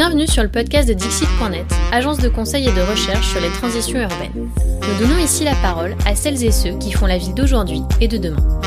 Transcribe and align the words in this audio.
Bienvenue 0.00 0.26
sur 0.26 0.42
le 0.42 0.48
podcast 0.48 0.88
de 0.88 0.94
Dixit.net, 0.94 1.66
agence 1.92 2.20
de 2.20 2.30
conseil 2.30 2.66
et 2.66 2.72
de 2.72 2.80
recherche 2.80 3.28
sur 3.32 3.38
les 3.38 3.50
transitions 3.50 4.00
urbaines. 4.00 4.32
Nous 4.34 4.98
donnons 4.98 5.18
ici 5.18 5.44
la 5.44 5.54
parole 5.56 5.94
à 6.06 6.14
celles 6.14 6.42
et 6.42 6.52
ceux 6.52 6.78
qui 6.78 6.90
font 6.90 7.04
la 7.04 7.18
ville 7.18 7.34
d'aujourd'hui 7.34 7.82
et 8.00 8.08
de 8.08 8.16
demain. 8.16 8.60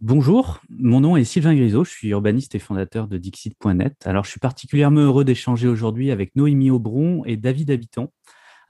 Bonjour, 0.00 0.60
mon 0.70 1.00
nom 1.00 1.16
est 1.16 1.24
Sylvain 1.24 1.54
Grisot, 1.54 1.84
je 1.84 1.90
suis 1.90 2.08
urbaniste 2.08 2.54
et 2.54 2.58
fondateur 2.58 3.08
de 3.08 3.18
Dixit.net. 3.18 3.94
Alors, 4.06 4.24
je 4.24 4.30
suis 4.30 4.40
particulièrement 4.40 5.00
heureux 5.00 5.24
d'échanger 5.24 5.66
aujourd'hui 5.66 6.10
avec 6.10 6.36
Noémie 6.36 6.70
Aubron 6.70 7.24
et 7.26 7.36
David 7.36 7.70
Habitant. 7.70 8.12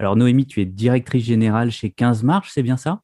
Alors, 0.00 0.16
Noémie, 0.16 0.46
tu 0.46 0.62
es 0.62 0.64
directrice 0.64 1.26
générale 1.26 1.70
chez 1.70 1.90
15 1.90 2.22
Marches, 2.22 2.52
c'est 2.54 2.62
bien 2.62 2.78
ça? 2.78 3.02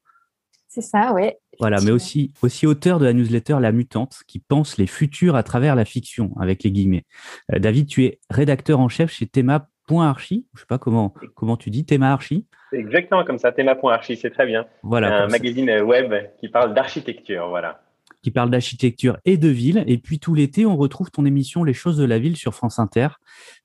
C'est 0.67 0.81
ça, 0.81 1.13
oui. 1.15 1.31
Voilà, 1.61 1.77
mais 1.85 1.91
aussi, 1.91 2.33
aussi 2.41 2.67
auteur 2.67 2.99
de 2.99 3.05
la 3.05 3.13
newsletter 3.13 3.59
La 3.61 3.71
Mutante, 3.71 4.21
qui 4.27 4.39
pense 4.39 4.79
les 4.79 4.87
futurs 4.87 5.37
à 5.37 5.43
travers 5.43 5.77
la 5.77 5.85
fiction, 5.85 6.33
avec 6.41 6.63
les 6.63 6.71
guillemets. 6.71 7.05
Euh, 7.53 7.59
David, 7.59 7.87
tu 7.87 8.07
es 8.07 8.19
rédacteur 8.31 8.81
en 8.81 8.89
chef 8.89 9.13
chez 9.13 9.27
Thema.archi. 9.27 10.47
Je 10.55 10.59
ne 10.59 10.61
sais 10.61 10.67
pas 10.67 10.79
comment, 10.79 11.13
comment 11.35 11.59
tu 11.59 11.69
dis, 11.69 11.85
Thema 11.85 12.15
Archi. 12.15 12.47
Exactement 12.73 13.25
comme 13.27 13.39
ça, 13.39 13.53
Thema.archi, 13.53 14.17
c'est 14.17 14.31
très 14.31 14.47
bien. 14.47 14.65
Voilà. 14.83 15.25
Un 15.25 15.29
magazine 15.29 15.71
web 15.83 16.15
qui 16.41 16.49
parle 16.49 16.73
d'architecture, 16.73 17.49
voilà 17.51 17.83
qui 18.27 18.33
parle 18.33 18.51
d'architecture 18.51 19.19
et 19.25 19.37
de 19.37 19.47
ville. 19.47 19.85
Et 19.87 19.99
puis 19.99 20.19
tout 20.19 20.35
l'été, 20.35 20.67
on 20.67 20.77
retrouve 20.77 21.13
ton 21.13 21.25
émission 21.25 21.63
Les 21.63 21.73
choses 21.73 21.97
de 21.97 22.03
la 22.03 22.19
ville 22.19 22.37
sur 22.37 22.57
France 22.57 22.81
Inter. 22.81 23.07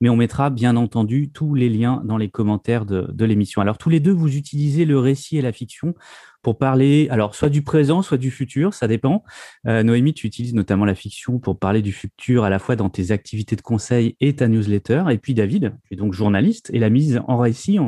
Mais 0.01 0.09
on 0.09 0.15
mettra 0.15 0.51
bien 0.51 0.75
entendu 0.75 1.31
tous 1.31 1.55
les 1.55 1.67
liens 1.67 2.03
dans 2.05 2.17
les 2.17 2.29
commentaires 2.29 2.85
de, 2.85 3.25
l'émission. 3.25 3.63
Alors 3.63 3.79
tous 3.79 3.89
les 3.89 3.99
deux, 3.99 4.11
vous 4.11 4.37
utilisez 4.37 4.85
le 4.85 4.99
récit 4.99 5.39
et 5.39 5.41
la 5.41 5.51
fiction 5.51 5.95
pour 6.43 6.59
parler, 6.59 7.07
alors 7.09 7.33
soit 7.33 7.49
du 7.49 7.63
présent, 7.63 8.03
soit 8.03 8.19
du 8.19 8.29
futur, 8.29 8.75
ça 8.75 8.87
dépend. 8.87 9.23
Euh, 9.67 9.81
Noémie, 9.81 10.13
tu 10.13 10.27
utilises 10.27 10.53
notamment 10.53 10.85
la 10.85 10.95
fiction 10.95 11.39
pour 11.39 11.57
parler 11.57 11.81
du 11.81 11.91
futur 11.91 12.43
à 12.43 12.51
la 12.51 12.59
fois 12.59 12.75
dans 12.75 12.89
tes 12.89 13.09
activités 13.09 13.55
de 13.55 13.61
conseil 13.61 14.15
et 14.19 14.35
ta 14.35 14.47
newsletter. 14.47 15.05
Et 15.09 15.17
puis 15.17 15.33
David, 15.33 15.73
tu 15.85 15.95
es 15.95 15.97
donc 15.97 16.13
journaliste 16.13 16.69
et 16.71 16.77
la 16.77 16.91
mise 16.91 17.19
en 17.27 17.37
récit, 17.37 17.79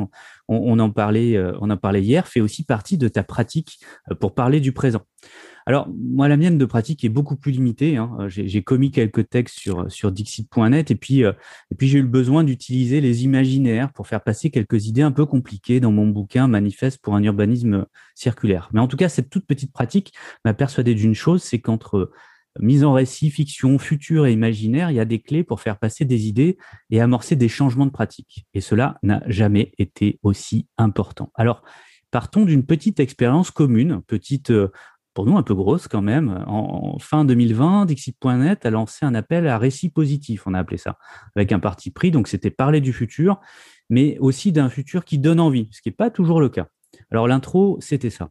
on, 0.48 0.78
en 0.78 0.90
parlait, 0.90 1.36
euh, 1.36 1.52
on 1.60 1.70
en 1.70 1.76
parlait 1.76 2.02
hier, 2.02 2.26
fait 2.26 2.40
aussi 2.40 2.64
partie 2.64 2.98
de 2.98 3.06
ta 3.06 3.22
pratique 3.22 3.78
euh, 4.10 4.16
pour 4.16 4.34
parler 4.34 4.58
du 4.58 4.72
présent. 4.72 5.02
Alors, 5.66 5.88
moi, 5.88 6.28
la 6.28 6.36
mienne 6.36 6.58
de 6.58 6.64
pratique 6.66 7.04
est 7.04 7.08
beaucoup 7.08 7.36
plus 7.36 7.52
limitée. 7.52 7.96
Hein. 7.96 8.14
Euh, 8.20 8.28
j'ai 8.28 8.62
commis 8.62 8.90
quelques 8.90 9.28
textes 9.30 9.58
sur, 9.58 9.90
sur 9.90 10.12
Dixit.net 10.12 10.90
et 10.90 10.94
puis, 10.94 11.24
euh, 11.24 11.32
et 11.70 11.74
puis 11.74 11.88
j'ai 11.88 11.98
eu 11.98 12.02
le 12.02 12.08
besoin 12.08 12.44
d'utiliser 12.44 13.00
les 13.00 13.24
imaginaires 13.24 13.90
pour 13.92 14.06
faire 14.06 14.22
passer 14.22 14.50
quelques 14.50 14.86
idées 14.86 15.02
un 15.02 15.12
peu 15.12 15.24
compliquées 15.24 15.80
dans 15.80 15.92
mon 15.92 16.06
bouquin 16.06 16.48
Manifeste 16.48 17.00
pour 17.00 17.14
un 17.14 17.22
urbanisme 17.22 17.86
circulaire. 18.14 18.68
Mais 18.72 18.80
en 18.80 18.88
tout 18.88 18.98
cas, 18.98 19.08
cette 19.08 19.30
toute 19.30 19.46
petite 19.46 19.72
pratique 19.72 20.12
m'a 20.44 20.52
persuadé 20.52 20.94
d'une 20.94 21.14
chose, 21.14 21.42
c'est 21.42 21.60
qu'entre 21.60 21.96
euh, 21.96 22.12
mise 22.60 22.84
en 22.84 22.92
récit, 22.92 23.30
fiction, 23.30 23.78
futur 23.78 24.26
et 24.26 24.32
imaginaire, 24.32 24.90
il 24.90 24.96
y 24.96 25.00
a 25.00 25.06
des 25.06 25.20
clés 25.20 25.44
pour 25.44 25.62
faire 25.62 25.78
passer 25.78 26.04
des 26.04 26.28
idées 26.28 26.58
et 26.90 27.00
amorcer 27.00 27.36
des 27.36 27.48
changements 27.48 27.86
de 27.86 27.90
pratique. 27.90 28.46
Et 28.52 28.60
cela 28.60 28.98
n'a 29.02 29.22
jamais 29.26 29.72
été 29.78 30.20
aussi 30.22 30.68
important. 30.76 31.32
Alors, 31.34 31.62
partons 32.12 32.44
d'une 32.44 32.64
petite 32.64 33.00
expérience 33.00 33.50
commune, 33.50 34.02
petite 34.06 34.52
pour 35.14 35.26
nous 35.26 35.36
un 35.36 35.42
peu 35.42 35.54
grosse 35.54 35.88
quand 35.88 36.02
même. 36.02 36.44
En, 36.46 36.98
fin 36.98 37.24
2020, 37.24 37.86
Dixit.net 37.86 38.66
a 38.66 38.70
lancé 38.70 39.06
un 39.06 39.14
appel 39.14 39.46
à 39.46 39.58
récit 39.58 39.88
positif, 39.88 40.46
on 40.46 40.54
a 40.54 40.58
appelé 40.58 40.76
ça, 40.76 40.98
avec 41.36 41.52
un 41.52 41.60
parti 41.60 41.90
pris. 41.90 42.10
Donc 42.10 42.28
c'était 42.28 42.50
parler 42.50 42.80
du 42.80 42.92
futur, 42.92 43.40
mais 43.88 44.18
aussi 44.18 44.52
d'un 44.52 44.68
futur 44.68 45.04
qui 45.04 45.18
donne 45.18 45.40
envie, 45.40 45.68
ce 45.72 45.80
qui 45.80 45.88
n'est 45.88 45.94
pas 45.94 46.10
toujours 46.10 46.40
le 46.40 46.48
cas. 46.48 46.66
Alors 47.10 47.28
l'intro, 47.28 47.78
c'était 47.80 48.10
ça. 48.10 48.30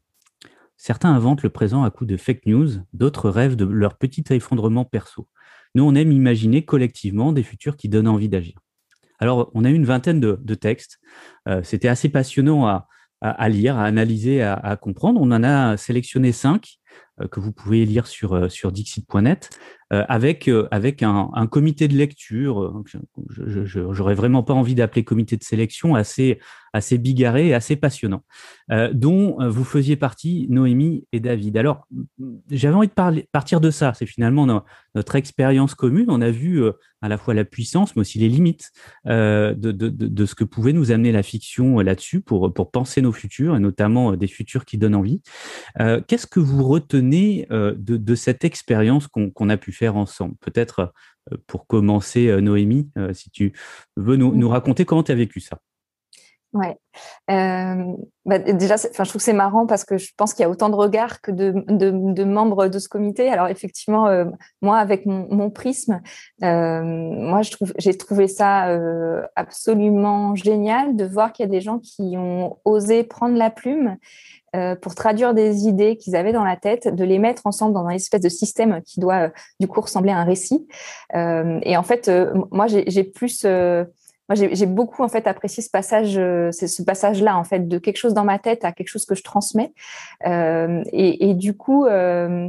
Certains 0.78 1.14
inventent 1.14 1.44
le 1.44 1.50
présent 1.50 1.84
à 1.84 1.92
coup 1.92 2.06
de 2.06 2.18
fake 2.18 2.46
news, 2.46 2.70
d'autres 2.92 3.30
rêvent 3.30 3.56
de 3.56 3.66
leur 3.66 3.98
petit 3.98 4.24
effondrement 4.32 4.86
perso. 4.86 5.30
Nous, 5.76 5.84
on 5.84 5.96
aime 5.96 6.12
imaginer 6.12 6.66
collectivement 6.66 7.32
des 7.32 7.44
futurs 7.44 7.78
qui 7.78 7.90
donnent 7.90 8.08
envie 8.08 8.30
d'agir. 8.30 8.60
Alors, 9.20 9.50
on 9.54 9.64
a 9.64 9.70
eu 9.70 9.74
une 9.74 9.86
vingtaine 9.86 10.20
de, 10.20 10.56
textes. 10.56 11.00
Euh, 11.48 11.64
c'était 11.64 11.88
assez 11.88 12.10
passionnant 12.10 12.68
à, 12.68 12.88
à, 13.24 13.50
lire, 13.50 13.78
à 13.78 13.86
analyser, 13.86 14.42
à, 14.42 14.78
comprendre. 14.80 15.22
On 15.22 15.32
en 15.32 15.44
a 15.44 15.78
sélectionné 15.78 16.32
cinq 16.32 16.80
que 17.32 17.40
vous 17.40 17.52
pouvez 17.52 17.86
lire 17.86 18.08
sur, 18.08 18.34
euh, 18.34 18.50
sur 18.50 18.72
dixit.net 18.72 19.50
euh, 19.92 20.04
avec, 20.10 20.50
avec 20.72 21.04
un, 21.04 21.48
comité 21.48 21.88
de 21.88 21.96
lecture. 21.96 22.84
Je 23.30 23.80
n'aurais 23.80 24.16
vraiment 24.16 24.42
pas 24.42 24.54
envie 24.54 24.74
d'appeler 24.74 25.04
comité 25.04 25.38
de 25.38 25.44
sélection, 25.44 25.94
assez, 25.94 26.40
assez 26.72 26.98
bigarré 26.98 27.50
et 27.50 27.54
assez 27.54 27.76
passionnant, 27.76 28.24
dont 28.94 29.38
vous 29.48 29.64
faisiez 29.64 29.96
partie, 29.96 30.48
Noémie 30.50 31.06
et 31.12 31.20
David. 31.20 31.58
Alors, 31.58 31.88
j'avais 32.50 32.74
envie 32.74 32.88
de 32.88 32.94
parler, 32.94 33.30
partir 33.32 33.62
de 33.62 33.70
ça. 33.70 33.94
C'est 33.94 34.08
finalement 34.08 34.48
notre 34.96 35.16
expérience 35.16 35.76
commune. 35.76 36.06
On 36.08 36.22
a 36.22 36.32
vu 36.32 36.64
à 37.02 37.10
la 37.10 37.20
fois 37.20 37.36
la 37.36 37.46
puissance, 37.46 37.96
mais 37.96 38.00
aussi 38.00 38.18
les 38.18 38.30
limites 38.30 38.72
de, 39.06 39.54
de, 39.54 39.90
de, 39.90 40.26
ce 40.26 40.34
que 40.34 40.46
pouvait 40.46 40.74
nous 40.74 40.92
amener 40.92 41.12
la 41.12 41.22
fiction 41.22 41.80
là-dessus 41.82 42.22
pour, 42.22 42.52
pour 42.52 42.72
penser 42.72 43.02
nos 43.02 43.12
futurs, 43.12 43.56
et 43.56 43.60
notamment 43.60 44.14
des 44.14 44.28
futurs 44.28 44.66
qui 44.66 44.80
donnent 44.80 44.96
envie. 44.96 45.22
Qu'est-ce 46.08 46.26
que 46.26 46.40
vous 46.40 46.64
retenez 46.64 47.03
de, 47.10 48.16
cette 48.16 48.44
expérience 48.44 49.08
qu'on 49.08 49.50
a 49.50 49.58
pu 49.58 49.72
faire 49.72 49.96
ensemble 49.96 50.36
Peut-être 50.42 50.94
pour 51.48 51.68
commencer, 51.68 52.42
Noémie, 52.42 52.90
si 53.14 53.30
tu 53.30 53.54
veux 53.96 54.16
nous, 54.16 54.36
nous 54.36 54.50
raconter 54.50 54.86
comment 54.86 55.04
tu 55.04 55.12
as 55.12 55.16
vécu 55.16 55.40
ça. 55.40 55.60
Ouais. 56.54 56.78
Euh, 57.32 57.94
bah, 58.26 58.38
déjà, 58.38 58.76
je 58.78 58.90
trouve 58.90 59.14
que 59.14 59.24
c'est 59.24 59.34
marrant 59.34 59.66
parce 59.66 59.84
que 59.84 59.98
je 59.98 60.12
pense 60.16 60.36
qu'il 60.36 60.44
y 60.44 60.46
a 60.46 60.50
autant 60.50 60.70
de 60.70 60.76
regards 60.76 61.20
que 61.20 61.32
de, 61.32 61.52
de, 61.68 62.24
membres 62.24 62.68
de 62.68 62.78
ce 62.78 62.88
comité. 62.88 63.28
Alors 63.30 63.48
effectivement, 63.48 64.08
euh, 64.08 64.26
moi, 64.62 64.78
avec 64.78 65.08
mon, 65.08 65.50
prisme, 65.50 66.02
euh, 66.44 66.82
moi, 66.84 67.42
je 67.42 67.52
trouve, 67.52 67.74
j'ai 67.80 67.98
trouvé 67.98 68.28
ça 68.28 68.68
absolument 69.36 70.36
génial 70.36 70.96
de 70.96 71.06
voir 71.06 71.34
qu'il 71.34 71.44
y 71.44 71.50
a 71.50 71.52
des 71.52 71.62
gens 71.62 71.80
qui 71.80 72.16
ont 72.18 72.60
osé 72.66 73.04
prendre 73.04 73.36
la 73.36 73.50
plume 73.50 73.98
pour 74.82 74.96
traduire 74.96 75.34
des 75.34 75.68
idées 75.68 75.98
qu'ils 75.98 76.16
avaient 76.16 76.32
dans 76.32 76.44
la 76.44 76.56
tête, 76.56 76.94
de 76.94 77.04
les 77.04 77.18
mettre 77.18 77.42
ensemble 77.46 77.74
dans 77.74 77.88
un 77.88 77.92
espèce 77.92 78.22
de 78.22 78.30
système 78.30 78.82
qui 78.86 79.00
doit 79.00 79.32
du 79.60 79.68
coup 79.68 79.82
ressembler 79.82 80.12
à 80.12 80.18
un 80.18 80.24
récit. 80.24 80.68
et 81.14 81.78
en 81.78 81.84
fait, 81.84 82.12
moi, 82.52 82.68
j'ai 82.68 83.04
plus 83.04 83.46
moi, 84.30 84.36
j'ai 84.36 84.66
beaucoup 84.66 85.04
en 85.04 85.10
fait 85.10 85.28
apprécié 85.28 85.62
ce 85.62 85.70
passage, 85.70 86.18
euh, 86.18 86.50
ce 86.52 86.82
passage-là 86.82 87.38
en 87.38 87.44
fait, 87.44 87.68
de 87.68 87.78
quelque 87.78 87.98
chose 87.98 88.14
dans 88.14 88.24
ma 88.24 88.40
tête 88.40 88.64
à 88.64 88.72
quelque 88.72 88.88
chose 88.88 89.06
que 89.06 89.16
je 89.16 89.24
transmets. 89.24 89.74
Euh, 90.26 90.82
et, 90.94 91.30
et, 91.30 91.34
du 91.34 91.58
coup, 91.58 91.86
euh, 91.86 92.48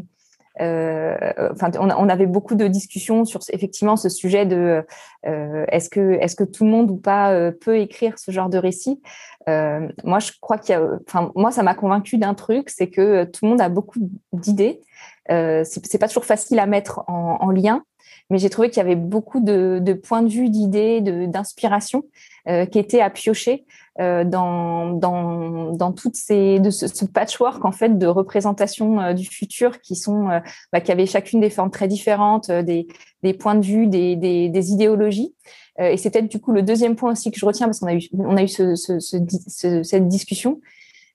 euh, 0.61 1.17
enfin, 1.53 1.71
on, 1.79 1.91
on, 1.91 2.09
avait 2.09 2.27
beaucoup 2.27 2.55
de 2.55 2.69
discussions 2.69 3.25
sur 3.25 3.41
effectivement 3.51 3.97
ce 3.97 4.09
sujet 4.09 4.47
de 4.47 4.85
euh, 5.27 5.65
est-ce 5.69 5.91
que 5.91 6.13
est-ce 6.21 6.37
que 6.37 6.45
tout 6.45 6.65
le 6.65 6.71
monde 6.71 6.91
ou 6.91 6.97
pas 6.97 7.51
peut 7.53 7.79
écrire 7.79 8.19
ce 8.19 8.31
genre 8.31 8.49
de 8.49 8.59
récit? 8.59 9.01
moi, 9.47 10.21
je 10.21 10.33
crois 10.41 10.57
qu'il 10.57 10.75
y 10.75 10.79
a, 10.79 10.83
enfin, 11.07 11.31
moi, 11.35 11.51
ça 11.51 11.63
m'a 11.63 11.75
convaincu 11.75 12.17
d'un 12.17 12.35
truc, 12.35 12.71
c'est 12.71 12.89
que 12.89 13.25
tout 13.25 13.45
le 13.45 13.51
monde 13.51 13.61
a 13.61 13.69
beaucoup 13.69 13.99
d'idées. 14.33 14.81
c'est 15.29 15.99
pas 15.99 16.09
toujours 16.09 16.25
facile 16.25 16.59
à 16.59 16.67
mettre 16.67 17.05
en 17.09 17.51
lien 17.51 17.83
mais 18.31 18.39
j'ai 18.39 18.51
trouvé 18.51 18.71
qu'il 18.71 18.79
y 18.79 18.81
avait 18.81 18.97
beaucoup 18.97 19.41
de, 19.41 19.93
points 20.03 20.23
de 20.23 20.29
vue, 20.29 20.49
d'idées, 20.49 21.01
d'inspiration 21.01 22.05
euh, 22.49 22.67
qui 22.67 22.79
étaient 22.79 23.01
à 23.01 23.11
piocher 23.11 23.65
euh, 24.01 24.25
dans, 24.25 24.91
dans, 24.91 25.73
dans 25.73 25.93
toutes 25.93 26.17
ces 26.17 26.59
de 26.59 26.71
ce, 26.71 27.05
patchwork 27.05 27.65
en 27.65 27.73
fait 27.73 27.99
de 27.99 28.07
représentation 28.07 29.01
euh, 29.01 29.13
du 29.13 29.25
futur 29.25 29.81
qui 29.81 29.95
sont 29.95 30.29
bah, 30.73 30.81
qui 30.81 30.91
avaient 30.91 31.07
chacune 31.07 31.41
des 31.41 31.51
formes 31.51 31.71
très 31.71 31.87
différentes, 31.87 32.51
des, 32.51 32.87
des 33.23 33.35
points 33.35 33.55
de 33.55 33.65
vue, 33.65 33.87
des, 33.87 34.17
des, 34.17 34.73
idéologies. 34.73 35.35
et 35.79 35.97
c'est 35.97 36.11
peut-être 36.11 36.31
du 36.31 36.41
coup 36.41 36.53
le 36.53 36.63
deuxième 36.63 36.97
point 36.97 37.13
aussi 37.13 37.31
que 37.31 37.39
je 37.39 37.47
retiens 37.47 37.67
parce 37.67 37.81
qu'on 37.81 37.87
a 37.87 37.95
eu 37.95 38.09
on 38.19 38.37
a 38.37 38.43
eu 38.43 38.49
ce, 38.49 38.75
ce, 38.75 39.83
cette 39.83 40.09
discussion, 40.09 40.61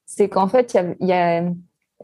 c'est 0.05 0.29
qu'en 0.29 0.47
fait 0.47 0.73
il 0.73 1.07
y 1.07 1.11
a, 1.11 1.41
y 1.41 1.45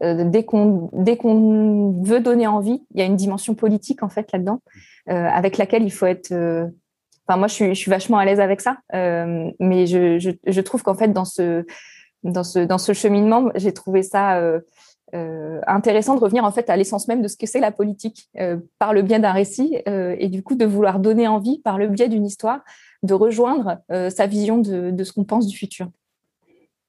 a 0.02 0.24
dès 0.24 0.44
qu'on 0.44 0.90
dès 0.92 1.16
qu'on 1.16 2.02
veut 2.02 2.20
donner 2.20 2.46
envie, 2.46 2.82
il 2.94 3.00
y 3.00 3.02
a 3.02 3.06
une 3.06 3.16
dimension 3.16 3.54
politique 3.54 4.02
en 4.02 4.08
fait 4.08 4.30
là-dedans. 4.32 4.60
Euh, 5.08 5.28
avec 5.28 5.56
laquelle 5.56 5.84
il 5.84 5.92
faut 5.92 6.06
être. 6.06 6.32
Euh, 6.32 6.66
enfin, 7.26 7.38
moi, 7.38 7.48
je 7.48 7.54
suis, 7.54 7.68
je 7.68 7.80
suis 7.80 7.90
vachement 7.90 8.18
à 8.18 8.24
l'aise 8.24 8.40
avec 8.40 8.60
ça, 8.60 8.78
euh, 8.94 9.50
mais 9.60 9.86
je, 9.86 10.18
je, 10.18 10.30
je 10.44 10.60
trouve 10.60 10.82
qu'en 10.82 10.94
fait, 10.94 11.08
dans 11.08 11.24
ce, 11.24 11.64
dans 12.24 12.44
ce, 12.44 12.58
dans 12.58 12.78
ce 12.78 12.92
cheminement, 12.92 13.50
j'ai 13.54 13.72
trouvé 13.72 14.02
ça 14.02 14.40
euh, 15.14 15.60
intéressant 15.68 16.16
de 16.16 16.20
revenir 16.20 16.42
en 16.44 16.50
fait 16.50 16.68
à 16.68 16.76
l'essence 16.76 17.06
même 17.06 17.22
de 17.22 17.28
ce 17.28 17.36
que 17.36 17.46
c'est 17.46 17.60
la 17.60 17.70
politique 17.70 18.28
euh, 18.40 18.56
par 18.80 18.92
le 18.92 19.02
biais 19.02 19.20
d'un 19.20 19.30
récit 19.30 19.78
euh, 19.88 20.16
et 20.18 20.28
du 20.28 20.42
coup 20.42 20.56
de 20.56 20.64
vouloir 20.64 20.98
donner 20.98 21.28
envie 21.28 21.60
par 21.60 21.78
le 21.78 21.86
biais 21.86 22.08
d'une 22.08 22.26
histoire 22.26 22.60
de 23.04 23.14
rejoindre 23.14 23.78
sa 23.88 24.26
vision 24.26 24.58
de, 24.58 24.90
de 24.90 25.04
ce 25.04 25.12
qu'on 25.12 25.22
pense 25.22 25.46
du 25.46 25.56
futur. 25.56 25.88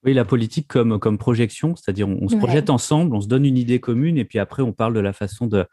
Oui, 0.02 0.14
la 0.14 0.24
politique 0.24 0.66
comme, 0.66 0.98
comme 0.98 1.16
projection, 1.16 1.76
c'est-à-dire 1.76 2.08
on, 2.08 2.28
se 2.28 2.34
projette 2.34 2.70
ensemble, 2.70 3.14
on 3.14 3.20
se 3.20 3.28
donne 3.28 3.44
une 3.44 3.58
idée 3.58 3.78
commune 3.78 4.18
et 4.18 4.24
puis 4.24 4.40
après 4.40 4.62
on 4.64 4.72
parle 4.72 4.94
de 4.94 5.00
la 5.00 5.12
façon 5.12 5.46
de, 5.46 5.66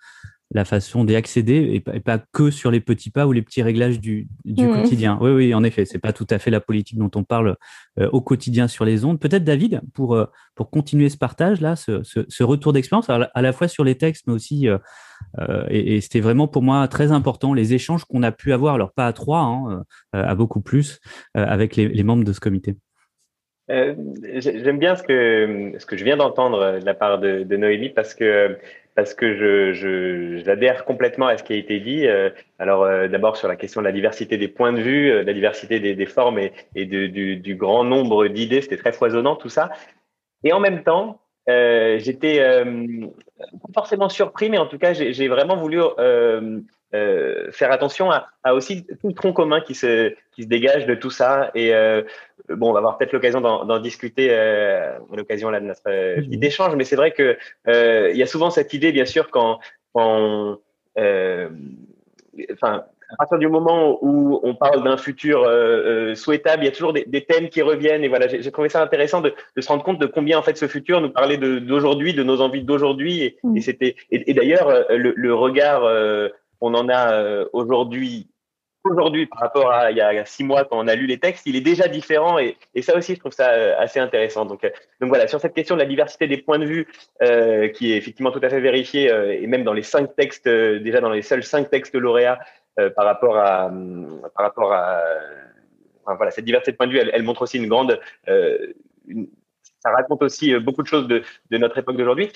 la 0.55 0.63
façon 0.63 1.03
d'y 1.03 1.15
accéder 1.15 1.83
et, 1.93 1.99
pas 1.99 2.17
que 2.17 2.49
sur 2.49 2.71
les 2.71 2.79
petits 2.79 3.11
pas 3.11 3.27
ou 3.27 3.33
les 3.33 3.41
petits 3.41 3.61
réglages 3.61 3.99
du, 3.99 4.29
du 4.45 4.65
mmh. 4.65 4.73
quotidien. 4.73 5.17
Oui, 5.19 5.31
oui, 5.31 5.53
en 5.53 5.63
effet, 5.65 5.83
c'est 5.83 5.99
pas 5.99 6.13
tout 6.13 6.25
à 6.29 6.39
fait 6.39 6.49
la 6.49 6.61
politique 6.61 6.97
dont 6.97 7.11
on 7.15 7.23
parle 7.25 7.57
au 7.97 8.21
quotidien 8.21 8.69
sur 8.69 8.85
les 8.85 9.03
ondes. 9.03 9.19
Peut-être 9.19 9.43
David, 9.43 9.81
pour, 9.93 10.17
pour 10.55 10.69
continuer 10.69 11.09
ce 11.09 11.17
partage 11.17 11.59
là, 11.59 11.75
ce, 11.75 12.03
ce, 12.03 12.43
retour 12.43 12.71
d'expérience, 12.71 13.09
à 13.09 13.41
la 13.41 13.53
fois 13.53 13.67
sur 13.67 13.83
les 13.83 13.95
textes, 13.95 14.27
mais 14.27 14.33
aussi 14.33 14.67
et, 15.69 15.99
c'était 15.99 16.21
vraiment 16.21 16.47
pour 16.47 16.61
moi 16.61 16.87
très 16.87 17.11
important 17.11 17.53
les 17.53 17.73
échanges 17.73 18.05
qu'on 18.05 18.23
a 18.23 18.31
pu 18.31 18.53
avoir, 18.53 18.75
alors 18.75 18.93
pas 18.93 19.07
à 19.07 19.13
trois, 19.13 19.41
hein, 19.41 19.83
à 20.13 20.35
beaucoup 20.35 20.61
plus, 20.61 21.01
avec 21.33 21.75
les, 21.75 21.89
les 21.89 22.03
membres 22.03 22.23
de 22.23 22.31
ce 22.31 22.39
comité. 22.39 22.77
Euh, 23.71 23.95
j'aime 24.35 24.77
bien 24.77 24.95
ce 24.95 25.01
que, 25.01 25.73
ce 25.79 25.85
que 25.85 25.97
je 25.97 26.03
viens 26.03 26.17
d'entendre 26.17 26.79
de 26.79 26.85
la 26.85 26.93
part 26.93 27.19
de, 27.19 27.43
de, 27.43 27.57
Noémie 27.57 27.89
parce 27.89 28.13
que, 28.13 28.57
parce 28.95 29.13
que 29.13 29.35
je, 29.35 29.73
je, 29.73 30.41
j'adhère 30.43 30.85
complètement 30.85 31.27
à 31.27 31.37
ce 31.37 31.43
qui 31.43 31.53
a 31.53 31.57
été 31.57 31.79
dit. 31.79 32.07
Euh, 32.07 32.29
alors 32.59 32.83
euh, 32.83 33.07
d'abord 33.07 33.37
sur 33.37 33.47
la 33.47 33.55
question 33.55 33.81
de 33.81 33.85
la 33.85 33.91
diversité 33.91 34.37
des 34.37 34.47
points 34.47 34.73
de 34.73 34.81
vue, 34.81 35.23
la 35.23 35.33
diversité 35.33 35.79
des, 35.79 35.95
des 35.95 36.05
formes 36.05 36.39
et, 36.39 36.53
et 36.75 36.85
de, 36.85 37.07
du, 37.07 37.37
du, 37.37 37.55
grand 37.55 37.83
nombre 37.83 38.27
d'idées, 38.27 38.61
c'était 38.61 38.77
très 38.77 38.93
foisonnant 38.93 39.35
tout 39.35 39.49
ça. 39.49 39.69
Et 40.43 40.53
en 40.53 40.59
même 40.59 40.83
temps, 40.83 41.19
j'étais 41.47 42.39
pas 43.39 43.73
forcément 43.73 44.09
surpris, 44.09 44.49
mais 44.49 44.57
en 44.57 44.67
tout 44.67 44.77
cas 44.77 44.93
j'ai, 44.93 45.27
vraiment 45.27 45.57
voulu 45.57 45.81
euh, 45.99 46.59
faire 47.51 47.71
attention 47.71 48.11
à, 48.11 48.27
à, 48.43 48.53
aussi 48.53 48.85
tout 48.85 49.07
le 49.07 49.13
tronc 49.13 49.33
commun 49.33 49.61
qui 49.61 49.75
se, 49.75 50.13
qui 50.33 50.43
se 50.43 50.47
dégage 50.47 50.85
de 50.85 50.95
tout 50.95 51.09
ça. 51.09 51.51
Et 51.55 51.73
euh, 51.73 52.01
bon, 52.49 52.69
on 52.69 52.73
va 52.73 52.79
avoir 52.79 52.97
peut-être 52.97 53.13
l'occasion 53.13 53.41
d'en 53.41 53.79
discuter 53.79 54.27
euh, 54.31 54.97
à 54.97 55.15
l'occasion 55.15 55.51
de 55.51 55.59
notre 55.59 55.81
euh, 55.87 56.21
d'échange, 56.27 56.75
mais 56.75 56.83
c'est 56.83 56.95
vrai 56.95 57.11
que 57.11 57.37
euh, 57.67 58.09
il 58.11 58.17
y 58.17 58.23
a 58.23 58.27
souvent 58.27 58.49
cette 58.49 58.73
idée, 58.73 58.91
bien 58.91 59.05
sûr, 59.05 59.29
quand, 59.29 59.59
quand 59.93 60.59
enfin, 60.97 62.83
à 63.09 63.15
partir 63.17 63.37
du 63.37 63.47
moment 63.47 63.99
où 64.01 64.39
on 64.43 64.55
parle 64.55 64.83
d'un 64.83 64.97
futur 64.97 65.43
euh, 65.43 66.15
souhaitable, 66.15 66.63
il 66.63 66.65
y 66.65 66.69
a 66.69 66.71
toujours 66.71 66.93
des, 66.93 67.05
des, 67.05 67.23
thèmes 67.23 67.49
qui 67.49 67.61
reviennent. 67.61 68.03
Et 68.03 68.07
voilà, 68.07 68.27
j'ai 68.27 68.51
trouvé 68.51 68.69
ça 68.69 68.81
intéressant 68.81 69.21
de, 69.21 69.33
de, 69.55 69.61
se 69.61 69.67
rendre 69.67 69.83
compte 69.83 69.99
de 69.99 70.05
combien 70.05 70.39
en 70.39 70.41
fait 70.41 70.57
ce 70.57 70.67
futur 70.67 71.01
nous 71.01 71.11
parlait 71.11 71.37
d'aujourd'hui, 71.37 72.13
de, 72.13 72.19
de, 72.19 72.23
nos 72.23 72.41
envies 72.41 72.63
d'aujourd'hui. 72.63 73.21
Et, 73.21 73.37
mmh. 73.43 73.57
et 73.57 73.61
c'était 73.61 73.95
et, 74.11 74.31
et 74.31 74.33
d'ailleurs 74.33 74.85
le, 74.89 75.13
le, 75.15 75.33
regard 75.33 75.83
on 76.61 76.73
en 76.73 76.89
a 76.89 77.13
euh, 77.13 77.45
aujourd'hui 77.53 78.27
aujourd'hui 78.83 79.25
par 79.25 79.39
rapport 79.39 79.71
à 79.71 79.89
il 79.89 79.97
y 79.97 80.01
a 80.01 80.25
six 80.25 80.43
mois 80.43 80.63
quand 80.63 80.77
on 80.77 80.87
a 80.87 80.93
lu 80.93 81.07
les 81.07 81.19
textes, 81.19 81.47
il 81.47 81.55
est 81.55 81.61
déjà 81.61 81.87
différent 81.87 82.37
et, 82.37 82.55
ça 82.83 82.95
aussi 82.95 83.15
je 83.15 83.19
trouve 83.19 83.31
ça 83.31 83.49
euh, 83.49 83.75
assez 83.79 83.99
intéressant. 83.99 84.45
Donc, 84.45 84.63
euh, 84.63 84.69
donc 85.01 85.09
voilà, 85.09 85.27
sur 85.27 85.39
cette 85.39 85.55
question 85.55 85.75
de 85.75 85.81
la 85.81 85.87
diversité 85.87 86.27
des 86.27 86.37
points 86.37 86.59
de 86.59 86.65
vue, 86.65 86.87
qui 87.73 87.93
est 87.93 87.97
effectivement 87.97 88.31
tout 88.31 88.41
à 88.43 88.49
fait 88.49 88.59
vérifiée 88.59 89.11
et 89.41 89.47
même 89.47 89.63
dans 89.63 89.73
les 89.73 89.81
cinq 89.81 90.15
textes, 90.15 90.47
déjà 90.47 91.01
dans 91.01 91.09
les 91.09 91.23
seuls 91.23 91.43
cinq 91.43 91.69
textes 91.71 91.95
lauréats 91.95 92.39
par 92.95 93.05
rapport 93.05 93.37
à 93.37 93.71
par 94.35 94.45
rapport 94.45 94.73
à 94.73 95.01
voilà 96.05 96.29
cette 96.29 96.45
diversité 96.45 96.71
de 96.71 96.77
points 96.77 96.87
de 96.87 96.91
vue, 96.91 96.99
elle, 96.99 97.23
montre 97.23 97.41
aussi 97.41 97.57
une 97.57 97.67
grande 97.67 97.99
ça 99.85 99.91
raconte 99.91 100.23
aussi 100.23 100.55
beaucoup 100.55 100.81
de 100.81 100.87
choses 100.87 101.07
de, 101.07 101.23
notre 101.51 101.77
époque 101.77 101.97
d'aujourd'hui. 101.97 102.31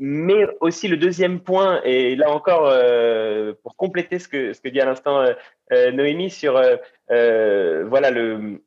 Mais 0.00 0.46
aussi 0.60 0.86
le 0.86 0.96
deuxième 0.96 1.40
point, 1.40 1.80
et 1.82 2.14
là 2.14 2.30
encore, 2.30 2.68
euh, 2.68 3.52
pour 3.64 3.74
compléter 3.74 4.20
ce 4.20 4.28
que, 4.28 4.68
dit 4.68 4.80
à 4.80 4.84
l'instant 4.84 5.20
euh, 5.20 5.32
euh 5.72 5.90
Noémie 5.90 6.30
sur 6.30 6.56
euh, 7.10 7.84
voilà 7.88 8.12
le, 8.12 8.62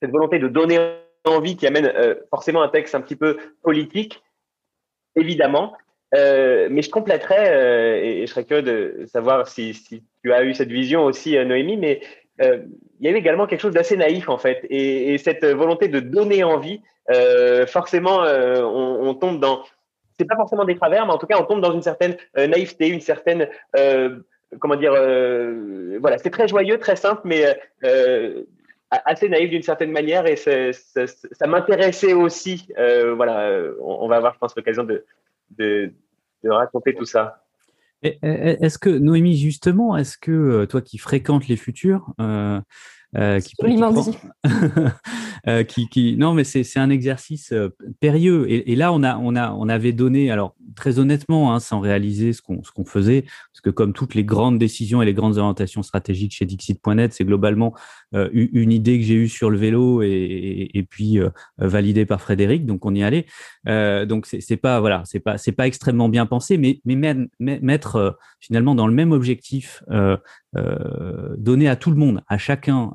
cette 0.00 0.12
volonté 0.12 0.38
de 0.38 0.46
donner 0.46 0.78
envie 1.24 1.56
qui 1.56 1.66
amène 1.66 1.92
forcément 2.30 2.62
un 2.62 2.68
texte 2.68 2.94
un 2.94 3.00
petit 3.00 3.16
peu 3.16 3.36
politique, 3.62 4.22
évidemment. 5.16 5.76
mais 6.12 6.82
je 6.82 6.90
compléterais, 6.90 8.06
et, 8.06 8.26
je 8.26 8.30
serais 8.30 8.44
curieux 8.44 8.62
de 8.62 9.06
savoir 9.06 9.48
si, 9.48 9.74
si, 9.74 10.04
tu 10.22 10.32
as 10.32 10.44
eu 10.44 10.54
cette 10.54 10.70
vision 10.70 11.04
aussi, 11.04 11.32
Noémie, 11.44 11.78
mais 11.78 12.00
il 12.40 12.66
y 13.00 13.08
a 13.08 13.10
eu 13.10 13.16
également 13.16 13.46
quelque 13.46 13.60
chose 13.60 13.74
d'assez 13.74 13.96
naïf 13.96 14.28
en 14.28 14.38
fait. 14.38 14.66
Et, 14.70 15.14
et, 15.14 15.18
cette 15.18 15.44
volonté 15.44 15.88
de 15.88 16.00
donner 16.00 16.44
envie, 16.44 16.80
forcément, 17.66 18.22
on, 18.22 19.08
on 19.08 19.14
tombe 19.14 19.40
dans 19.40 19.62
c'est 20.18 20.24
pas 20.24 20.36
forcément 20.36 20.64
des 20.64 20.76
travers, 20.76 21.06
mais 21.06 21.12
en 21.12 21.18
tout 21.18 21.26
cas, 21.26 21.38
on 21.40 21.44
tombe 21.44 21.60
dans 21.60 21.72
une 21.72 21.82
certaine 21.82 22.16
euh, 22.36 22.46
naïveté, 22.46 22.88
une 22.88 23.00
certaine, 23.00 23.48
euh, 23.76 24.20
comment 24.60 24.76
dire, 24.76 24.92
euh, 24.94 25.98
voilà, 26.00 26.18
c'est 26.18 26.30
très 26.30 26.48
joyeux, 26.48 26.78
très 26.78 26.96
simple, 26.96 27.22
mais 27.24 27.58
assez 28.90 29.28
naïf 29.28 29.50
d'une 29.50 29.62
certaine 29.62 29.90
manière, 29.90 30.26
et 30.26 30.36
ça, 30.36 31.46
m'intéressait 31.46 32.12
aussi. 32.12 32.68
voilà, 32.76 33.50
on, 33.80 34.06
va 34.08 34.16
avoir, 34.16 34.34
je 34.34 34.38
pense, 34.38 34.56
l'occasion 34.56 34.84
de, 34.84 35.92
raconter 36.44 36.94
tout 36.94 37.06
ça. 37.06 37.43
Est-ce 38.04 38.78
que, 38.78 38.90
Noémie, 38.90 39.36
justement, 39.36 39.96
est-ce 39.96 40.18
que 40.18 40.66
toi 40.66 40.82
qui 40.82 40.98
fréquentes 40.98 41.48
les 41.48 41.56
futurs, 41.56 42.12
euh, 42.20 42.60
qui, 43.40 43.54
qui, 43.54 43.76
dit. 43.76 44.18
Euh, 45.46 45.62
qui, 45.62 45.88
qui, 45.88 46.16
non, 46.16 46.32
mais 46.32 46.44
c'est 46.44 46.78
un 46.78 46.88
exercice 46.88 47.52
euh, 47.52 47.68
périlleux. 48.00 48.50
Et, 48.50 48.72
et, 48.72 48.76
là, 48.76 48.92
on 48.94 49.02
a, 49.02 49.18
on 49.18 49.36
a, 49.36 49.52
on 49.52 49.68
avait 49.68 49.92
donné, 49.92 50.30
alors 50.30 50.54
très 50.74 50.98
honnêtement, 50.98 51.52
hein, 51.54 51.60
sans 51.60 51.80
réaliser 51.80 52.32
ce 52.32 52.40
qu'on 52.40 52.62
faisait, 52.86 53.22
parce 53.22 53.60
que 53.62 53.68
comme 53.68 53.92
toutes 53.92 54.14
les 54.14 54.24
grandes 54.24 54.58
décisions 54.58 55.02
et 55.02 55.04
les 55.04 55.12
grandes 55.12 55.36
orientations 55.36 55.82
stratégiques 55.82 56.32
chez 56.32 56.46
Dixit.net, 56.46 57.12
c'est 57.12 57.26
globalement 57.26 57.74
euh, 58.14 58.30
une 58.32 58.72
idée 58.72 58.98
que 58.98 59.04
j'ai 59.04 59.14
eue 59.14 59.28
sur 59.28 59.50
le 59.50 59.58
vélo 59.58 60.02
et, 60.02 60.08
et, 60.08 60.78
et 60.78 60.82
puis 60.82 61.18
euh, 61.18 61.28
validée 61.58 62.06
par 62.06 62.22
Frédéric, 62.22 62.64
donc 62.64 62.86
on 62.86 62.94
y 62.94 63.02
allait. 63.02 63.26
Donc 64.06 64.26
c'est 64.26 64.56
pas 64.56 64.80
voilà, 64.80 65.02
c'est 65.04 65.20
pas 65.20 65.38
c'est 65.38 65.52
pas 65.52 65.66
extrêmement 65.66 66.08
bien 66.08 66.26
pensé, 66.26 66.58
mais 66.58 66.80
mais 66.84 67.28
mettre 67.38 68.18
finalement 68.40 68.74
dans 68.74 68.86
le 68.86 68.94
même 68.94 69.12
objectif, 69.12 69.82
donner 70.52 71.68
à 71.68 71.76
tout 71.76 71.90
le 71.90 71.96
monde, 71.96 72.22
à 72.28 72.38
chacun, 72.38 72.92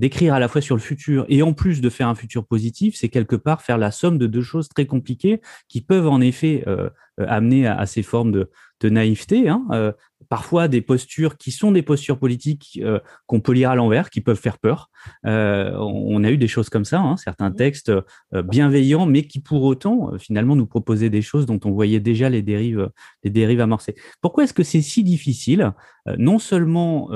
d'écrire 0.00 0.32
à 0.32 0.40
la 0.40 0.48
fois 0.48 0.62
sur 0.62 0.74
le 0.74 0.80
futur 0.80 1.26
et 1.28 1.42
en 1.42 1.52
plus 1.52 1.82
de 1.82 1.90
faire 1.90 2.08
un 2.08 2.14
futur 2.14 2.46
positif, 2.46 2.96
c'est 2.96 3.10
quelque 3.10 3.36
part 3.36 3.60
faire 3.60 3.76
la 3.76 3.90
somme 3.90 4.16
de 4.16 4.26
deux 4.26 4.42
choses 4.42 4.68
très 4.70 4.86
compliquées 4.86 5.42
qui 5.68 5.82
peuvent 5.82 6.08
en 6.08 6.22
effet 6.22 6.64
euh, 6.66 6.88
amener 7.18 7.66
à, 7.66 7.84
ces 7.84 8.02
formes 8.02 8.32
de, 8.32 8.48
naïveté, 8.88 9.50
hein, 9.50 9.66
euh, 9.72 9.92
parfois 10.30 10.68
des 10.68 10.80
postures 10.80 11.36
qui 11.36 11.50
sont 11.50 11.70
des 11.70 11.82
postures 11.82 12.18
politiques 12.18 12.80
euh, 12.82 12.98
qu'on 13.26 13.40
peut 13.40 13.52
lire 13.52 13.68
à 13.68 13.74
l'envers, 13.74 14.08
qui 14.08 14.22
peuvent 14.22 14.40
faire 14.40 14.58
peur. 14.58 14.88
on 15.24 16.24
a 16.24 16.30
eu 16.30 16.38
des 16.38 16.48
choses 16.48 16.70
comme 16.70 16.86
ça, 16.86 17.00
hein, 17.00 17.18
certains 17.18 17.50
textes 17.50 17.92
bienveillants, 18.32 19.04
mais 19.04 19.24
qui 19.24 19.40
pour 19.40 19.64
autant 19.64 20.12
finalement 20.18 20.56
nous 20.56 20.66
proposaient 20.66 21.10
des 21.10 21.20
choses 21.20 21.44
dont 21.44 21.60
on 21.64 21.72
voyait 21.72 22.00
déjà 22.00 22.30
les 22.30 22.40
dérives, 22.40 22.88
les 23.22 23.30
dérives 23.30 23.60
amorcées. 23.60 23.96
Pourquoi 24.22 24.44
est-ce 24.44 24.54
que 24.54 24.62
c'est 24.62 24.80
si 24.80 25.04
difficile, 25.04 25.72
non 26.16 26.38
seulement 26.38 27.10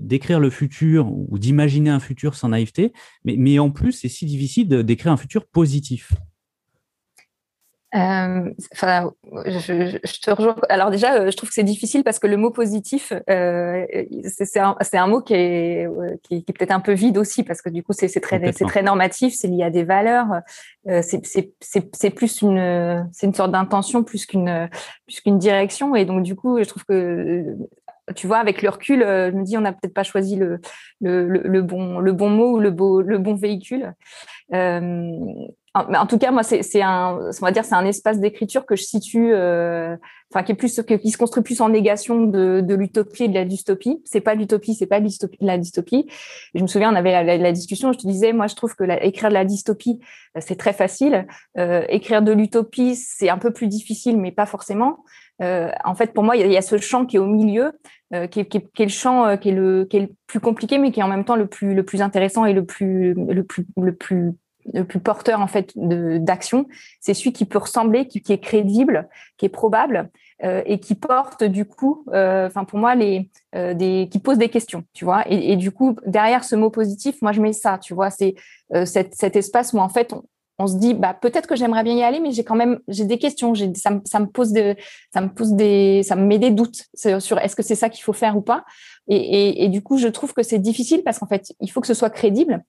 d'écrire 0.00 0.40
le 0.40 0.50
futur 0.50 1.10
ou 1.10 1.38
d'imaginer 1.38 1.90
un 1.90 2.00
futur 2.00 2.34
sans 2.34 2.48
naïveté, 2.48 2.92
mais, 3.24 3.36
mais 3.38 3.58
en 3.58 3.70
plus 3.70 3.92
c'est 3.92 4.08
si 4.08 4.26
difficile 4.26 4.68
d'écrire 4.68 5.12
un 5.12 5.16
futur 5.16 5.46
positif 5.46 6.12
euh, 7.94 8.50
enfin, 8.74 9.12
je, 9.46 9.98
je, 10.04 10.20
te 10.20 10.30
rejoins. 10.30 10.56
Alors 10.68 10.90
déjà, 10.90 11.14
euh, 11.14 11.30
je 11.30 11.36
trouve 11.36 11.48
que 11.48 11.54
c'est 11.54 11.64
difficile 11.64 12.04
parce 12.04 12.18
que 12.18 12.26
le 12.26 12.36
mot 12.36 12.50
positif, 12.50 13.14
euh, 13.30 13.86
c'est 14.24 14.60
un, 14.60 14.76
un, 14.92 15.06
mot 15.06 15.22
qui 15.22 15.32
est, 15.32 15.86
euh, 15.86 16.16
qui, 16.22 16.44
qui 16.44 16.50
est 16.50 16.52
peut-être 16.52 16.72
un 16.72 16.80
peu 16.80 16.92
vide 16.92 17.16
aussi 17.16 17.44
parce 17.44 17.62
que 17.62 17.70
du 17.70 17.82
coup, 17.82 17.94
c'est 17.94 18.08
très, 18.20 18.52
très 18.52 18.82
normatif, 18.82 19.34
c'est 19.34 19.48
lié 19.48 19.62
à 19.62 19.70
des 19.70 19.84
valeurs. 19.84 20.26
Euh, 20.86 21.00
c'est 21.02 22.10
plus 22.10 22.42
une, 22.42 23.08
c'est 23.12 23.26
une 23.26 23.34
sorte 23.34 23.52
d'intention 23.52 24.04
plus 24.04 24.26
qu'une, 24.26 24.68
plus 25.06 25.20
qu'une 25.22 25.38
direction. 25.38 25.94
Et 25.94 26.04
donc 26.04 26.22
du 26.24 26.36
coup, 26.36 26.58
je 26.58 26.68
trouve 26.68 26.84
que 26.84 27.56
tu 28.14 28.26
vois, 28.26 28.38
avec 28.38 28.62
le 28.62 28.68
recul, 28.68 29.00
je 29.00 29.30
me 29.30 29.44
dis, 29.44 29.56
on 29.56 29.62
n'a 29.62 29.72
peut-être 29.72 29.94
pas 29.94 30.02
choisi 30.02 30.36
le, 30.36 30.60
le, 31.00 31.26
le, 31.26 31.62
bon, 31.62 31.98
le 31.98 32.12
bon 32.12 32.30
mot 32.30 32.56
ou 32.56 32.58
le, 32.58 32.70
beau, 32.70 33.02
le 33.02 33.18
bon 33.18 33.34
véhicule. 33.34 33.94
Euh, 34.54 35.12
en 35.74 36.06
tout 36.06 36.18
cas, 36.18 36.30
moi, 36.30 36.42
c'est 36.42 36.82
un, 36.82 37.18
on 37.40 37.44
va 37.44 37.52
dire, 37.52 37.64
c'est 37.64 37.74
un 37.74 37.84
espace 37.84 38.18
d'écriture 38.18 38.66
que 38.66 38.74
je 38.74 38.82
situe, 38.82 39.32
euh, 39.32 39.96
enfin, 40.32 40.42
qui 40.42 40.52
est 40.52 40.54
plus, 40.54 40.80
qui 40.82 41.10
se 41.10 41.18
construit 41.18 41.42
plus 41.42 41.60
en 41.60 41.68
négation 41.68 42.24
de, 42.24 42.60
de 42.60 42.74
l'utopie 42.74 43.24
et 43.24 43.28
de 43.28 43.34
la 43.34 43.44
dystopie. 43.44 44.02
C'est 44.04 44.20
pas 44.20 44.34
l'utopie, 44.34 44.74
c'est 44.74 44.86
pas 44.86 45.00
la 45.40 45.58
dystopie. 45.58 46.06
je 46.54 46.62
me 46.62 46.66
souviens, 46.66 46.92
on 46.92 46.96
avait 46.96 47.12
la, 47.12 47.36
la, 47.36 47.52
discussion. 47.52 47.92
Je 47.92 47.98
te 47.98 48.06
disais, 48.06 48.32
moi, 48.32 48.46
je 48.46 48.54
trouve 48.54 48.74
que 48.74 48.84
écrire 49.04 49.28
de 49.28 49.34
la 49.34 49.44
dystopie, 49.44 50.00
euh, 50.36 50.40
c'est 50.42 50.56
très 50.56 50.72
facile. 50.72 51.26
Euh, 51.58 51.84
écrire 51.88 52.22
de 52.22 52.32
l'utopie, 52.32 52.96
c'est 52.96 53.28
un 53.28 53.38
peu 53.38 53.52
plus 53.52 53.68
difficile, 53.68 54.18
mais 54.18 54.32
pas 54.32 54.46
forcément. 54.46 55.04
Euh, 55.42 55.70
en 55.84 55.94
fait, 55.94 56.12
pour 56.12 56.24
moi, 56.24 56.36
il 56.36 56.50
y, 56.50 56.56
a 56.56 56.62
ce 56.62 56.78
champ 56.78 57.06
qui 57.06 57.16
est 57.16 57.20
au 57.20 57.26
milieu, 57.26 57.72
euh, 58.14 58.26
qui, 58.26 58.40
est, 58.40 58.46
qui, 58.46 58.60
qui, 58.60 58.82
est, 58.82 58.86
le 58.86 58.90
champ 58.90 59.26
euh, 59.26 59.36
qui 59.36 59.50
est 59.50 59.52
le, 59.52 59.84
qui 59.84 59.98
est 59.98 60.00
le 60.00 60.10
plus 60.26 60.40
compliqué, 60.40 60.78
mais 60.78 60.90
qui 60.90 61.00
est 61.00 61.02
en 61.02 61.08
même 61.08 61.24
temps 61.24 61.36
le 61.36 61.46
plus, 61.46 61.74
le 61.74 61.84
plus 61.84 62.02
intéressant 62.02 62.44
et 62.44 62.52
le 62.52 62.64
plus, 62.64 63.14
le 63.14 63.44
plus, 63.44 63.66
le 63.76 63.94
plus 63.94 64.32
le 64.72 64.84
plus 64.84 65.00
porteur 65.00 65.40
en 65.40 65.46
fait 65.46 65.72
d'action, 65.76 66.66
c'est 67.00 67.14
celui 67.14 67.32
qui 67.32 67.44
peut 67.44 67.58
ressembler, 67.58 68.06
qui, 68.06 68.20
qui, 68.20 68.32
est 68.32 68.38
crédible, 68.38 69.08
qui 69.36 69.46
est 69.46 69.50
probable 69.50 70.10
euh, 70.44 70.62
et 70.66 70.78
qui 70.78 70.94
porte 70.94 71.44
du 71.44 71.64
coup, 71.64 72.04
euh, 72.12 72.46
enfin 72.46 72.64
pour 72.64 72.78
moi 72.78 72.94
les 72.94 73.30
euh, 73.54 73.74
des 73.74 74.08
qui 74.10 74.18
pose 74.18 74.38
des 74.38 74.48
questions, 74.48 74.84
tu 74.92 75.04
vois. 75.04 75.24
Et, 75.28 75.52
et, 75.52 75.56
du 75.56 75.70
coup 75.70 75.96
derrière 76.06 76.44
ce 76.44 76.56
mot 76.56 76.70
positif, 76.70 77.20
moi 77.22 77.32
je 77.32 77.40
mets 77.40 77.52
ça, 77.52 77.78
tu 77.78 77.94
vois, 77.94 78.10
c'est 78.10 78.34
cet, 78.84 79.14
cet, 79.14 79.36
espace 79.36 79.72
où 79.72 79.78
en 79.78 79.88
fait 79.88 80.12
on, 80.12 80.22
on 80.58 80.66
se 80.66 80.76
dit 80.76 80.94
bah 80.94 81.14
peut-être 81.14 81.46
que 81.46 81.56
j'aimerais 81.56 81.84
bien 81.84 81.94
y 81.94 82.02
aller 82.02 82.20
mais 82.20 82.32
j'ai 82.32 82.44
quand 82.44 82.56
même 82.56 82.80
j'ai 82.88 83.04
des 83.04 83.18
questions 83.18 83.54
j'ai 83.54 83.72
ça, 83.74 83.90
me 83.90 84.26
pose 84.26 84.52
de 84.52 84.74
ça 85.12 85.20
me 85.20 85.28
pose 85.28 85.52
des 85.52 86.02
ça 86.02 86.16
me 86.16 86.24
met 86.26 86.38
des 86.38 86.50
doutes 86.50 86.84
sur 86.94 87.38
est-ce 87.38 87.54
que 87.54 87.62
c'est 87.62 87.76
ça 87.76 87.88
qu'il 87.88 88.02
faut 88.02 88.12
faire 88.12 88.36
ou 88.36 88.40
pas. 88.40 88.64
Et, 89.10 89.64
et, 89.64 89.68
du 89.68 89.82
coup 89.82 89.96
je 89.96 90.08
trouve 90.08 90.34
que 90.34 90.42
c'est 90.42 90.58
difficile 90.58 91.02
parce 91.02 91.18
qu'en 91.18 91.26
fait 91.26 91.54
il 91.60 91.70
faut 91.70 91.80
que 91.80 91.86
ce 91.86 91.94
soit 91.94 92.10
crédible. 92.10 92.62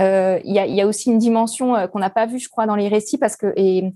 Euh, 0.00 0.40
il 0.44 0.52
y, 0.52 0.58
a, 0.58 0.66
y 0.66 0.80
a 0.80 0.86
aussi 0.86 1.10
une 1.10 1.18
dimension 1.18 1.76
euh, 1.76 1.86
qu'on 1.86 2.00
n'a 2.00 2.10
pas 2.10 2.26
vue 2.26 2.40
je 2.40 2.48
crois 2.48 2.66
dans 2.66 2.74
les 2.74 2.88
récits 2.88 3.18
parce 3.18 3.36
que 3.36 3.52
et, 3.56 3.92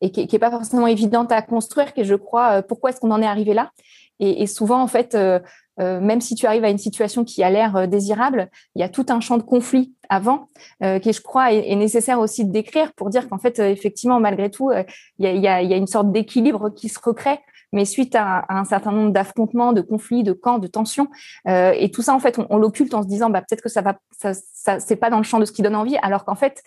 et 0.00 0.10
qui 0.10 0.26
n'est 0.30 0.38
pas 0.38 0.50
forcément 0.50 0.86
évidente 0.86 1.30
à 1.30 1.42
construire 1.42 1.92
que 1.92 2.04
je 2.04 2.14
crois 2.14 2.58
euh, 2.58 2.62
pourquoi 2.62 2.90
est-ce 2.90 3.00
qu'on 3.00 3.10
en 3.10 3.20
est 3.20 3.26
arrivé 3.26 3.52
là. 3.52 3.70
Et, 4.18 4.42
et 4.42 4.46
souvent 4.46 4.80
en 4.80 4.86
fait 4.86 5.14
euh, 5.14 5.40
même 5.78 6.20
si 6.20 6.34
tu 6.34 6.46
arrives 6.46 6.64
à 6.64 6.70
une 6.70 6.78
situation 6.78 7.24
qui 7.24 7.42
a 7.42 7.50
l'air 7.50 7.76
euh, 7.76 7.86
désirable, 7.86 8.50
il 8.74 8.80
y 8.80 8.82
a 8.82 8.88
tout 8.88 9.06
un 9.08 9.20
champ 9.20 9.38
de 9.38 9.42
conflit 9.42 9.94
avant 10.08 10.48
euh, 10.82 10.98
qui, 10.98 11.12
je 11.12 11.20
crois, 11.20 11.52
est, 11.52 11.74
nécessaire 11.76 12.20
aussi 12.20 12.44
de 12.44 12.52
décrire 12.52 12.92
pour 12.92 13.10
dire 13.10 13.28
qu'en 13.28 13.38
fait, 13.38 13.58
effectivement, 13.58 14.20
malgré 14.20 14.50
tout, 14.50 14.70
il 15.18 15.26
y, 15.26 15.48
a, 15.48 15.62
une 15.62 15.86
sorte 15.86 16.12
d'équilibre 16.12 16.70
qui 16.70 16.88
se 16.88 16.98
recrée 17.02 17.38
mais 17.72 17.84
suite 17.84 18.14
à, 18.14 18.44
un 18.48 18.64
certain 18.64 18.92
nombre 18.92 19.12
d'affrontements, 19.12 19.72
de 19.72 19.80
conflits, 19.80 20.22
de 20.22 20.32
camps, 20.32 20.58
de 20.58 20.66
tensions, 20.66 21.08
et 21.46 21.90
tout 21.90 22.02
ça 22.02 22.14
en 22.14 22.20
fait, 22.20 22.38
on, 22.50 22.58
l'occulte 22.58 22.94
en 22.94 23.02
se 23.02 23.08
disant 23.08 23.30
bah 23.30 23.40
peut-être 23.40 23.62
que 23.62 23.68
ça 23.68 23.82
va, 23.82 23.98
ça, 24.10 24.32
ça 24.34 24.80
c'est 24.80 24.96
pas 24.96 25.10
dans 25.10 25.18
le 25.18 25.22
champ 25.24 25.38
de 25.38 25.44
ce 25.44 25.52
qui 25.52 25.62
donne 25.62 25.76
envie, 25.76 25.96
alors 26.02 26.24
qu'en 26.24 26.34
fait, 26.34 26.62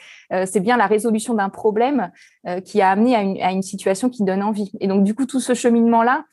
c'est 0.45 0.59
bien 0.59 0.77
la 0.77 0.87
résolution 0.87 1.33
d'un 1.33 1.49
problème 1.49 2.11
qui 2.63 2.81
a 2.81 2.89
amené 2.89 3.15
à 3.15 3.21
une, 3.21 3.41
à 3.41 3.51
une, 3.51 3.61
situation 3.61 4.09
qui 4.09 4.23
donne 4.23 4.43
envie. 4.43 4.71
Et 4.79 4.87
donc 4.87 5.03
du 5.03 5.15
coup, 5.15 5.25
tout 5.25 5.39
ce 5.39 5.53
cheminement 5.53 6.03
là, 6.03 6.25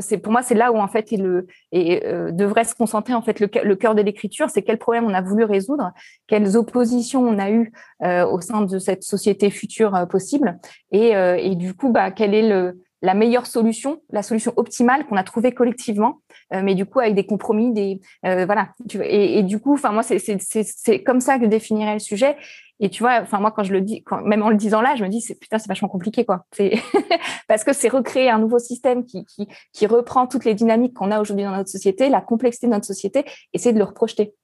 c'est 0.00 0.18
pour 0.18 0.32
moi 0.32 0.42
c'est 0.42 0.54
là 0.54 0.72
où 0.72 0.78
en 0.78 0.88
fait 0.88 1.12
il 1.12 1.44
et 1.72 2.06
euh, 2.06 2.30
devrait 2.32 2.64
se 2.64 2.74
concentrer 2.74 3.14
en 3.14 3.22
fait 3.22 3.40
le, 3.40 3.48
le 3.62 3.76
cœur 3.76 3.94
de 3.94 4.02
l'écriture, 4.02 4.50
c'est 4.50 4.62
quel 4.62 4.78
problème 4.78 5.04
on 5.04 5.14
a 5.14 5.22
voulu 5.22 5.44
résoudre, 5.44 5.92
quelles 6.26 6.56
oppositions 6.56 7.26
on 7.26 7.38
a 7.38 7.50
eues 7.50 7.72
euh, 8.02 8.26
au 8.26 8.40
sein 8.40 8.62
de 8.62 8.78
cette 8.78 9.02
société 9.02 9.50
future 9.50 9.94
euh, 9.94 10.06
possible, 10.06 10.58
et, 10.92 11.10
et, 11.10 11.54
du 11.54 11.74
coup, 11.74 11.90
bah, 11.90 12.10
quelle 12.10 12.34
est 12.34 12.48
le, 12.48 12.80
la 13.02 13.14
meilleure 13.14 13.46
solution, 13.46 14.02
la 14.10 14.22
solution 14.22 14.52
optimale 14.56 15.06
qu'on 15.06 15.16
a 15.16 15.24
trouvée 15.24 15.52
collectivement, 15.52 16.20
mais 16.50 16.74
du 16.74 16.84
coup 16.84 17.00
avec 17.00 17.14
des 17.14 17.26
compromis, 17.26 17.72
des 17.72 18.00
voilà. 18.22 18.70
Et, 18.94 19.38
et, 19.38 19.42
du 19.42 19.58
coup, 19.58 19.74
enfin 19.74 19.92
moi 19.92 20.02
c'est 20.02 21.02
comme 21.04 21.20
ça 21.20 21.38
que 21.38 21.44
je 21.44 21.50
définirais 21.50 21.94
le 21.94 21.98
sujet. 21.98 22.36
Et 22.82 22.88
tu 22.88 23.02
vois, 23.02 23.20
enfin 23.20 23.40
moi 23.40 23.50
quand 23.50 23.62
je 23.62 23.72
le 23.72 23.82
dis, 23.82 24.02
quand, 24.02 24.22
même 24.22 24.42
en 24.42 24.48
le 24.48 24.56
disant 24.56 24.80
là, 24.80 24.94
je 24.96 25.04
me 25.04 25.08
dis 25.08 25.20
c'est 25.20 25.34
putain 25.34 25.58
c'est 25.58 25.68
vachement 25.68 25.88
compliqué 25.88 26.24
quoi. 26.24 26.46
C'est 26.52 26.72
parce 27.48 27.62
que 27.62 27.74
c'est 27.74 27.88
recréer 27.88 28.30
un 28.30 28.38
nouveau 28.38 28.58
système 28.58 29.04
qui, 29.04 29.26
qui, 29.26 29.46
qui 29.72 29.86
reprend 29.86 30.26
toutes 30.26 30.46
les 30.46 30.54
dynamiques 30.54 30.94
qu'on 30.94 31.10
a 31.10 31.20
aujourd'hui 31.20 31.44
dans 31.44 31.54
notre 31.54 31.68
société, 31.68 32.08
la 32.08 32.22
complexité 32.22 32.66
de 32.66 32.72
notre 32.72 32.86
société, 32.86 33.24
et 33.52 33.58
c'est 33.58 33.74
de 33.74 33.78
le 33.78 33.84
reprojeter. 33.84 34.34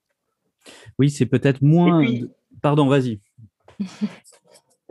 Oui, 0.98 1.10
c'est 1.10 1.26
peut-être 1.26 1.62
moins. 1.62 2.04
Pardon, 2.60 2.86
vas-y. 2.88 3.20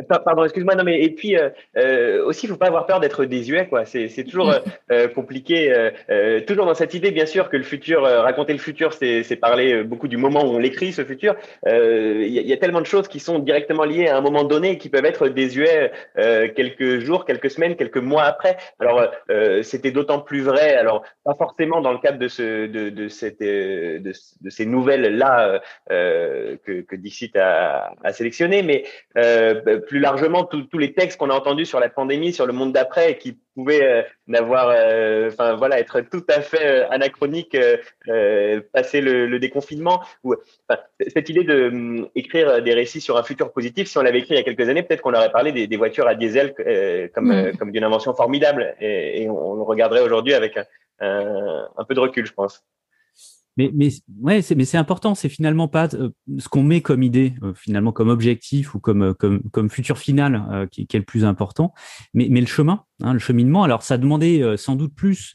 Pardon, 0.08 0.44
excuse-moi. 0.44 0.76
Non, 0.76 0.84
mais 0.84 1.02
et 1.02 1.10
puis 1.10 1.38
euh, 1.38 1.50
euh, 1.78 2.26
aussi, 2.26 2.46
il 2.46 2.50
faut 2.50 2.58
pas 2.58 2.68
avoir 2.68 2.86
peur 2.86 3.00
d'être 3.00 3.24
désuet, 3.24 3.68
quoi. 3.68 3.86
C'est, 3.86 4.10
c'est 4.10 4.26
toujours 4.26 4.50
euh, 4.50 4.60
euh 4.92 5.08
compliqué. 5.08 5.74
Euh, 6.10 6.42
toujours 6.42 6.66
dans 6.66 6.74
cette 6.74 6.94
idée, 6.94 7.12
bien 7.12 7.26
sûr, 7.26 7.50
que 7.50 7.56
le 7.56 7.64
futur, 7.64 8.04
raconter 8.04 8.52
le 8.52 8.60
futur, 8.60 8.94
c'est, 8.94 9.24
c'est 9.24 9.38
parler 9.38 9.84
beaucoup 9.84 10.10
du 10.10 10.18
moment 10.18 10.44
où 10.44 10.56
on 10.56 10.58
l'écrit, 10.58 10.92
ce 10.92 11.06
futur. 11.06 11.36
Il 11.66 12.28
y, 12.28 12.42
y, 12.42 12.54
a 12.54 12.58
tellement 12.58 12.82
de 12.82 12.86
choses 12.86 13.08
qui 13.08 13.20
sont 13.20 13.40
directement 13.40 13.86
liées 13.86 14.08
à 14.08 14.18
un 14.18 14.22
moment 14.22 14.44
donné 14.44 14.72
et 14.72 14.78
qui 14.78 14.90
peuvent 14.90 15.06
être 15.06 15.30
désuets 15.30 15.92
quelques 16.56 17.00
jours, 17.00 17.26
quelques 17.26 17.50
semaines, 17.50 17.76
quelques 17.76 17.98
mois 17.98 18.24
après. 18.24 18.58
Alors, 18.80 19.08
c'était 19.62 19.92
d'autant 19.92 20.20
plus 20.20 20.42
vrai. 20.42 20.76
Alors, 20.76 21.04
pas 21.24 21.36
forcément 21.36 21.82
dans 21.82 21.94
le 21.94 22.00
cadre 22.00 22.20
de 22.20 22.28
ce, 22.28 22.68
de, 22.68 22.90
de 22.90 23.08
cette, 23.08 23.40
de, 23.40 24.12
de 24.42 24.50
ces 24.50 24.66
nouvelles 24.66 25.18
là 25.18 25.62
que, 25.90 26.82
que 26.82 26.96
Dixit 26.96 27.36
a, 27.38 27.94
a 28.04 28.14
sélectionné, 28.14 28.62
mais 28.62 28.84
plus 29.86 30.00
largement 30.00 30.44
tous 30.44 30.78
les 30.78 30.94
textes 30.94 31.18
qu'on 31.18 31.30
a 31.30 31.34
entendus 31.34 31.66
sur 31.66 31.80
la 31.80 31.90
pandémie, 31.90 32.34
sur 32.34 32.46
le 32.46 32.54
monde 32.54 32.74
d'après, 32.74 33.12
et 33.12 33.18
qui 33.18 33.40
pouvaient 33.54 33.84
euh, 33.84 34.02
n'avoir, 34.28 34.70
euh, 34.70 35.30
enfin 35.32 35.56
voilà, 35.56 35.80
être 35.80 36.02
tout 36.02 36.24
à 36.28 36.42
fait 36.42 36.66
euh, 36.66 36.90
anachroniques, 36.90 37.58
passer 38.74 39.02
le, 39.02 39.40
déconfinement. 39.40 40.02
Ou, 40.24 40.36
cette 41.08 41.30
idée 41.30 41.44
de 41.44 41.68
hum, 41.68 42.10
écrire 42.16 42.62
des 42.62 42.74
récits 42.74 43.02
sur 43.02 43.18
un 43.18 43.24
futur 43.24 43.52
positif, 43.52 43.88
si 43.88 43.98
on 43.98 44.02
l'avait 44.02 44.20
écrit 44.20 44.34
il 44.34 44.38
y 44.38 44.42
a 44.42 44.44
quelques 44.44 44.68
années, 44.70 44.84
peut-être 44.84 45.02
qu'on 45.02 45.14
aurait 45.14 45.32
parlé 45.32 45.52
des, 45.52 45.78
voitures 45.78 46.08
à 46.08 46.16
diesel 46.16 46.54
comme 47.14 47.32
mm. 47.32 47.58
comme 47.58 47.72
d'une 47.72 47.84
invention 47.84 48.14
formidable, 48.14 48.76
et, 48.80 49.28
on, 49.30 49.56
le 49.56 49.64
regarderait 49.64 50.02
aujourd'hui 50.02 50.34
avec 50.34 50.58
un 51.00 51.84
peu 51.88 51.94
de 51.94 52.00
recul, 52.00 52.26
je 52.26 52.34
pense. 52.34 52.64
Mais, 53.58 53.72
mais 53.74 53.90
ouais, 54.22 54.42
c'est 54.42 54.56
mais 54.56 54.66
c'est 54.66 54.78
important. 54.78 55.16
C'est 55.16 55.30
finalement 55.30 55.68
pas 55.68 55.88
euh, 55.94 56.10
ce 56.38 56.50
qu'on 56.50 56.64
met 56.64 56.82
comme 56.82 57.04
idée, 57.04 57.34
euh, 57.44 57.54
finalement 57.54 57.92
comme 57.92 58.10
objectif 58.10 58.76
ou 58.76 58.80
comme 58.80 59.02
euh, 59.02 59.14
comme 59.14 59.42
comme 59.52 59.70
futur 59.70 59.98
final 59.98 60.68
qui, 60.72 60.88
qui, 60.88 60.98
est 60.98 61.00
le 61.00 61.06
plus 61.06 61.24
important. 61.26 61.74
Mais 62.14 62.28
mais 62.30 62.42
le 62.42 62.48
chemin, 62.48 62.84
hein, 63.02 63.14
le 63.14 63.20
cheminement. 63.20 63.64
Alors 63.64 63.84
ça 63.84 63.98
demandait 63.98 64.58
sans 64.58 64.76
doute 64.76 64.94
plus 64.94 65.34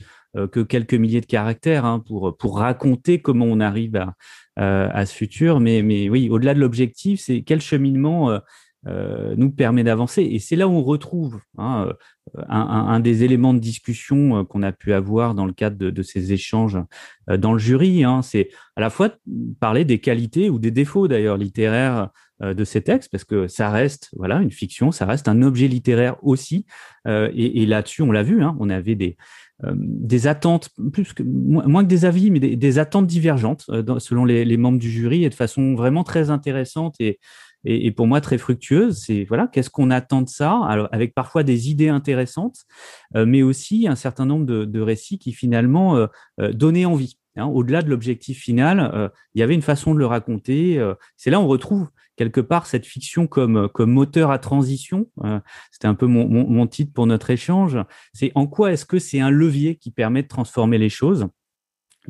que 0.53 0.61
quelques 0.61 0.95
milliers 0.95 1.21
de 1.21 1.27
caractères 1.27 1.85
hein, 1.85 1.99
pour 2.07 2.37
pour 2.37 2.59
raconter 2.59 3.21
comment 3.21 3.47
on 3.47 3.61
arrive 3.61 3.97
à 3.97 4.15
à 4.57 5.07
ce 5.07 5.15
futur. 5.15 5.61
Mais 5.61 5.83
mais 5.83 6.09
oui, 6.11 6.29
au-delà 6.29 6.55
de 6.55 6.61
l'objectif, 6.61 7.21
c'est 7.21 7.43
quel 7.43 7.61
cheminement 7.61 8.39
euh, 8.87 9.35
nous 9.37 9.51
permet 9.51 9.85
d'avancer. 9.85 10.23
Et 10.23 10.39
c'est 10.39 10.57
là 10.57 10.67
où 10.67 10.71
on 10.71 10.83
retrouve 10.83 11.39
hein, 11.59 11.87
euh, 12.39 12.43
un, 12.49 12.61
un, 12.61 12.99
des 12.99 13.25
éléments 13.25 13.53
de 13.53 13.59
discussion 13.59 14.39
euh, 14.39 14.45
qu'on 14.45 14.63
a 14.63 14.73
pu 14.73 14.95
avoir 14.95 15.35
dans 15.35 15.45
le 15.45 15.53
cadre 15.53 15.77
de, 15.77 15.91
de 15.91 16.03
ces 16.03 16.33
échanges 16.33 16.79
dans 17.29 17.53
le 17.53 17.59
jury. 17.59 18.05
Hein, 18.05 18.23
c'est 18.23 18.49
à 18.77 18.81
la 18.81 18.89
fois 18.89 19.11
parler 19.61 19.85
des 19.85 19.99
qualités 19.99 20.49
ou 20.49 20.59
des 20.59 20.71
défauts 20.71 21.09
d'ailleurs 21.09 21.37
littéraires 21.37 22.09
de 22.43 22.65
ces 22.65 22.81
textes, 22.81 23.11
parce 23.13 23.25
que 23.25 23.49
ça 23.49 23.69
reste 23.69 24.09
voilà 24.17 24.41
une 24.41 24.51
fiction, 24.51 24.93
ça 24.93 25.05
reste 25.05 25.29
un 25.29 25.43
objet 25.43 25.69
littéraire 25.69 26.17
aussi. 26.23 26.65
et, 27.07 27.63
et 27.63 27.67
là-dessus, 27.67 28.01
on 28.01 28.13
l'a 28.13 28.23
vu, 28.23 28.43
hein, 28.43 28.57
on 28.61 28.71
avait 28.71 28.95
des 28.95 29.19
des 29.75 30.27
attentes, 30.27 30.71
plus 30.91 31.13
que, 31.13 31.23
moins 31.23 31.85
que 31.85 31.89
des 31.89 32.07
avis, 32.07 32.31
mais 32.31 32.41
des, 32.41 32.57
des 32.57 32.79
attentes 32.79 33.07
divergentes 33.07 33.67
selon 33.99 34.25
les, 34.25 34.47
les, 34.47 34.57
membres 34.57 34.79
du 34.79 34.91
jury 34.91 35.25
et 35.25 35.29
de 35.29 35.35
façon 35.35 35.75
vraiment 35.75 36.03
très 36.03 36.31
intéressante 36.31 36.95
et, 36.99 37.19
et, 37.64 37.87
et, 37.87 37.90
pour 37.93 38.07
moi 38.07 38.21
très 38.21 38.38
fructueuse. 38.38 38.99
C'est 38.99 39.25
voilà, 39.25 39.47
qu'est-ce 39.47 39.71
qu'on 39.71 39.90
attend 39.90 40.23
de 40.23 40.29
ça? 40.29 40.61
Alors, 40.64 40.88
Avec 40.93 41.14
parfois 41.14 41.43
des 41.43 41.71
idées 41.71 41.88
intéressantes, 41.88 42.64
euh, 43.17 43.26
mais 43.26 43.43
aussi 43.43 43.87
un 43.88 43.97
certain 43.97 44.26
nombre 44.26 44.47
de, 44.47 44.64
de 44.64 44.81
récits 44.81 45.19
qui 45.19 45.33
finalement 45.33 45.97
euh, 45.97 46.07
euh 46.40 46.52
donnaient 46.52 46.85
envie. 46.85 47.19
Hein, 47.37 47.47
Au-delà 47.47 47.83
de 47.83 47.88
l'objectif 47.88 48.40
final, 48.40 48.90
euh, 48.93 49.09
il 49.35 49.40
y 49.40 49.43
avait 49.43 49.55
une 49.55 49.62
façon 49.62 49.95
de 49.95 49.99
le 49.99 50.07
raconter. 50.07 50.81
C'est 51.17 51.31
là 51.31 51.40
on 51.40 51.47
retrouve 51.47 51.90
quelque 52.17 52.40
part 52.40 52.67
cette 52.67 52.85
fiction 52.85 53.26
comme, 53.26 53.69
comme 53.73 53.90
moteur 53.93 54.31
à 54.31 54.38
transition. 54.38 55.07
C'était 55.71 55.87
un 55.87 55.95
peu 55.95 56.07
mon, 56.07 56.29
mon, 56.29 56.47
mon 56.49 56.67
titre 56.67 56.93
pour 56.93 57.07
notre 57.07 57.31
échange. 57.31 57.79
C'est 58.12 58.33
en 58.35 58.47
quoi 58.47 58.73
est-ce 58.73 58.85
que 58.85 58.99
c'est 58.99 59.21
un 59.21 59.31
levier 59.31 59.76
qui 59.76 59.90
permet 59.90 60.23
de 60.23 60.29
transformer 60.29 60.76
les 60.76 60.90
choses? 60.90 61.29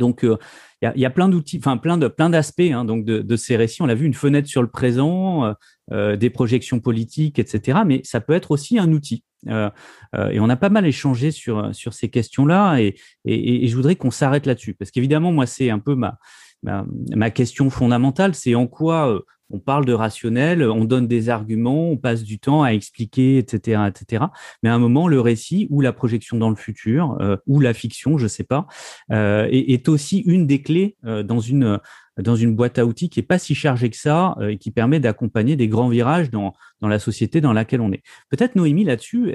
Donc, 0.00 0.24
euh, 0.24 0.36
il 0.82 1.00
y, 1.00 1.04
a, 1.04 1.10
plein 1.10 1.28
d'outils, 1.28 1.58
enfin 1.58 1.76
plein 1.76 1.98
de 1.98 2.08
plein 2.08 2.30
d'aspects 2.30 2.62
hein, 2.62 2.86
donc 2.86 3.04
de, 3.04 3.36
ces 3.36 3.56
récits. 3.56 3.82
On 3.82 3.86
l'a 3.86 3.94
vu, 3.94 4.06
une 4.06 4.14
fenêtre 4.14 4.48
sur 4.48 4.62
le 4.62 4.68
présent, 4.68 5.44
euh, 5.44 5.52
euh, 5.92 6.16
des 6.16 6.30
projections 6.30 6.80
politiques, 6.80 7.38
etc. 7.38 7.80
Mais 7.86 8.00
ça 8.02 8.20
peut 8.20 8.32
être 8.32 8.50
aussi 8.50 8.78
un 8.78 8.90
outil. 8.90 9.22
et 9.46 10.40
on 10.40 10.48
a 10.48 10.56
pas 10.56 10.70
mal 10.70 10.86
échangé 10.86 11.30
sur 11.30 11.74
sur 11.74 11.92
ces 11.92 12.08
questions-là. 12.08 12.78
Et, 12.78 12.96
et, 13.26 13.68
je 13.68 13.76
voudrais 13.76 13.94
qu'on 13.94 14.10
s'arrête 14.10 14.46
là-dessus 14.46 14.74
parce 14.74 14.90
qu'évidemment, 14.90 15.32
moi, 15.32 15.44
c'est 15.44 15.68
un 15.68 15.78
peu 15.78 15.94
ma, 15.94 16.18
ma, 16.62 16.86
ma 17.14 17.30
question 17.30 17.68
fondamentale, 17.68 18.34
c'est 18.34 18.54
en 18.54 18.66
quoi 18.66 19.22
on 19.50 19.58
parle 19.58 19.84
de 19.84 19.92
rationnel, 19.92 20.62
on 20.62 20.84
donne 20.84 21.06
des 21.06 21.28
arguments, 21.28 21.90
on 21.90 21.96
passe 21.96 22.22
du 22.22 22.38
temps 22.38 22.62
à 22.62 22.70
expliquer, 22.70 23.38
etc., 23.38 23.82
etc. 23.88 24.24
Mais 24.62 24.68
à 24.68 24.74
un 24.74 24.78
moment, 24.78 25.08
le 25.08 25.20
récit 25.20 25.66
ou 25.70 25.80
la 25.80 25.92
projection 25.92 26.36
dans 26.36 26.50
le 26.50 26.56
futur 26.56 27.16
euh, 27.20 27.36
ou 27.46 27.60
la 27.60 27.74
fiction, 27.74 28.18
je 28.18 28.26
sais 28.26 28.44
pas, 28.44 28.66
euh, 29.12 29.48
est, 29.50 29.88
aussi 29.88 30.18
une 30.18 30.46
des 30.46 30.62
clés 30.62 30.96
euh, 31.04 31.22
dans 31.22 31.40
une 31.40 31.78
dans 32.18 32.36
une 32.36 32.54
boîte 32.54 32.78
à 32.78 32.84
outils 32.84 33.08
qui 33.08 33.18
est 33.20 33.22
pas 33.22 33.38
si 33.38 33.54
chargée 33.54 33.88
que 33.88 33.96
ça 33.96 34.36
et 34.46 34.58
qui 34.58 34.70
permet 34.70 35.00
d'accompagner 35.00 35.56
des 35.56 35.68
grands 35.68 35.88
virages 35.88 36.30
dans 36.30 36.52
dans 36.80 36.88
la 36.88 36.98
société 36.98 37.40
dans 37.40 37.54
laquelle 37.54 37.80
on 37.80 37.92
est. 37.92 38.02
Peut-être 38.28 38.56
Noémie 38.56 38.84
là-dessus. 38.84 39.32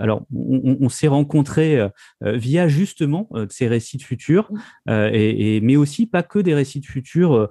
alors, 0.00 0.26
on, 0.34 0.88
s'est 0.88 1.06
rencontrés 1.06 1.86
via 2.22 2.66
justement 2.66 3.28
ces 3.48 3.68
récits 3.68 3.98
de 3.98 4.02
futur, 4.02 4.50
et, 4.88 5.56
et, 5.56 5.60
mais 5.60 5.76
aussi 5.76 6.06
pas 6.06 6.24
que 6.24 6.40
des 6.40 6.54
récits 6.54 6.80
de 6.80 6.86
futur 6.86 7.34
euh, 7.34 7.48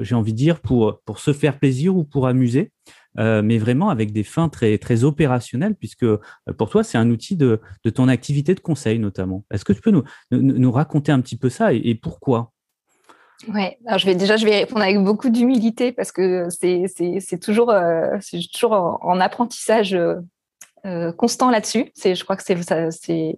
j'ai 0.00 0.14
envie 0.14 0.32
de 0.32 0.38
dire, 0.38 0.60
pour, 0.60 1.00
pour 1.04 1.18
se 1.18 1.32
faire 1.32 1.58
plaisir 1.58 1.96
ou 1.96 2.04
pour 2.04 2.26
amuser, 2.26 2.72
euh, 3.18 3.42
mais 3.42 3.58
vraiment 3.58 3.88
avec 3.88 4.12
des 4.12 4.22
fins 4.22 4.48
très, 4.48 4.78
très 4.78 5.02
opérationnelles, 5.02 5.74
puisque 5.74 6.04
euh, 6.04 6.20
pour 6.56 6.70
toi, 6.70 6.84
c'est 6.84 6.98
un 6.98 7.10
outil 7.10 7.36
de, 7.36 7.60
de, 7.84 7.90
ton 7.90 8.06
activité 8.06 8.54
de 8.54 8.60
conseil 8.60 9.00
notamment. 9.00 9.44
Est-ce 9.50 9.64
que 9.64 9.72
tu 9.72 9.80
peux 9.80 9.90
nous, 9.90 10.04
nous, 10.30 10.70
raconter 10.70 11.10
un 11.10 11.20
petit 11.20 11.36
peu 11.36 11.48
ça 11.50 11.72
et, 11.72 11.94
pourquoi? 11.96 12.52
Ouais, 13.48 13.78
alors 13.86 13.98
je 13.98 14.04
vais 14.04 14.14
déjà 14.14 14.36
je 14.36 14.44
vais 14.44 14.58
répondre 14.58 14.82
avec 14.82 15.02
beaucoup 15.02 15.30
d'humilité 15.30 15.92
parce 15.92 16.12
que 16.12 16.48
c'est 16.50 17.38
toujours 17.40 17.72
c'est 18.20 18.38
toujours 18.52 18.72
en, 18.72 19.18
apprentissage 19.18 19.96
constant 21.16 21.50
là-dessus. 21.50 21.90
Je 22.04 22.22
crois 22.22 22.36
que 22.36 22.42
c'est 22.44 23.34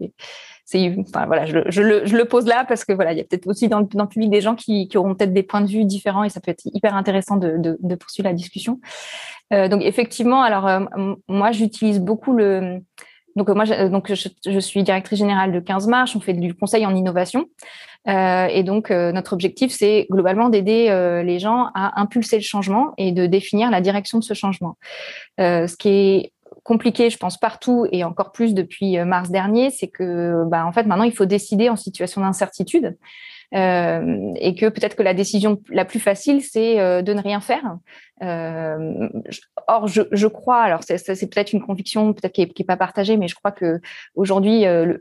c'est, 0.64 0.94
enfin 1.00 1.26
voilà, 1.26 1.44
je, 1.44 1.58
je, 1.66 1.82
le, 1.82 2.06
je, 2.06 2.16
le, 2.16 2.24
pose 2.24 2.46
là 2.46 2.64
parce 2.66 2.84
que 2.84 2.92
voilà, 2.92 3.12
il 3.12 3.18
y 3.18 3.20
a 3.20 3.24
peut-être 3.24 3.46
aussi 3.46 3.68
dans, 3.68 3.80
dans, 3.80 4.04
le 4.04 4.08
public 4.08 4.30
des 4.30 4.40
gens 4.40 4.54
qui, 4.54 4.88
qui 4.88 4.96
auront 4.96 5.14
peut-être 5.14 5.32
des 5.32 5.42
points 5.42 5.60
de 5.60 5.66
vue 5.66 5.84
différents 5.84 6.24
et 6.24 6.28
ça 6.28 6.40
peut 6.40 6.50
être 6.50 6.62
hyper 6.64 6.94
intéressant 6.94 7.36
de, 7.36 7.56
de, 7.58 7.76
de 7.80 7.94
poursuivre 7.94 8.28
la 8.28 8.34
discussion. 8.34 8.80
Euh, 9.52 9.68
donc 9.68 9.82
effectivement, 9.82 10.42
alors 10.42 10.66
euh, 10.66 10.80
moi 11.28 11.52
j'utilise 11.52 12.00
beaucoup 12.00 12.32
le 12.32 12.78
donc 13.34 13.48
moi 13.48 13.64
je, 13.64 13.88
donc 13.88 14.12
je, 14.12 14.58
suis 14.60 14.82
directrice 14.82 15.18
générale 15.18 15.52
de 15.52 15.60
15 15.60 15.88
marches, 15.88 16.14
on 16.16 16.20
fait 16.20 16.34
du 16.34 16.54
conseil 16.54 16.84
en 16.84 16.94
innovation 16.94 17.46
euh, 18.08 18.46
et 18.46 18.62
donc 18.62 18.90
notre 18.90 19.32
objectif 19.32 19.72
c'est 19.72 20.06
globalement 20.10 20.50
d'aider 20.50 21.22
les 21.24 21.38
gens 21.38 21.68
à 21.74 21.98
impulser 22.00 22.36
le 22.36 22.42
changement 22.42 22.92
et 22.98 23.10
de 23.10 23.24
définir 23.24 23.70
la 23.70 23.80
direction 23.80 24.18
de 24.18 24.24
ce 24.24 24.34
changement. 24.34 24.76
ce 25.38 25.76
qui 25.76 25.88
est 25.88 26.32
compliqué, 26.62 27.10
je 27.10 27.18
pense, 27.18 27.38
partout 27.38 27.86
et 27.90 28.04
encore 28.04 28.32
plus 28.32 28.54
depuis 28.54 28.98
euh, 28.98 29.04
mars 29.04 29.30
dernier, 29.30 29.70
c'est 29.70 29.88
que, 29.88 30.44
bah, 30.46 30.64
en 30.66 30.72
fait, 30.72 30.84
maintenant, 30.84 31.04
il 31.04 31.12
faut 31.12 31.26
décider 31.26 31.68
en 31.68 31.76
situation 31.76 32.20
d'incertitude. 32.20 32.96
Euh, 33.54 34.32
et 34.36 34.54
que 34.54 34.66
peut-être 34.70 34.96
que 34.96 35.02
la 35.02 35.12
décision 35.12 35.60
la 35.68 35.84
plus 35.84 36.00
facile, 36.00 36.40
c'est 36.42 36.80
euh, 36.80 37.02
de 37.02 37.12
ne 37.12 37.20
rien 37.20 37.40
faire. 37.40 37.76
Euh, 38.22 39.08
or, 39.66 39.88
je, 39.88 40.02
je, 40.12 40.26
crois, 40.26 40.60
alors 40.60 40.80
c'est, 40.84 40.96
peut-être 41.28 41.52
une 41.52 41.62
conviction 41.62 42.12
peut-être 42.12 42.32
qui 42.32 42.46
n'est 42.46 42.64
pas 42.64 42.76
partagée, 42.76 43.16
mais 43.16 43.26
je 43.26 43.34
crois 43.34 43.50
que 43.50 43.80
aujourd'hui, 44.14 44.66
euh, 44.66 44.96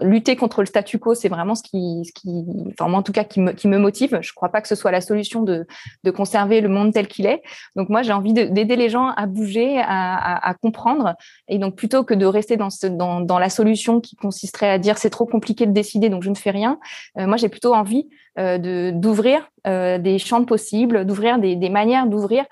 lutter 0.00 0.34
contre 0.34 0.62
le 0.62 0.66
statu 0.66 0.98
quo, 0.98 1.14
c'est 1.14 1.28
vraiment 1.28 1.54
ce 1.54 1.62
qui, 1.62 2.02
ce 2.04 2.12
qui, 2.12 2.44
enfin 2.72 2.92
en 2.92 3.02
tout 3.02 3.12
cas, 3.12 3.24
qui 3.24 3.40
me, 3.40 3.52
qui 3.52 3.68
me 3.68 3.78
motive. 3.78 4.18
Je 4.22 4.30
ne 4.30 4.34
crois 4.34 4.48
pas 4.48 4.60
que 4.60 4.68
ce 4.68 4.74
soit 4.74 4.90
la 4.90 5.00
solution 5.00 5.42
de, 5.42 5.66
de 6.04 6.10
conserver 6.10 6.60
le 6.60 6.68
monde 6.68 6.92
tel 6.92 7.06
qu'il 7.06 7.26
est. 7.26 7.42
Donc 7.76 7.90
moi, 7.90 8.02
j'ai 8.02 8.12
envie 8.12 8.32
d'aider 8.32 8.76
les 8.76 8.88
gens 8.88 9.08
à 9.10 9.26
bouger, 9.26 9.78
à, 9.78 10.16
à, 10.16 10.48
à, 10.48 10.54
comprendre, 10.54 11.14
et 11.48 11.58
donc 11.58 11.76
plutôt 11.76 12.02
que 12.02 12.14
de 12.14 12.26
rester 12.26 12.56
dans, 12.56 12.70
ce, 12.70 12.86
dans, 12.86 13.20
dans 13.20 13.38
la 13.38 13.50
solution 13.50 14.00
qui 14.00 14.16
consisterait 14.16 14.70
à 14.70 14.78
dire 14.78 14.98
c'est 14.98 15.10
trop 15.10 15.26
compliqué 15.26 15.66
de 15.66 15.72
décider, 15.72 16.08
donc 16.08 16.22
je 16.22 16.30
ne 16.30 16.34
fais 16.34 16.50
rien. 16.50 16.80
Euh, 17.18 17.26
moi, 17.26 17.36
j'ai 17.36 17.48
plutôt 17.48 17.74
envie 17.74 18.08
euh, 18.38 18.92
d'ouvrir 18.92 19.50
euh, 19.66 19.98
des 19.98 20.18
champs 20.18 20.44
possibles, 20.44 21.04
d'ouvrir 21.04 21.40
des, 21.40 21.56
manières 21.70 22.06
d'ouvrir 22.06 22.44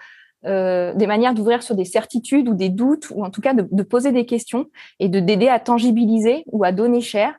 euh, 0.45 0.93
des 0.95 1.07
manières 1.07 1.33
d'ouvrir 1.33 1.63
sur 1.63 1.77
des 1.77 1.85
certitudes 1.85 2.49
ou 2.49 2.55
des 2.55 2.71
doutes, 2.71 3.11
ou 3.15 3.25
en 3.25 3.31
tout 3.31 3.41
cas 3.41 3.55
de, 3.55 3.83
poser 3.85 4.11
des 4.11 4.27
questions 4.27 4.67
et 4.99 5.09
de 5.09 5.21
d'aider 5.21 5.49
à 5.49 5.61
tangibiliser 5.61 6.43
ou 6.47 6.65
à 6.65 6.73
donner 6.73 7.01
cher 7.01 7.35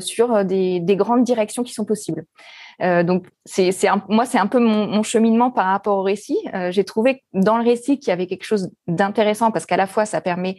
sur 0.00 0.44
des, 0.44 0.80
grandes 0.96 1.24
directions 1.24 1.62
qui 1.62 1.72
sont 1.72 1.84
possibles. 1.84 2.24
Euh, 2.82 3.02
donc, 3.02 3.26
c'est, 3.44 3.70
moi, 4.08 4.26
c'est 4.26 4.38
un 4.38 4.46
peu 4.46 4.58
mon, 4.58 4.86
mon, 4.86 5.02
cheminement 5.02 5.50
par 5.50 5.66
rapport 5.66 5.98
au 5.98 6.02
récit. 6.02 6.38
Euh, 6.54 6.70
j'ai 6.70 6.84
trouvé 6.84 7.22
dans 7.32 7.58
le 7.58 7.64
récit 7.64 7.98
qu'il 7.98 8.08
y 8.08 8.12
avait 8.12 8.26
quelque 8.26 8.44
chose 8.44 8.70
d'intéressant 8.86 9.50
parce 9.50 9.66
qu'à 9.66 9.76
la 9.76 9.86
fois, 9.86 10.06
ça 10.06 10.20
permet 10.20 10.56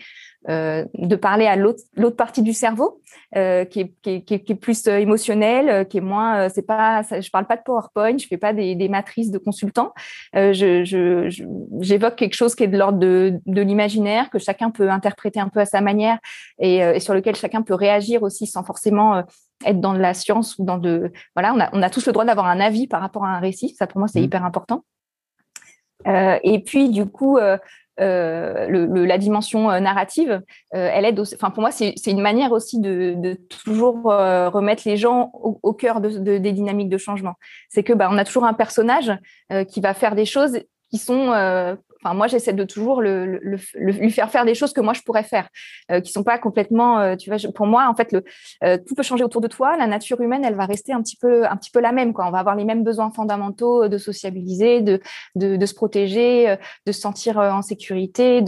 euh, 0.47 0.85
de 0.93 1.15
parler 1.15 1.47
à 1.47 1.55
l'autre 1.55 2.15
partie 2.15 2.43
du 2.43 2.53
cerveau 2.53 3.01
euh, 3.35 3.65
qui, 3.65 3.79
est, 3.79 3.93
qui, 4.03 4.09
est, 4.11 4.21
qui, 4.21 4.51
est, 4.51 4.55
plus 4.55 4.87
euh, 4.87 4.97
émotionnel, 4.97 5.69
euh, 5.69 5.83
qui 5.83 5.97
est 5.97 6.01
moins 6.01 6.37
euh, 6.37 6.49
c'est 6.53 6.61
pas 6.61 7.01
ça, 7.01 7.19
je 7.19 7.31
parle 7.31 7.47
pas 7.47 7.57
de 7.57 7.63
PowerPoint, 7.63 8.15
je 8.19 8.27
fais 8.27 8.37
pas 8.37 8.53
des, 8.53 8.75
des 8.75 8.87
matrices 8.87 9.31
de 9.31 9.39
consultants, 9.39 9.93
je, 10.35 10.83
je, 10.83 11.45
j'évoque 11.79 12.15
quelque 12.15 12.35
chose 12.35 12.53
qui 12.53 12.63
est 12.63 12.67
de 12.67 12.77
l'ordre 12.77 12.99
de, 12.99 13.39
de 13.47 13.61
l'imaginaire 13.61 14.29
que 14.29 14.37
chacun 14.37 14.69
peut 14.69 14.91
interpréter 14.91 15.39
un 15.39 15.49
peu 15.49 15.61
à 15.61 15.65
sa 15.65 15.81
manière 15.81 16.19
et, 16.59 16.75
et, 16.75 16.99
sur 16.99 17.15
lequel 17.15 17.35
chacun 17.35 17.63
peut 17.63 17.73
réagir 17.73 18.21
aussi 18.21 18.45
sans 18.45 18.63
forcément 18.63 19.23
être 19.65 19.79
dans 19.79 19.93
de 19.93 19.99
la 19.99 20.13
science 20.13 20.57
ou 20.57 20.65
dans 20.65 20.77
de 20.77 21.11
voilà 21.35 21.53
on 21.53 21.59
a 21.59 21.69
on 21.73 21.81
a 21.81 21.89
tous 21.89 22.05
le 22.05 22.11
droit 22.11 22.25
d'avoir 22.25 22.47
un 22.47 22.59
avis 22.59 22.87
par 22.87 23.01
rapport 23.01 23.25
à 23.25 23.29
un 23.29 23.39
récit 23.39 23.75
ça 23.77 23.87
pour 23.87 23.99
moi 23.99 24.07
c'est 24.07 24.19
mmh. 24.19 24.25
hyper 24.25 24.45
important 24.45 24.83
et 26.07 26.61
puis 26.63 26.89
du 26.89 27.05
coup 27.05 27.39
euh, 27.99 28.67
le, 28.67 29.05
la 29.05 29.17
dimension 29.17 29.71
euh, 29.71 29.79
narrative, 29.79 30.41
euh, 30.73 30.89
elle 30.91 31.05
aide. 31.05 31.19
Aussi, 31.19 31.35
enfin, 31.35 31.49
pour 31.49 31.61
moi, 31.61 31.71
c'est 31.71 31.93
une 32.07 32.21
manière 32.21 32.51
aussi 32.51 32.79
de, 32.79 33.13
de 33.15 33.33
toujours 33.63 34.11
euh, 34.11 34.49
remettre 34.49 34.83
les 34.85 34.97
gens 34.97 35.31
au, 35.33 35.59
au 35.63 35.73
cœur 35.73 36.01
de, 36.01 36.09
de, 36.09 36.37
des 36.37 36.51
dynamiques 36.51 36.89
de 36.89 36.97
changement. 36.97 37.35
C'est 37.69 37.83
que 37.83 37.93
bah, 37.93 38.09
on 38.11 38.17
a 38.17 38.25
toujours 38.25 38.45
un 38.45 38.53
personnage 38.53 39.11
qui 39.69 39.79
va 39.79 39.93
faire 39.93 40.15
des 40.15 40.25
choses 40.25 40.59
qui 40.89 40.97
sont 40.97 41.31
Moi, 42.13 42.27
j'essaie 42.27 42.53
de 42.53 42.63
toujours 42.63 43.01
lui 43.01 44.11
faire 44.11 44.29
faire 44.29 44.45
des 44.45 44.55
choses 44.55 44.73
que 44.73 44.81
moi 44.81 44.93
je 44.93 45.01
pourrais 45.01 45.23
faire, 45.23 45.49
euh, 45.91 46.01
qui 46.01 46.11
sont 46.11 46.23
pas 46.23 46.37
complètement. 46.37 46.99
Euh, 46.99 47.15
tu 47.15 47.29
vois, 47.29 47.39
pour 47.53 47.65
moi, 47.65 47.87
en 47.89 47.95
fait, 47.95 48.15
euh, 48.63 48.77
tout 48.85 48.95
peut 48.95 49.03
changer 49.03 49.23
autour 49.23 49.41
de 49.41 49.47
toi. 49.47 49.77
La 49.77 49.87
nature 49.87 50.21
humaine, 50.21 50.43
elle 50.45 50.55
va 50.55 50.65
rester 50.65 50.93
un 50.93 51.01
petit 51.01 51.17
peu, 51.17 51.45
un 51.45 51.55
petit 51.57 51.71
peu 51.71 51.79
la 51.79 51.91
même. 51.91 52.13
On 52.17 52.31
va 52.31 52.39
avoir 52.39 52.55
les 52.55 52.65
mêmes 52.65 52.83
besoins 52.83 53.11
fondamentaux 53.11 53.87
de 53.87 53.97
sociabiliser, 53.97 54.81
de, 54.81 55.01
se 55.35 55.73
protéger, 55.73 56.49
euh, 56.49 56.55
de 56.85 56.91
se 56.91 57.01
sentir 57.01 57.39
euh, 57.39 57.51
en 57.51 57.61
sécurité. 57.61 58.43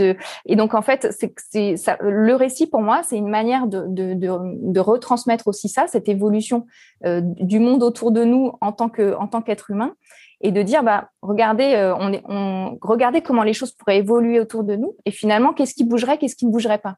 Et 0.46 0.56
donc, 0.56 0.74
en 0.74 0.82
fait, 0.82 1.08
le 1.54 2.34
récit 2.34 2.68
pour 2.68 2.82
moi, 2.82 3.02
c'est 3.04 3.18
une 3.18 3.30
manière 3.30 3.68
de, 3.68 4.80
retransmettre 4.80 5.48
aussi 5.48 5.70
ça, 5.70 5.88
cette 5.88 6.08
évolution 6.08 6.66
du 7.04 7.60
monde 7.60 7.84
autour 7.84 8.12
de 8.12 8.24
nous 8.24 8.54
en 8.62 8.72
tant 8.72 8.90
qu'être 8.90 9.72
humain 9.72 9.94
et 10.42 10.52
de 10.52 10.62
dire 10.62 10.84
bah 10.84 11.10
regardez 11.22 11.74
euh, 11.76 11.96
on, 11.96 12.78
regardez 12.82 13.22
comment 13.22 13.44
les 13.44 13.54
choses 13.54 13.72
pourraient 13.72 13.98
évoluer 13.98 14.40
autour 14.40 14.64
de 14.64 14.76
nous 14.76 14.96
et 15.06 15.12
finalement 15.12 15.54
qu'est-ce 15.54 15.74
qui 15.74 15.84
bougerait 15.84 16.18
qu'est-ce 16.18 16.36
qui 16.36 16.46
ne 16.46 16.52
bougerait 16.52 16.78
pas. 16.78 16.96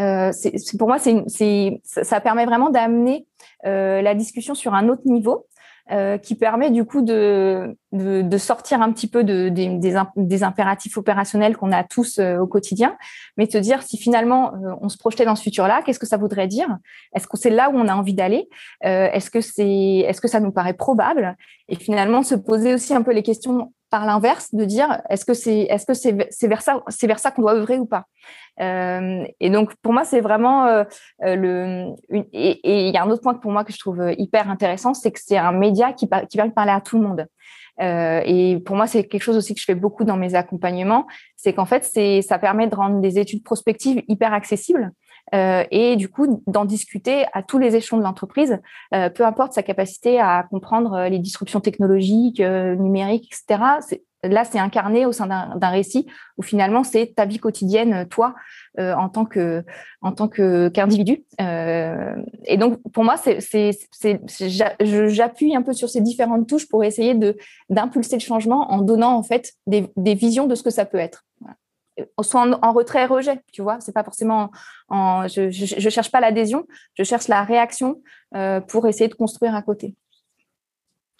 Euh, 0.00 0.32
c'est 0.32 0.78
pour 0.78 0.88
moi 0.88 0.98
c'est 0.98 1.22
c'est 1.26 1.80
ça 1.84 2.20
permet 2.20 2.46
vraiment 2.46 2.70
d'amener 2.70 3.26
euh, 3.66 4.00
la 4.00 4.14
discussion 4.14 4.54
sur 4.54 4.74
un 4.74 4.88
autre 4.88 5.02
niveau 5.04 5.46
euh, 5.90 6.18
qui 6.18 6.34
permet 6.34 6.70
du 6.70 6.84
coup 6.84 7.00
de, 7.00 7.74
de, 7.92 8.38
sortir 8.38 8.82
un 8.82 8.92
petit 8.92 9.06
peu 9.06 9.24
de, 9.24 9.48
des, 9.48 9.80
des, 10.16 10.42
impératifs 10.42 10.98
opérationnels 10.98 11.56
qu'on 11.56 11.72
a 11.72 11.82
tous 11.82 12.18
euh, 12.18 12.36
au 12.38 12.46
quotidien, 12.46 12.96
mais 13.38 13.46
de 13.46 13.58
dire 13.58 13.82
si 13.82 13.96
finalement 13.96 14.52
euh, 14.52 14.74
on 14.82 14.90
se 14.90 14.98
projetait 14.98 15.24
dans 15.24 15.34
ce 15.34 15.42
futur-là, 15.42 15.80
qu'est-ce 15.84 15.98
que 15.98 16.06
ça 16.06 16.18
voudrait 16.18 16.46
dire? 16.46 16.76
Est-ce 17.14 17.26
que 17.26 17.38
c'est 17.38 17.48
là 17.48 17.70
où 17.70 17.76
on 17.76 17.88
a 17.88 17.94
envie 17.94 18.12
d'aller? 18.12 18.50
Est-ce 18.82 19.30
que 19.30 19.40
c'est, 19.40 20.04
est-ce 20.06 20.20
que 20.20 20.28
ça 20.28 20.40
nous 20.40 20.52
paraît 20.52 20.74
probable? 20.74 21.36
Et 21.68 21.76
finalement 21.76 22.22
se 22.22 22.34
poser 22.34 22.74
aussi 22.74 22.94
un 22.94 23.00
peu 23.00 23.12
les 23.12 23.22
questions 23.22 23.72
par 23.90 24.06
l'inverse, 24.06 24.54
de 24.54 24.64
dire 24.64 25.00
est-ce 25.08 25.24
que 25.24 25.34
c'est 25.34 25.60
est-ce 25.60 25.86
que 25.86 25.94
c'est 25.94 26.26
c'est 26.30 26.48
vers 26.48 26.62
ça 26.62 26.82
c'est 26.88 27.06
vers 27.06 27.18
ça 27.18 27.30
qu'on 27.30 27.42
doit 27.42 27.54
œuvrer 27.54 27.78
ou 27.78 27.86
pas? 27.86 28.04
Euh, 28.60 29.24
et 29.40 29.50
donc 29.50 29.74
pour 29.82 29.92
moi 29.92 30.04
c'est 30.04 30.20
vraiment 30.20 30.66
euh, 30.66 30.84
euh 31.24 31.36
le 31.36 31.94
et 32.32 32.88
il 32.88 32.94
y 32.94 32.96
a 32.96 33.02
un 33.02 33.10
autre 33.10 33.22
point 33.22 33.34
pour 33.34 33.52
moi 33.52 33.64
que 33.64 33.72
je 33.72 33.78
trouve 33.78 34.12
hyper 34.18 34.50
intéressant, 34.50 34.94
c'est 34.94 35.10
que 35.12 35.20
c'est 35.22 35.38
un 35.38 35.52
média 35.52 35.92
qui 35.92 36.08
qui 36.28 36.36
permet 36.36 36.50
de 36.50 36.54
parler 36.54 36.72
à 36.72 36.80
tout 36.80 36.98
le 36.98 37.06
monde. 37.06 37.26
Euh, 37.80 38.20
et 38.24 38.58
pour 38.58 38.76
moi 38.76 38.86
c'est 38.86 39.04
quelque 39.04 39.22
chose 39.22 39.36
aussi 39.36 39.54
que 39.54 39.60
je 39.60 39.64
fais 39.64 39.76
beaucoup 39.76 40.04
dans 40.04 40.16
mes 40.16 40.34
accompagnements, 40.34 41.06
c'est 41.36 41.52
qu'en 41.52 41.66
fait 41.66 41.84
c'est 41.84 42.22
ça 42.22 42.38
permet 42.38 42.66
de 42.66 42.74
rendre 42.74 43.00
des 43.00 43.18
études 43.18 43.44
prospectives 43.44 44.02
hyper 44.08 44.32
accessibles. 44.32 44.90
Euh, 45.34 45.64
et 45.70 45.96
du 45.96 46.08
coup 46.08 46.42
d'en 46.46 46.64
discuter 46.64 47.26
à 47.32 47.42
tous 47.42 47.58
les 47.58 47.76
échelons 47.76 47.98
de 47.98 48.02
l'entreprise, 48.02 48.58
euh, 48.94 49.10
peu 49.10 49.24
importe 49.24 49.52
sa 49.52 49.62
capacité 49.62 50.20
à 50.20 50.46
comprendre 50.50 50.94
euh, 50.94 51.08
les 51.08 51.18
disruptions 51.18 51.60
technologiques, 51.60 52.40
numériques, 52.40 53.32
etc. 53.32 53.62
Là, 54.24 54.44
c'est 54.44 54.58
incarné 54.58 55.06
au 55.06 55.12
sein 55.12 55.28
d'un 55.28 55.68
récit 55.68 56.08
où 56.38 56.42
finalement 56.42 56.82
c'est 56.82 57.14
ta 57.14 57.24
vie 57.24 57.38
quotidienne, 57.38 58.08
toi, 58.08 58.34
en 58.76 59.08
tant 59.08 59.24
que 59.24 59.64
en 60.02 60.10
tant 60.10 60.26
qu'individu. 60.26 61.24
et 61.38 62.56
donc 62.56 62.80
pour 62.92 63.04
moi, 63.04 63.16
c'est 63.16 63.38
j'appuie 64.40 65.54
un 65.54 65.62
peu 65.62 65.72
sur 65.72 65.88
ces 65.88 66.00
différentes 66.00 66.48
touches 66.48 66.68
pour 66.68 66.82
essayer 66.82 67.14
de 67.14 67.36
d'impulser 67.70 68.16
le 68.16 68.20
changement 68.20 68.72
en 68.72 68.80
donnant 68.80 69.14
en 69.14 69.22
fait 69.22 69.52
des, 69.68 69.88
visions 70.14 70.48
de 70.48 70.56
ce 70.56 70.64
que 70.64 70.70
ça 70.70 70.84
peut 70.84 70.98
être. 70.98 71.24
Soit 72.22 72.40
en, 72.42 72.52
en 72.62 72.72
retrait 72.72 73.06
rejet 73.06 73.40
tu 73.52 73.62
vois. 73.62 73.80
C'est 73.80 73.92
pas 73.92 74.04
forcément 74.04 74.50
en, 74.88 75.28
je, 75.28 75.50
je, 75.50 75.66
je 75.66 75.88
cherche 75.88 76.10
pas 76.10 76.20
l'adhésion 76.20 76.66
je 76.94 77.02
cherche 77.02 77.28
la 77.28 77.44
réaction 77.44 78.02
euh, 78.34 78.60
pour 78.60 78.86
essayer 78.86 79.08
de 79.08 79.14
construire 79.14 79.54
à 79.54 79.62
côté. 79.62 79.94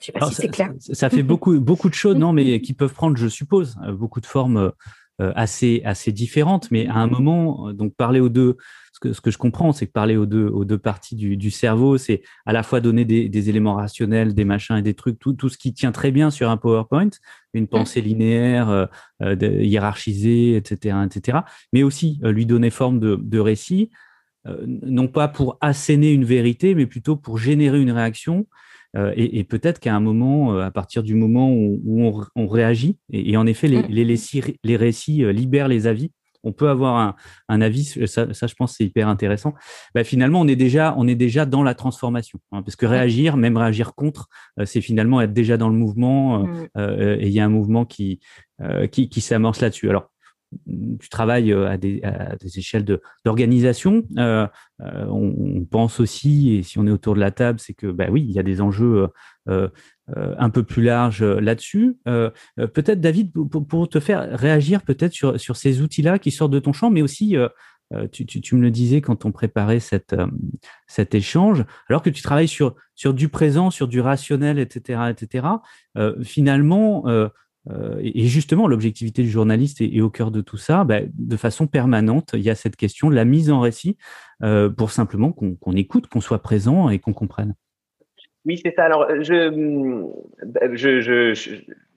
Je 0.00 0.06
sais 0.06 0.12
pas 0.12 0.18
Alors, 0.18 0.30
si 0.30 0.36
c'est 0.36 0.48
clair. 0.48 0.72
ça, 0.78 0.94
ça 0.94 1.10
fait 1.10 1.22
beaucoup 1.22 1.58
beaucoup 1.60 1.88
de 1.88 1.94
choses 1.94 2.16
non 2.24 2.32
mais 2.32 2.60
qui 2.60 2.74
peuvent 2.74 2.94
prendre 2.94 3.16
je 3.16 3.28
suppose 3.28 3.76
euh, 3.84 3.92
beaucoup 3.92 4.20
de 4.20 4.26
formes 4.26 4.72
euh, 5.20 5.32
assez 5.34 5.82
assez 5.84 6.12
différentes. 6.12 6.70
Mais 6.70 6.86
à 6.86 6.96
un 6.96 7.08
moment 7.08 7.72
donc 7.72 7.94
parler 7.94 8.20
aux 8.20 8.28
deux 8.28 8.56
ce 8.98 9.08
que, 9.08 9.12
ce 9.12 9.20
que 9.20 9.30
je 9.30 9.38
comprends, 9.38 9.72
c'est 9.72 9.86
que 9.86 9.92
parler 9.92 10.16
aux 10.16 10.26
deux, 10.26 10.48
aux 10.48 10.64
deux 10.64 10.78
parties 10.78 11.14
du, 11.14 11.36
du 11.36 11.50
cerveau, 11.52 11.98
c'est 11.98 12.22
à 12.46 12.52
la 12.52 12.64
fois 12.64 12.80
donner 12.80 13.04
des, 13.04 13.28
des, 13.28 13.48
éléments 13.48 13.74
rationnels, 13.74 14.34
des 14.34 14.44
machins 14.44 14.76
et 14.76 14.82
des 14.82 14.94
trucs, 14.94 15.18
tout, 15.20 15.34
tout 15.34 15.48
ce 15.48 15.56
qui 15.56 15.72
tient 15.72 15.92
très 15.92 16.10
bien 16.10 16.30
sur 16.30 16.50
un 16.50 16.56
PowerPoint, 16.56 17.10
une 17.54 17.64
mmh. 17.64 17.68
pensée 17.68 18.00
linéaire, 18.00 18.68
euh, 18.70 18.86
euh 19.22 19.36
hiérarchisée, 19.62 20.56
etc., 20.56 20.96
etc., 21.06 21.38
mais 21.72 21.84
aussi 21.84 22.20
euh, 22.24 22.32
lui 22.32 22.44
donner 22.44 22.70
forme 22.70 22.98
de, 22.98 23.16
de 23.20 23.38
récit, 23.38 23.90
non 24.66 25.08
pas 25.08 25.28
pour 25.28 25.58
asséner 25.60 26.10
une 26.10 26.24
vérité, 26.24 26.74
mais 26.74 26.86
plutôt 26.86 27.16
pour 27.16 27.36
générer 27.36 27.82
une 27.82 27.90
réaction. 27.90 28.46
Et, 28.96 29.38
et 29.38 29.44
peut-être 29.44 29.78
qu'à 29.78 29.94
un 29.94 30.00
moment, 30.00 30.58
à 30.58 30.70
partir 30.70 31.02
du 31.02 31.14
moment 31.14 31.52
où, 31.52 31.78
où 31.84 32.02
on, 32.02 32.24
on, 32.34 32.46
réagit, 32.46 32.96
et, 33.12 33.32
et 33.32 33.36
en 33.36 33.46
effet, 33.46 33.68
les, 33.68 33.82
les 33.82 34.76
récits 34.76 35.22
libèrent 35.34 35.68
les 35.68 35.86
avis, 35.86 36.12
on 36.48 36.52
peut 36.52 36.68
avoir 36.68 36.96
un, 36.96 37.14
un 37.48 37.60
avis, 37.60 37.84
ça, 37.84 38.32
ça, 38.32 38.46
je 38.46 38.54
pense 38.54 38.76
c'est 38.76 38.84
hyper 38.84 39.08
intéressant. 39.08 39.52
Bah, 39.94 40.04
finalement, 40.04 40.40
on 40.40 40.48
est 40.48 40.56
déjà, 40.56 40.94
on 40.96 41.06
est 41.06 41.14
déjà 41.26 41.46
dans 41.46 41.62
la 41.62 41.74
transformation, 41.74 42.38
hein, 42.52 42.62
parce 42.62 42.76
que 42.76 42.86
réagir, 42.86 43.36
même 43.36 43.56
réagir 43.56 43.94
contre, 43.94 44.28
euh, 44.58 44.64
c'est 44.64 44.80
finalement 44.80 45.20
être 45.20 45.32
déjà 45.32 45.56
dans 45.56 45.68
le 45.68 45.76
mouvement, 45.76 46.18
euh, 46.22 46.42
mmh. 46.44 46.68
euh, 46.78 47.16
et 47.20 47.26
il 47.26 47.32
y 47.32 47.40
a 47.40 47.44
un 47.44 47.54
mouvement 47.58 47.84
qui, 47.84 48.20
euh, 48.60 48.86
qui, 48.86 49.08
qui 49.08 49.20
s'amorce 49.20 49.60
là-dessus. 49.60 49.88
Alors, 49.90 50.10
tu 51.00 51.08
travailles 51.08 51.52
à 51.52 51.76
des, 51.76 52.02
à 52.02 52.36
des 52.36 52.58
échelles 52.58 52.84
d'organisation. 53.24 54.02
on, 54.18 55.66
pense 55.70 56.00
aussi, 56.00 56.54
et 56.54 56.62
si 56.62 56.78
on 56.78 56.86
est 56.86 56.90
autour 56.90 57.14
de 57.14 57.20
la 57.20 57.30
table, 57.30 57.60
c'est 57.60 57.74
que 57.74 57.86
bah 57.86 58.06
oui, 58.10 58.24
il 58.26 58.32
y 58.32 58.38
a 58.38 58.42
des 58.42 58.60
enjeux 58.60 59.08
un 59.46 60.50
peu 60.50 60.62
plus 60.62 60.82
larges 60.82 61.22
là-dessus. 61.22 61.98
peut-être, 62.04 63.00
David, 63.00 63.32
pour, 63.32 63.88
te 63.88 64.00
faire 64.00 64.38
réagir 64.38 64.82
peut-être 64.82 65.12
sur, 65.12 65.38
sur 65.38 65.56
ces 65.56 65.82
outils-là 65.82 66.18
qui 66.18 66.30
sortent 66.30 66.52
de 66.52 66.60
ton 66.60 66.72
champ, 66.72 66.90
mais 66.90 67.02
aussi 67.02 67.36
euh, 67.94 68.06
tu, 68.06 68.54
me 68.54 68.60
le 68.60 68.70
disais 68.70 69.00
quand 69.00 69.24
on 69.24 69.32
préparait 69.32 69.80
cette, 69.80 70.12
euh, 70.12 70.26
cet 70.86 71.14
échange, 71.14 71.64
alors 71.88 72.02
que 72.02 72.10
tu 72.10 72.20
travailles 72.22 72.48
sur, 72.48 72.74
sur 72.94 73.14
du 73.14 73.30
présent, 73.30 73.70
sur 73.70 73.88
du 73.88 74.00
rationnel, 74.00 74.58
etc., 74.58 75.10
etc. 75.10 75.46
Euh, 75.96 76.22
finalement, 76.22 77.04
et 78.00 78.26
justement, 78.26 78.66
l'objectivité 78.66 79.22
du 79.22 79.30
journaliste 79.30 79.80
est, 79.80 80.00
au 80.00 80.10
cœur 80.10 80.30
de 80.30 80.40
tout 80.40 80.56
ça. 80.56 80.84
Bah, 80.84 81.00
de 81.12 81.36
façon 81.36 81.66
permanente, 81.66 82.30
il 82.34 82.40
y 82.40 82.50
a 82.50 82.54
cette 82.54 82.76
question 82.76 83.10
de 83.10 83.14
la 83.14 83.24
mise 83.24 83.50
en 83.50 83.60
récit 83.60 83.96
pour 84.76 84.90
simplement 84.90 85.32
qu'on 85.32 85.72
écoute, 85.74 86.06
qu'on 86.06 86.20
soit 86.20 86.42
présent 86.42 86.88
et 86.88 86.98
qu'on 86.98 87.12
comprenne. 87.12 87.54
Oui, 88.44 88.60
c'est 88.64 88.74
ça. 88.74 88.84
Alors, 88.84 89.06
je, 89.20 90.22
je, 90.72 91.00
je, 91.00 91.34
je, 91.34 91.56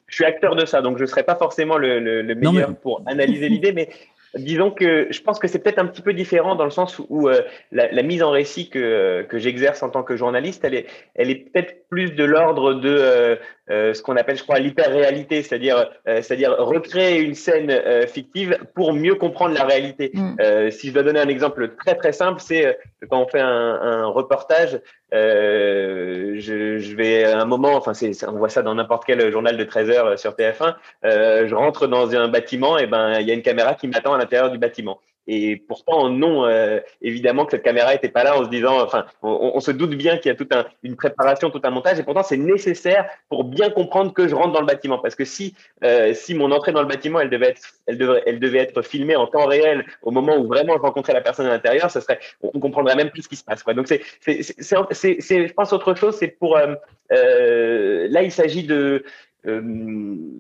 suis 0.10 0.26
acteur 0.26 0.56
de 0.58 0.66
ça, 0.66 0.82
donc 0.82 0.98
je 0.98 1.04
ne 1.04 1.08
serai 1.08 1.24
pas 1.24 1.36
forcément 1.36 1.78
le, 1.78 2.00
le, 2.00 2.36
meilleur 2.36 2.76
pour 2.76 3.02
analyser 3.06 3.48
l'idée, 3.48 3.72
mais 3.72 3.90
Disons 4.36 4.72
que 4.72 5.08
je 5.12 5.22
pense 5.22 5.40
que 5.40 5.48
c'est 5.48 5.60
peut-être 5.60 5.80
un 5.80 5.86
petit 5.86 6.02
peu 6.02 6.14
différent 6.14 6.56
dans 6.56 6.64
le 6.64 6.72
sens 6.72 7.02
où 7.10 7.28
euh, 7.28 7.42
la, 7.72 7.92
la, 7.92 8.02
mise 8.02 8.24
en 8.24 8.32
récit 8.32 8.70
que, 8.70 9.24
que 9.24 9.38
j'exerce 9.38 9.84
en 9.84 9.90
tant 9.90 10.04
que 10.04 10.16
journaliste, 10.16 10.64
elle 10.64 10.74
est, 10.74 10.86
elle 11.16 11.30
est 11.30 11.52
peut-être 11.52 11.90
plus 11.90 12.12
de 12.12 12.24
l'ordre 12.24 12.76
de 12.76 12.90
euh, 12.90 13.36
euh, 13.70 13.94
ce 13.94 14.02
qu'on 14.02 14.16
appelle, 14.16 14.38
je 14.38 14.44
crois, 14.44 14.60
l'hyper-réalité, 14.60 15.44
c'est-à-dire, 15.44 15.90
c'est-à-dire 16.06 16.56
recréer 16.58 17.20
une 17.20 17.36
scène 17.36 17.74
fictive 18.08 18.58
pour 18.74 18.94
mieux 18.94 19.16
comprendre 19.16 19.54
la 19.54 19.66
réalité. 19.66 20.12
Mm. 20.14 20.72
si 20.72 20.88
je 20.88 20.94
dois 20.94 21.04
donner 21.04 21.20
un 21.20 21.30
exemple 21.30 21.76
très 21.76 21.96
très 21.96 22.12
simple, 22.12 22.42
c'est 22.42 22.78
quand 23.10 23.22
on 23.22 23.28
fait 23.28 23.40
un, 23.40 23.48
un 23.48 24.06
reportage, 24.08 24.80
je, 25.12 26.78
je, 26.80 26.96
vais 26.96 27.24
à 27.26 27.40
un 27.40 27.46
moment, 27.46 27.76
enfin, 27.76 27.94
c'est, 27.94 28.12
on 28.28 28.38
voit 28.38 28.50
ça 28.50 28.62
dans 28.62 28.76
n'importe 28.76 29.06
quel 29.06 29.32
journal 29.32 29.58
de 29.58 29.64
13 29.64 29.90
heures 29.90 30.20
sur 30.20 30.34
TF1, 30.34 30.76
je 31.04 31.56
rentre 31.56 31.88
dans 31.88 32.16
un 32.16 32.28
bâtiment, 32.28 32.78
et 32.78 32.88
ben 32.88 33.20
il 33.20 33.28
y 33.28 33.32
a 33.32 33.34
une 33.34 33.42
caméra 33.42 33.76
qui 33.76 33.88
m'attend 33.88 34.16
l'intérieur 34.16 34.52
du 34.52 34.58
bâtiment. 34.58 35.00
Et 35.28 35.58
pourtant, 35.68 36.10
non, 36.10 36.46
euh, 36.46 36.80
évidemment 37.02 37.46
que 37.46 37.52
cette 37.52 37.64
caméra 37.64 37.94
n'était 37.94 38.10
pas 38.10 38.24
là 38.24 38.38
en 38.38 38.44
se 38.44 38.50
disant, 38.50 38.82
enfin, 38.82 39.06
on, 39.22 39.60
se 39.60 39.70
doute 39.70 39.92
bien 39.92 40.18
qu'il 40.18 40.30
y 40.30 40.34
a 40.34 40.36
toute 40.36 40.54
un, 40.54 40.66
une 40.82 40.96
préparation, 40.96 41.52
tout 41.52 41.62
un 41.64 41.70
montage, 41.70 42.00
et 42.00 42.04
pourtant 42.04 42.24
c'est 42.24 42.38
nécessaire 42.38 43.08
pour 43.30 43.44
bien 43.44 43.70
comprendre 43.70 44.14
que 44.14 44.28
je 44.28 44.34
rentre 44.34 44.52
dans 44.52 44.60
le 44.60 44.66
bâtiment. 44.66 44.98
Parce 44.98 45.16
que 45.16 45.24
si, 45.24 45.56
euh, 45.84 46.14
si 46.16 46.34
mon 46.34 46.52
entrée 46.52 46.72
dans 46.72 46.82
le 46.82 46.88
bâtiment, 46.88 47.20
elle 47.20 47.30
devait 47.30 47.50
être, 47.50 47.62
elle 47.86 47.98
devrait, 47.98 48.24
elle 48.26 48.40
devait 48.40 48.60
être 48.60 48.82
filmée 48.82 49.16
en 49.16 49.28
temps 49.28 49.46
réel 49.46 49.86
au 50.02 50.12
moment 50.12 50.38
où 50.38 50.48
vraiment 50.48 50.76
je 50.76 50.82
rencontrais 50.82 51.14
la 51.14 51.22
personne 51.22 51.46
à 51.46 51.50
l'intérieur, 51.50 51.92
ça 51.92 52.02
serait, 52.02 52.20
on 52.42 52.60
comprendrait 52.60 52.96
même 52.96 53.12
plus 53.12 53.22
ce 53.22 53.30
qui 53.30 53.36
se 53.36 53.44
passe. 53.44 53.62
Quoi. 53.62 53.76
Donc 53.76 53.88
c'est, 53.88 54.02
c'est, 54.22 54.42
c'est, 54.42 55.18
c'est, 55.20 55.48
je 55.48 55.54
pense 55.54 55.72
autre 55.72 55.94
chose, 55.94 56.16
c'est 56.16 56.30
pour, 56.30 56.58
euh, 56.58 56.74
euh 57.12 58.08
là 58.10 58.24
il 58.24 58.32
s'agit 58.32 58.64
de, 58.64 59.04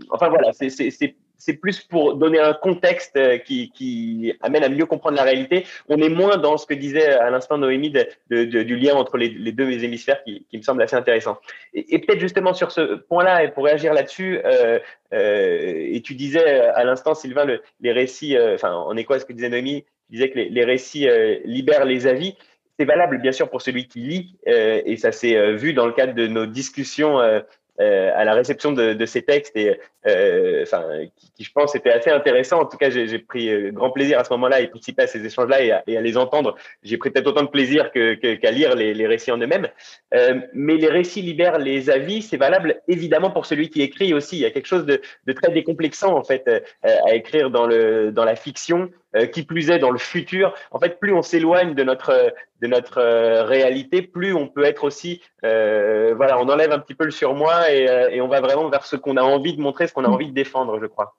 enfin 0.09 0.29
voilà, 0.29 0.51
c'est, 0.53 0.69
c'est 1.41 1.53
plus 1.53 1.81
pour 1.81 2.15
donner 2.15 2.39
un 2.39 2.53
contexte 2.53 3.17
euh, 3.17 3.39
qui, 3.39 3.71
qui, 3.71 4.33
amène 4.41 4.63
à 4.63 4.69
mieux 4.69 4.85
comprendre 4.85 5.17
la 5.17 5.23
réalité. 5.23 5.65
On 5.89 5.97
est 5.97 6.09
moins 6.09 6.37
dans 6.37 6.57
ce 6.57 6.67
que 6.67 6.75
disait 6.75 7.13
à 7.13 7.31
l'instant 7.31 7.57
Noémie 7.57 7.89
de, 7.89 8.05
de, 8.29 8.63
du 8.63 8.75
lien 8.75 8.93
entre 8.93 9.17
les, 9.17 9.51
deux 9.51 9.83
hémisphères 9.83 10.23
qui, 10.23 10.45
qui, 10.49 10.57
me 10.57 10.61
semble 10.61 10.83
assez 10.83 10.95
intéressant. 10.95 11.39
Et, 11.73 11.97
peut-être 11.97 12.19
justement 12.19 12.53
sur 12.53 12.71
ce 12.71 12.95
point-là, 12.95 13.43
et 13.43 13.51
pour 13.51 13.65
réagir 13.65 13.93
là-dessus, 13.93 14.39
euh, 14.45 14.77
euh, 15.13 15.87
et 15.91 16.01
tu 16.01 16.13
disais 16.13 16.59
à 16.59 16.83
l'instant, 16.83 17.15
Sylvain, 17.15 17.45
le, 17.45 17.61
les 17.81 17.91
récits, 17.91 18.37
euh, 18.37 18.53
enfin 18.55 18.73
en 18.73 18.95
écho 18.95 19.13
à 19.13 19.19
ce 19.19 19.25
que 19.25 19.33
disait 19.33 19.49
Noémie, 19.49 19.83
tu 20.09 20.17
disais 20.17 20.29
que 20.29 20.37
les, 20.37 20.63
récits 20.63 21.09
euh, 21.09 21.39
libèrent 21.43 21.85
les 21.85 22.05
avis. 22.05 22.35
C'est 22.77 22.85
valable 22.85 23.19
bien 23.19 23.31
sûr 23.31 23.49
pour 23.49 23.61
celui 23.61 23.87
qui 23.87 23.99
lit, 23.99 24.35
et 24.47 24.97
ça 24.97 25.11
s'est 25.11 25.53
vu 25.53 25.73
dans 25.73 25.85
le 25.85 25.91
cadre 25.91 26.15
de 26.15 26.25
nos 26.25 26.47
discussions 26.47 27.19
euh, 27.19 27.41
à 28.15 28.23
la 28.23 28.33
réception 28.33 28.71
de, 28.71 28.93
de, 28.93 29.05
ces 29.05 29.21
textes 29.21 29.55
et 29.55 29.79
euh, 30.07 30.63
enfin 30.63 30.83
qui, 31.15 31.31
qui, 31.31 31.43
je 31.43 31.51
pense 31.51 31.75
était 31.75 31.91
assez 31.91 32.09
intéressant. 32.09 32.61
En 32.61 32.65
tout 32.65 32.77
cas, 32.77 32.89
j'ai 32.89 33.19
pris 33.19 33.49
euh, 33.49 33.71
grand 33.71 33.91
plaisir 33.91 34.19
à 34.19 34.23
ce 34.23 34.33
moment-là 34.33 34.57
à 34.57 34.67
participer 34.67 35.03
à 35.03 35.07
ces 35.07 35.23
échanges-là 35.25 35.63
et, 35.63 35.79
et, 35.87 35.97
à 35.97 36.01
les 36.01 36.17
entendre. 36.17 36.55
J'ai 36.83 36.97
pris 36.97 37.11
peut-être 37.11 37.27
autant 37.27 37.43
de 37.43 37.49
plaisir 37.49 37.91
qu'à 37.91 38.15
que, 38.15 38.51
lire 38.51 38.75
les, 38.75 38.93
les, 38.93 39.07
récits 39.07 39.31
en 39.31 39.37
eux-mêmes. 39.37 39.67
Euh, 40.13 40.39
mais 40.53 40.75
les 40.75 40.87
récits 40.87 41.21
libèrent 41.21 41.59
les 41.59 41.89
avis. 41.89 42.21
C'est 42.21 42.37
valable 42.37 42.81
évidemment 42.87 43.31
pour 43.31 43.45
celui 43.45 43.69
qui 43.69 43.81
écrit 43.81 44.13
aussi. 44.13 44.37
Il 44.37 44.41
y 44.41 44.45
a 44.45 44.51
quelque 44.51 44.67
chose 44.67 44.85
de, 44.85 45.01
de 45.27 45.33
très 45.33 45.51
décomplexant 45.51 46.17
en 46.17 46.23
fait 46.23 46.47
euh, 46.47 46.59
à 46.81 47.13
écrire 47.13 47.51
dans 47.51 47.67
le 47.67 48.11
dans 48.11 48.25
la 48.25 48.35
fiction. 48.35 48.89
Euh, 49.17 49.25
qui 49.25 49.43
plus 49.43 49.69
est 49.69 49.79
dans 49.79 49.91
le 49.91 49.97
futur. 49.97 50.53
En 50.71 50.79
fait, 50.79 50.97
plus 50.97 51.11
on 51.11 51.21
s'éloigne 51.21 51.75
de 51.75 51.83
notre 51.83 52.33
de 52.61 52.67
notre 52.67 52.99
euh, 52.99 53.43
réalité, 53.43 54.01
plus 54.01 54.33
on 54.33 54.47
peut 54.47 54.63
être 54.63 54.85
aussi, 54.85 55.21
euh, 55.43 56.13
voilà, 56.15 56.39
on 56.39 56.47
enlève 56.47 56.71
un 56.71 56.79
petit 56.79 56.95
peu 56.95 57.03
le 57.03 57.11
surmoi 57.11 57.69
et, 57.73 58.21
on 58.21 58.29
va 58.29 58.39
vraiment 58.39 58.69
vers 58.69 58.85
ce 58.85 58.95
qu'on 58.95 59.17
a 59.17 59.21
envie 59.21 59.57
de 59.57 59.61
montrer, 59.61 59.87
ce 59.87 59.93
qu'on 59.93 60.05
a 60.05 60.07
envie 60.07 60.29
de 60.29 60.33
défendre, 60.33 60.79
je 60.79 60.85
crois. 60.85 61.17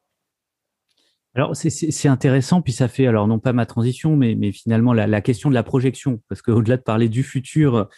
Alors 1.35 1.55
c'est 1.55 2.09
intéressant, 2.09 2.62
puis 2.62 2.72
ça 2.72 2.88
fait 2.88 3.07
alors 3.07 3.26
non 3.26 3.38
pas 3.38 3.52
ma 3.52 3.66
transition, 3.66 4.16
mais, 4.16 4.37
mais 4.37 4.52
finalement 4.52 4.94
la, 4.94 5.20
question 5.20 5.50
de 5.50 5.55
la 5.55 5.62
projection, 5.62 6.20
parce 6.31 6.40
qu'au-delà 6.40 6.78
de 6.78 6.83
parler 6.83 7.11
du 7.11 7.22
futur, 7.22 7.88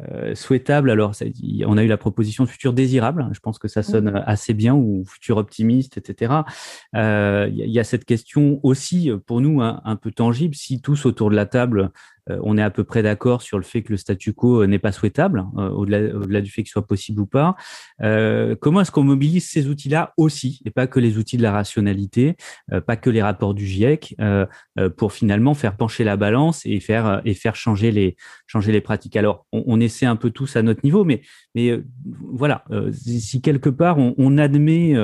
euh, 0.00 0.34
souhaitable. 0.34 0.90
Alors, 0.90 1.14
ça, 1.14 1.24
on 1.66 1.76
a 1.76 1.84
eu 1.84 1.86
la 1.86 1.96
proposition 1.96 2.42
de 2.42 2.48
futur 2.48 2.72
désirable. 2.72 3.28
Je 3.32 3.38
pense 3.38 3.60
que 3.60 3.68
ça 3.68 3.84
sonne 3.84 4.22
assez 4.26 4.52
bien 4.52 4.74
ou 4.74 5.04
futur 5.06 5.36
optimiste, 5.36 5.96
etc. 5.96 6.32
Il 6.92 6.98
euh, 6.98 7.48
y, 7.48 7.78
a 7.78 7.84
cette 7.84 8.04
question 8.04 8.58
aussi 8.64 9.10
pour 9.26 9.40
nous 9.40 9.60
un 9.62 9.96
peu 9.96 10.10
tangible. 10.10 10.56
Si 10.56 10.80
tous 10.80 11.06
autour 11.06 11.30
de 11.30 11.36
la 11.36 11.46
table 11.46 11.80
euh, 11.80 11.88
on 12.28 12.56
est 12.56 12.62
à 12.62 12.70
peu 12.70 12.84
près 12.84 13.02
d'accord 13.02 13.42
sur 13.42 13.58
le 13.58 13.64
fait 13.64 13.82
que 13.82 13.92
le 13.92 13.96
statu 13.96 14.32
quo 14.32 14.62
euh, 14.62 14.66
n'est 14.66 14.78
pas 14.78 14.92
souhaitable, 14.92 15.44
hein, 15.56 15.68
au-delà, 15.68 16.40
du 16.40 16.50
fait 16.50 16.62
qu'il 16.62 16.70
soit 16.70 16.86
possible 16.86 17.20
ou 17.20 17.26
pas. 17.26 17.56
Euh, 18.02 18.56
comment 18.60 18.80
est-ce 18.80 18.90
qu'on 18.90 19.04
mobilise 19.04 19.48
ces 19.48 19.68
outils-là 19.68 20.14
aussi, 20.16 20.60
et 20.64 20.70
pas 20.70 20.86
que 20.86 21.00
les 21.00 21.18
outils 21.18 21.36
de 21.36 21.42
la 21.42 21.52
rationalité, 21.52 22.36
pas 22.86 22.96
que 22.96 23.10
les 23.10 23.22
rapports 23.22 23.54
du 23.54 23.66
GIEC, 23.66 24.16
pour 24.96 25.12
finalement 25.12 25.54
faire 25.54 25.76
pencher 25.76 26.04
la 26.04 26.16
balance 26.16 26.64
et 26.64 26.80
faire 26.80 27.22
et 27.24 27.34
faire 27.34 27.56
changer 27.56 27.90
les 27.90 28.16
changer 28.46 28.72
les 28.72 28.80
pratiques? 28.80 29.16
Alors, 29.16 29.46
on, 29.52 29.80
essaie 29.80 30.06
un 30.06 30.16
peu 30.16 30.30
tous 30.30 30.56
à 30.56 30.62
notre 30.62 30.80
niveau, 30.84 31.04
mais 31.04 31.22
mais 31.54 31.80
voilà, 32.20 32.64
si 32.92 33.40
quelque 33.40 33.70
part 33.70 33.98
on, 33.98 34.38
admet 34.38 34.94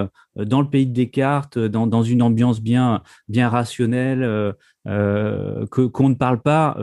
dans 0.45 0.61
le 0.61 0.69
pays 0.69 0.87
de 0.87 0.93
Descartes, 0.93 1.59
dans, 1.59 1.87
dans 1.87 2.03
une 2.03 2.23
ambiance 2.23 2.61
bien 2.61 3.03
bien 3.29 3.49
rationnelle, 3.49 4.55
que 4.85 5.87
qu'on 5.87 6.09
ne 6.09 6.15
parle 6.15 6.41
pas 6.41 6.77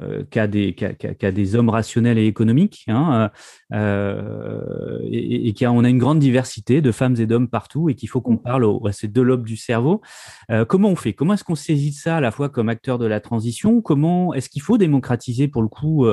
euh, 0.00 0.24
qu'à 0.24 0.46
des, 0.46 0.74
des 1.20 1.56
hommes 1.56 1.68
rationnels 1.68 2.18
et 2.18 2.26
économiques, 2.26 2.84
hein, 2.88 3.30
euh, 3.72 4.98
et, 5.04 5.48
et 5.48 5.54
qu'on 5.54 5.84
a 5.84 5.88
une 5.88 5.98
grande 5.98 6.18
diversité 6.18 6.80
de 6.80 6.90
femmes 6.90 7.16
et 7.18 7.26
d'hommes 7.26 7.48
partout, 7.48 7.88
et 7.88 7.94
qu'il 7.94 8.08
faut 8.08 8.20
qu'on 8.20 8.38
parle 8.38 8.66
à 8.86 8.92
ces 8.92 9.08
deux 9.08 9.22
lobes 9.22 9.44
du 9.44 9.56
cerveau. 9.56 10.00
Euh, 10.50 10.64
comment 10.64 10.88
on 10.88 10.96
fait? 10.96 11.12
Comment 11.12 11.34
est-ce 11.34 11.44
qu'on 11.44 11.54
saisit 11.54 11.92
ça 11.92 12.16
à 12.16 12.20
la 12.20 12.30
fois 12.30 12.48
comme 12.48 12.68
acteur 12.68 12.98
de 12.98 13.06
la 13.06 13.20
transition? 13.20 13.82
Comment 13.82 14.34
est-ce 14.34 14.48
qu'il 14.48 14.62
faut 14.62 14.78
démocratiser 14.78 15.48
pour 15.48 15.62
le 15.62 15.68
coup 15.68 16.06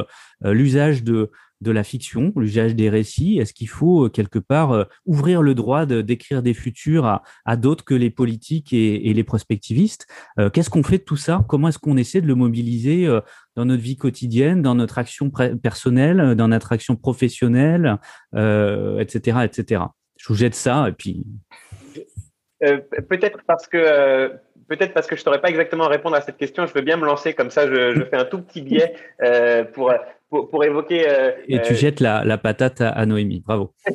l'usage 0.44 1.04
de 1.04 1.32
de 1.62 1.72
la 1.72 1.84
fiction, 1.84 2.34
l'usage 2.36 2.76
des 2.76 2.90
récits 2.90 3.38
Est-ce 3.40 3.54
qu'il 3.54 3.70
faut 3.70 4.06
euh, 4.06 4.10
quelque 4.10 4.40
part 4.40 4.72
euh, 4.72 4.84
ouvrir 5.06 5.42
le 5.42 5.54
droit 5.54 5.86
d'écrire 5.86 6.42
des 6.42 6.54
futurs 6.54 7.06
à, 7.06 7.22
à 7.46 7.56
d'autres 7.56 7.86
que 7.86 7.94
les 7.94 8.10
politiques 8.10 8.74
et, 8.74 9.14
les 9.14 9.24
prospectivistes? 9.24 10.08
Euh, 10.40 10.50
Qu'est-ce 10.50 10.70
qu'on 10.70 10.84
fait 10.84 10.98
de 10.98 11.04
tout 11.04 11.18
ça? 11.18 11.46
Comment 11.48 11.70
est-ce 11.70 11.80
qu'on 11.80 11.98
essaie 11.98 12.22
de 12.22 12.28
le 12.28 12.36
mobiliser 12.36 13.08
dans 13.56 13.66
notre 13.66 13.82
vie 13.82 13.96
quotidienne, 13.96 14.62
dans 14.62 14.76
notre 14.76 14.98
action 14.98 15.30
personnelle, 15.30 16.36
dans 16.36 16.48
notre 16.48 16.72
action 16.72 16.96
professionnelle, 16.96 17.98
etc., 18.34 19.38
etc. 19.44 19.84
Je 20.18 20.28
vous 20.28 20.36
jette 20.36 20.56
ça 20.56 20.90
et 20.90 20.94
puis. 20.94 21.24
Peut-être 22.60 23.40
parce 23.46 23.68
que 23.68 24.34
peut-être 24.68 24.94
parce 24.94 25.08
que 25.08 25.16
je 25.16 25.22
ne 25.22 25.24
saurais 25.26 25.42
pas 25.42 25.50
exactement 25.50 25.88
répondre 25.88 26.16
à 26.16 26.22
cette 26.22 26.38
question, 26.38 26.66
je 26.66 26.74
veux 26.74 26.82
bien 26.82 26.98
me 26.98 27.06
lancer 27.06 27.34
comme 27.34 27.50
ça, 27.50 27.68
je, 27.68 28.04
fais 28.06 28.18
un 28.18 28.26
tout 28.26 28.42
petit 28.42 28.62
biais 28.62 28.94
pour, 29.74 29.92
pour, 30.32 30.50
pour, 30.50 30.64
évoquer. 30.64 31.08
Euh, 31.08 31.32
Et 31.48 31.62
tu 31.62 31.74
euh, 31.74 31.76
jettes 31.76 32.00
la, 32.00 32.24
la, 32.24 32.38
patate 32.40 32.82
à, 32.82 33.06
Noémie, 33.06 33.44
bravo. 33.46 33.74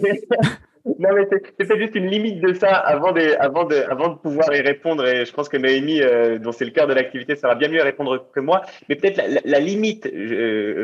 non, 0.84 1.08
mais 1.14 1.26
c'est 1.30 1.56
peut-être 1.56 1.78
juste 1.78 1.94
une 1.96 2.06
limite 2.06 2.40
de 2.40 2.52
ça 2.52 2.76
avant 2.76 3.12
de, 3.12 3.34
avant, 3.40 3.64
de, 3.64 3.76
avant 3.90 4.10
de 4.10 4.18
pouvoir 4.18 4.54
y 4.54 4.60
répondre. 4.60 5.04
Et 5.06 5.24
je 5.24 5.32
pense 5.32 5.48
que 5.48 5.56
Noémie, 5.56 6.02
euh, 6.02 6.38
dont 6.38 6.52
c'est 6.52 6.66
le 6.66 6.70
cœur 6.70 6.86
de 6.86 6.92
l'activité, 6.92 7.34
saura 7.34 7.54
bien 7.54 7.68
mieux 7.68 7.82
répondre 7.82 8.30
que 8.32 8.40
moi. 8.40 8.62
Mais 8.88 8.96
peut-être 8.96 9.16
la, 9.16 9.40
la, 9.44 9.58
limite, 9.58 10.08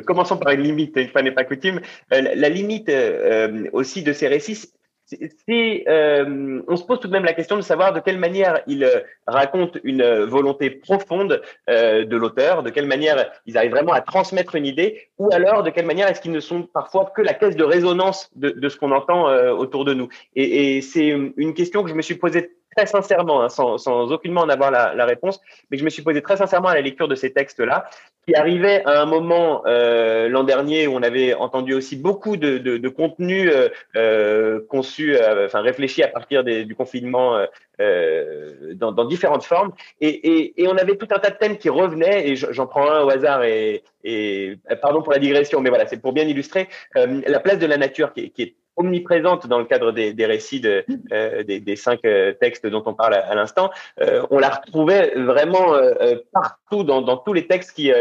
commençons 0.07 0.39
par 0.39 0.53
une 0.55 0.63
limite, 0.63 0.97
une 0.97 1.09
fois 1.09 1.23
n'est 1.23 1.31
pas 1.31 1.45
coutume, 1.45 1.81
la, 2.11 2.49
limite 2.49 2.91
aussi 3.73 4.03
de 4.03 4.13
ces 4.13 4.29
récits, 4.29 4.73
euh, 5.89 6.63
on 6.69 6.77
se 6.77 6.85
pose 6.85 7.01
tout 7.01 7.09
de 7.09 7.13
même 7.13 7.25
la 7.25 7.33
question 7.33 7.57
de 7.57 7.63
savoir 7.63 7.93
de 7.93 8.01
quelle 8.01 8.19
manière 8.19 8.61
il 8.67 8.85
euh, 8.85 9.01
raconte 9.27 9.79
une 9.85 10.05
volonté 10.25 10.71
profonde 10.71 11.43
euh, 11.69 12.05
de 12.05 12.17
l'auteur, 12.17 12.63
de 12.63 12.71
quelle 12.71 12.87
manière 12.87 13.31
ils 13.47 13.57
arrivent 13.57 13.73
vraiment 13.73 13.93
à 13.93 14.01
transmettre 14.01 14.55
une 14.55 14.67
idée, 14.67 15.09
ou 15.19 15.29
alors 15.33 15.63
de 15.63 15.71
quelle 15.71 15.87
manière 15.87 16.09
est-ce 16.09 16.21
qu'ils 16.21 16.33
ne 16.33 16.41
sont 16.41 16.63
parfois 16.63 17.13
que 17.15 17.23
la 17.23 17.35
caisse 17.35 17.57
de 17.57 17.65
résonance 17.65 18.31
de, 18.37 18.69
ce 18.69 18.77
qu'on 18.77 18.93
entend 18.93 19.27
autour 19.53 19.85
de 19.85 19.95
nous. 19.95 20.09
Et 20.35 20.81
c'est 20.81 21.09
une 21.09 21.55
question 21.55 21.83
que 21.83 21.91
je 21.91 21.95
me 21.95 22.03
suis 22.03 22.15
posée 22.15 22.51
très 22.77 22.87
sincèrement, 22.87 23.43
hein, 23.43 23.49
sans, 23.49 23.79
sans, 23.79 24.13
aucunement 24.13 24.43
en 24.43 24.49
avoir 24.49 24.71
la, 24.71 25.05
réponse, 25.05 25.41
mais 25.71 25.79
je 25.79 25.85
me 25.85 25.91
suis 25.91 26.03
posé 26.03 26.23
très 26.23 26.37
sincèrement 26.37 26.69
à 26.69 26.75
la 26.75 26.81
lecture 26.81 27.09
de 27.09 27.15
ces 27.15 27.33
textes-là, 27.33 27.89
qui 28.27 28.35
arrivaient 28.35 28.85
à 28.85 29.03
un 29.03 29.07
moment 29.07 29.63
euh, 29.67 30.29
l'an 30.29 30.45
dernier 30.45 30.87
où 30.87 30.95
on 30.95 31.03
avait 31.03 31.35
entendu 31.35 31.75
aussi 31.75 31.97
beaucoup 31.97 32.37
de, 32.37 32.59
de, 32.59 32.89
contenu 32.89 33.51
euh, 33.51 33.69
euh 33.97 34.61
conçu, 34.69 35.17
euh, 35.17 35.47
enfin 35.47 35.61
réfléchi 35.61 36.05
à 36.05 36.09
partir 36.09 36.45
du 36.45 36.75
confinement 36.77 37.45
euh, 37.81 38.75
dans, 38.75 38.93
dans, 38.93 39.05
différentes 39.07 39.45
formes, 39.45 39.73
et, 40.01 40.09
et, 40.09 40.63
et, 40.63 40.69
on 40.69 40.77
avait 40.77 40.97
tout 40.97 41.09
un 41.11 41.19
tas 41.19 41.31
de 41.31 41.37
thèmes 41.37 41.59
qui 41.59 41.69
revenaient, 41.69 42.29
et 42.29 42.37
j'en 42.37 42.67
prends 42.67 42.89
un 42.89 43.03
au 43.03 43.11
hasard, 43.11 43.43
et, 43.43 43.83
et 44.05 44.57
pardon 44.81 45.03
pour 45.03 45.13
la 45.13 45.19
digression, 45.19 45.61
mais 45.61 45.71
voilà, 45.71 45.87
c'est 45.87 46.01
pour 46.01 46.13
bien 46.13 46.25
illustrer 46.25 46.69
la 46.95 47.41
place 47.41 47.59
de 47.59 47.67
la 47.67 47.77
nature 47.77 48.13
qui, 48.13 48.31
qui 48.31 48.43
est 48.43 48.55
omniprésente 48.77 49.47
dans 49.47 49.59
le 49.59 49.65
cadre 49.65 49.93
des, 49.93 50.13
des 50.13 50.27
récits 50.27 50.61
de, 50.61 50.85
euh, 51.13 51.43
des, 51.43 51.61
des, 51.61 51.77
cinq 51.77 52.01
euh, 52.05 52.33
textes 52.33 52.67
dont 52.67 52.83
on 52.87 52.95
parle 52.95 53.15
à, 53.15 53.35
l'instant. 53.35 53.71
Euh, 54.01 54.25
on 54.31 54.39
la 54.39 54.49
retrouvait 54.49 55.13
vraiment 55.17 55.75
euh, 55.75 56.17
partout 56.33 56.85
dans, 56.85 57.03
dans, 57.03 57.17
tous 57.17 57.33
les 57.33 57.47
textes 57.47 57.73
qui, 57.73 57.93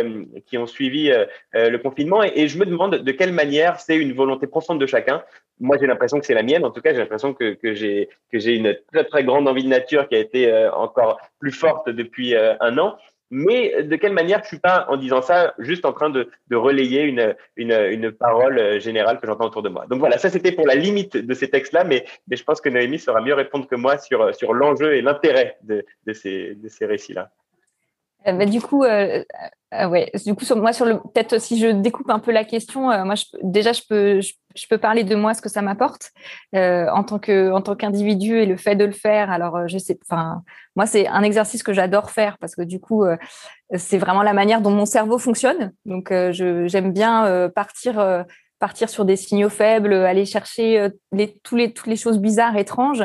qui 0.47 0.57
ont 0.57 0.67
suivi 0.67 1.12
le 1.53 1.77
confinement. 1.77 2.23
Et, 2.23 2.47
je 2.47 2.57
me 2.57 2.65
demande 2.65 2.95
de 2.95 3.12
quelle 3.12 3.34
manière 3.34 3.79
c'est 3.79 3.97
une 3.97 4.13
volonté 4.13 4.47
profonde 4.47 4.79
de 4.79 4.86
chacun. 4.86 5.23
Moi, 5.60 5.77
j'ai 5.79 5.88
l'impression 5.88 6.19
que 6.19 6.25
c'est 6.25 6.34
la 6.34 6.43
mienne. 6.43 6.65
En 6.65 6.71
tout 6.71 6.81
cas, 6.81 6.91
j'ai 6.91 6.99
l'impression 6.99 7.34
que, 7.34 7.53
que 7.53 7.73
j'ai 7.73 8.07
une 8.34 8.75
très 8.91 9.03
très 9.03 9.23
grande 9.23 9.47
envie 9.47 9.63
de 9.63 9.69
nature 9.69 10.07
qui 10.07 10.15
a 10.15 10.19
été 10.19 10.69
encore 10.73 11.19
plus 11.39 11.51
forte 11.51 11.89
depuis 11.89 12.36
un 12.36 12.77
an. 12.77 12.97
Mais 13.32 13.84
de 13.84 13.96
quelle 13.96 14.12
manière 14.12 14.41
je 14.44 14.50
suis 14.50 14.60
pas, 14.60 14.86
en 14.89 14.98
disant 14.98 15.22
ça, 15.22 15.54
juste 15.58 15.86
en 15.86 15.94
train 15.94 16.10
de, 16.10 16.30
de 16.50 16.56
relayer 16.58 17.04
une, 17.04 17.34
une, 17.56 17.72
une, 17.72 18.12
parole 18.12 18.60
euh, 18.60 18.80
générale 18.80 19.20
que 19.20 19.28
j'entends 19.28 19.46
autour 19.46 19.63
de 19.63 19.70
moi? 19.70 19.86
Donc 19.89 20.00
voilà, 20.00 20.17
ça 20.17 20.30
c'était 20.30 20.52
pour 20.52 20.67
la 20.67 20.76
limite 20.76 21.15
de 21.15 21.34
ces 21.34 21.50
textes-là, 21.50 21.86
mais, 21.86 22.06
mais 22.28 22.36
je 22.36 22.44
pense 22.44 22.60
que 22.60 22.67
Noémie 22.67 23.00
saura 23.00 23.22
mieux 23.22 23.34
répondre 23.34 23.67
que 23.67 23.76
moi 23.76 23.98
sur, 23.98 24.36
sur 24.36 24.54
l'enjeu 24.54 24.96
et 24.96 25.02
l'intérêt 25.02 25.58
de, 25.63 25.86
de, 26.06 26.13
ces, 26.13 26.56
de 26.56 26.67
ces 26.67 26.86
récits-là. 26.86 27.32
Euh, 28.27 28.34
bah, 28.34 28.45
du 28.45 28.62
coup, 28.62 28.84
euh, 28.84 29.23
euh, 29.73 29.88
ouais, 29.88 30.12
du 30.25 30.36
coup, 30.36 30.43
sur, 30.45 30.57
moi, 30.57 30.73
sur 30.73 30.86
le, 30.86 30.99
peut-être 30.99 31.39
si 31.39 31.57
je 31.60 31.67
découpe 31.67 32.10
un 32.10 32.19
peu 32.19 32.31
la 32.31 32.43
question, 32.43 32.91
euh, 32.91 33.03
moi, 33.03 33.15
je, 33.15 33.25
déjà, 33.41 33.71
je 33.71 33.81
peux, 33.88 34.19
je, 34.21 34.67
peux 34.69 34.77
parler 34.77 35.03
de 35.03 35.15
moi, 35.15 35.34
ce 35.34 35.41
que 35.41 35.49
ça 35.49 35.62
m'apporte 35.62 36.12
euh, 36.55 36.88
en 36.91 37.03
tant 37.03 37.19
que, 37.19 37.51
en 37.51 37.62
tant 37.62 37.75
qu'individu 37.75 38.38
et 38.38 38.45
le 38.45 38.57
fait 38.57 38.75
de 38.75 38.86
le 38.86 38.91
faire. 38.91 39.31
Alors, 39.31 39.67
je 39.67 39.77
sais, 39.77 39.97
enfin, 40.10 40.43
moi, 40.75 40.86
c'est 40.86 41.07
un 41.07 41.23
exercice 41.23 41.63
que 41.63 41.73
j'adore 41.73 42.12
faire 42.12 42.38
parce 42.38 42.55
que 42.55 42.62
du 42.63 42.79
coup, 42.79 43.05
c'est 43.75 43.97
vraiment 43.97 44.23
la 44.23 44.34
manière 44.34 44.62
dont 44.62 44.71
mon 44.71 44.86
cerveau 44.86 45.17
fonctionne. 45.17 45.71
Donc, 45.86 46.10
je, 46.10 46.67
j'aime 46.67 46.91
bien 46.91 47.49
partir 47.55 48.25
partir 48.60 48.89
sur 48.89 49.05
des 49.05 49.15
signaux 49.15 49.49
faibles, 49.49 49.91
aller 49.91 50.25
chercher 50.25 50.89
les, 51.12 51.39
tous 51.43 51.55
les, 51.55 51.73
toutes 51.73 51.88
les 51.88 51.95
choses 51.95 52.19
bizarres, 52.19 52.57
étranges, 52.57 53.03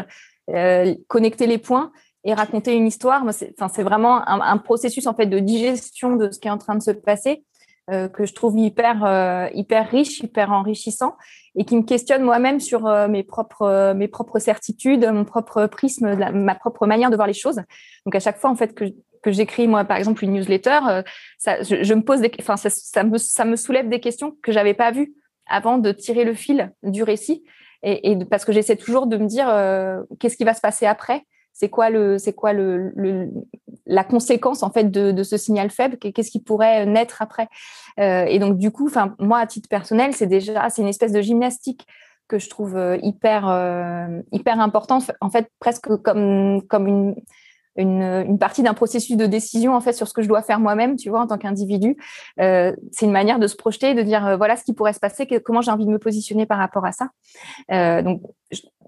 euh, 0.50 0.94
connecter 1.08 1.48
les 1.48 1.58
points 1.58 1.90
et 2.26 2.34
raconter 2.34 2.74
une 2.74 2.86
histoire. 2.86 3.24
C'est 3.32 3.82
vraiment 3.82 4.28
un, 4.28 4.58
processus 4.58 5.06
en 5.06 5.14
fait 5.14 5.26
de 5.26 5.38
digestion 5.38 6.16
de 6.16 6.30
ce 6.30 6.40
qui 6.40 6.48
est 6.48 6.50
en 6.50 6.58
train 6.58 6.74
de 6.74 6.82
se 6.82 6.90
passer 6.90 7.44
euh, 7.92 8.08
que 8.08 8.26
je 8.26 8.34
trouve 8.34 8.58
hyper 8.58 9.04
euh, 9.04 9.48
hyper 9.54 9.88
riche, 9.88 10.18
hyper 10.18 10.50
enrichissant 10.50 11.16
et 11.54 11.64
qui 11.64 11.76
me 11.76 11.82
questionne 11.82 12.22
moi-même 12.24 12.58
sur 12.58 12.86
euh, 12.86 13.06
mes 13.06 13.22
propres 13.22 13.92
mes 13.94 14.08
propres 14.08 14.40
certitudes, 14.40 15.06
mon 15.06 15.24
propre 15.24 15.66
prisme, 15.66 16.16
ma 16.34 16.56
propre 16.56 16.88
manière 16.88 17.10
de 17.10 17.16
voir 17.16 17.28
les 17.28 17.32
choses. 17.32 17.62
Donc 18.04 18.14
à 18.16 18.20
chaque 18.20 18.38
fois 18.38 18.50
en 18.50 18.56
fait 18.56 18.74
que 18.74 18.86
que 19.22 19.30
j'écris 19.30 19.68
moi 19.68 19.84
par 19.84 19.96
exemple 19.96 20.24
une 20.24 20.32
newsletter, 20.32 20.80
ça, 21.38 21.62
je, 21.62 21.94
me 21.94 22.02
pose 22.02 22.22
enfin 22.40 22.56
ça, 22.56 23.04
me 23.04 23.18
ça 23.18 23.44
me 23.44 23.54
soulève 23.56 23.88
des 23.88 24.00
questions 24.00 24.36
que 24.42 24.50
j'avais 24.50 24.74
pas 24.74 24.90
vues 24.90 25.14
avant 25.48 25.78
de 25.78 25.92
tirer 25.92 26.24
le 26.24 26.34
fil 26.34 26.72
du 26.82 27.04
récit 27.04 27.44
et 27.82 28.16
parce 28.28 28.44
que 28.44 28.52
j'essaie 28.52 28.76
toujours 28.76 29.06
de 29.06 29.16
me 29.16 29.26
dire 29.26 29.46
qu'est-ce 30.18 30.36
qui 30.36 30.44
va 30.44 30.54
se 30.54 30.60
passer 30.60 30.86
après 30.86 31.22
c'est 31.58 31.70
quoi 31.70 31.88
le 31.88 32.18
c'est 32.18 32.34
quoi 32.34 32.52
le, 32.52 32.92
la 33.86 34.04
conséquence 34.04 34.62
en 34.62 34.70
fait 34.70 34.90
de, 34.90 35.10
de 35.10 35.22
ce 35.22 35.38
signal 35.38 35.70
faible? 35.70 35.96
Qu'est-ce 35.96 36.30
qui 36.30 36.40
pourrait 36.40 36.84
naître 36.84 37.22
après? 37.22 37.48
Euh, 37.98 38.26
et 38.26 38.38
donc 38.38 38.58
du 38.58 38.70
coup 38.70 38.88
enfin 38.88 39.14
moi 39.18 39.38
à 39.38 39.46
titre 39.46 39.68
personnel 39.68 40.12
c'est 40.12 40.26
déjà 40.26 40.68
c'est 40.68 40.82
une 40.82 40.88
espèce 40.88 41.12
de 41.12 41.22
gymnastique 41.22 41.86
que 42.28 42.38
je 42.38 42.50
trouve 42.50 42.76
euh, 42.76 42.98
hyper 43.02 43.48
euh, 43.48 44.20
hyper 44.32 44.60
importante 44.60 45.10
en 45.22 45.30
fait 45.30 45.50
presque 45.58 45.96
comme 46.02 46.60
comme 46.68 46.86
une 46.86 47.14
une, 47.76 48.02
une 48.02 48.38
partie 48.38 48.62
d'un 48.62 48.74
processus 48.74 49.16
de 49.16 49.26
décision 49.26 49.74
en 49.74 49.80
fait 49.80 49.92
sur 49.92 50.08
ce 50.08 50.12
que 50.12 50.22
je 50.22 50.28
dois 50.28 50.42
faire 50.42 50.60
moi-même, 50.60 50.96
tu 50.96 51.10
vois, 51.10 51.20
en 51.20 51.26
tant 51.26 51.38
qu'individu. 51.38 51.96
Euh, 52.40 52.74
c'est 52.92 53.06
une 53.06 53.12
manière 53.12 53.38
de 53.38 53.46
se 53.46 53.56
projeter, 53.56 53.94
de 53.94 54.02
dire 54.02 54.26
euh, 54.26 54.36
voilà 54.36 54.56
ce 54.56 54.64
qui 54.64 54.74
pourrait 54.74 54.92
se 54.92 55.00
passer, 55.00 55.26
comment 55.44 55.60
j'ai 55.60 55.70
envie 55.70 55.86
de 55.86 55.90
me 55.90 55.98
positionner 55.98 56.46
par 56.46 56.58
rapport 56.58 56.84
à 56.84 56.92
ça. 56.92 57.08
Euh, 57.72 58.02
donc 58.02 58.22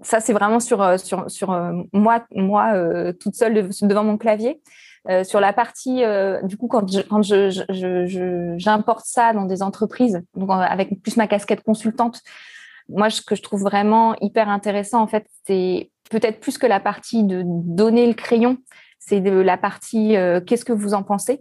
ça 0.03 0.21
c'est 0.21 0.33
vraiment 0.33 0.61
sur 0.61 0.83
euh, 0.83 0.97
sur 0.97 1.31
sur 1.31 1.53
euh, 1.53 1.73
moi 1.93 2.25
moi 2.35 2.73
toute 3.21 3.35
seule 3.35 3.69
devant 3.83 4.05
mon 4.05 4.17
clavier. 4.17 4.61
sur 5.25 5.41
la 5.41 5.53
partie 5.53 6.03
du 6.43 6.57
coup 6.57 6.69
quand 6.69 6.91
je, 6.91 7.01
quand 7.01 7.23
je, 7.23 8.55
j'importe 8.59 9.07
ça 9.07 9.33
dans 9.33 9.45
des 9.45 9.63
entreprises, 9.63 10.23
donc 10.35 10.51
avec 10.51 11.03
plus 11.03 11.17
ma 11.17 11.27
casquette 11.27 11.63
consultante, 11.63 12.21
moi 12.89 13.11
ce 13.11 13.23
que 13.23 13.35
je 13.35 13.43
trouve 13.43 13.63
vraiment 13.63 14.15
hyper 14.21 14.49
intéressant 14.49 15.01
en 15.01 15.07
fait, 15.07 15.27
c'est 15.47 15.91
peut-être 16.11 16.41
plus 16.41 16.59
que 16.59 16.67
la 16.67 16.81
partie 16.81 17.25
de 17.25 17.43
donner 17.45 18.07
le 18.07 18.15
crayon, 18.15 18.59
c'est 18.99 19.21
de 19.21 19.33
la 19.33 19.57
partie 19.57 20.17
euh, 20.17 20.41
qu'est-ce 20.41 20.65
que 20.65 20.73
vous 20.73 20.95
en 20.95 21.03
pensez? 21.03 21.41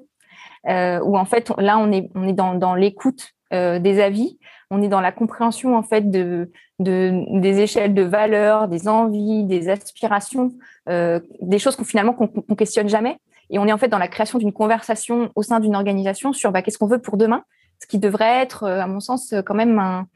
Euh, 0.68 1.00
Où 1.02 1.18
en 1.18 1.26
fait 1.26 1.52
là 1.58 1.78
on 1.78 1.92
est 1.92 2.34
dans, 2.34 2.76
l'écoute 2.76 3.32
euh, 3.54 3.80
des 3.80 4.02
avis, 4.02 4.38
on 4.70 4.82
est 4.82 4.88
dans 4.88 5.02
la 5.02 5.12
compréhension 5.12 5.78
en 5.78 5.84
fait 5.84 6.10
de, 6.10 6.52
de 6.80 7.40
des 7.40 7.60
échelles 7.60 7.94
de 7.94 8.04
valeurs, 8.04 8.68
des 8.68 8.88
envies, 8.88 9.46
des 9.46 9.70
aspirations, 9.70 10.52
des 10.88 11.60
choses 11.60 11.76
qu'on 11.76 11.84
finalement 11.84 12.14
qu'on 12.14 12.28
qu 12.28 12.56
questionne 12.56 12.90
jamais. 12.90 13.18
Et 13.50 13.60
on 13.60 13.66
est 13.66 13.72
en 13.72 13.78
fait 13.78 13.88
dans 13.88 13.98
la 13.98 14.10
création 14.10 14.40
d'une 14.40 14.52
conversation 14.52 15.32
au 15.36 15.44
sein 15.44 15.62
d'une 15.62 15.76
organisation 15.76 16.34
sur 16.34 16.52
bah, 16.52 16.62
qu'est-ce 16.62 16.78
qu'on 16.78 16.88
veut 16.88 17.00
pour 17.00 17.16
demain, 17.16 17.44
ce 17.82 17.88
qui 17.88 17.98
devrait 17.98 18.42
être, 18.42 18.68
à 18.68 18.88
mon 18.88 19.00
sens, 19.00 19.34
quand 19.46 19.56
même 19.56 19.80
un, 19.80 20.08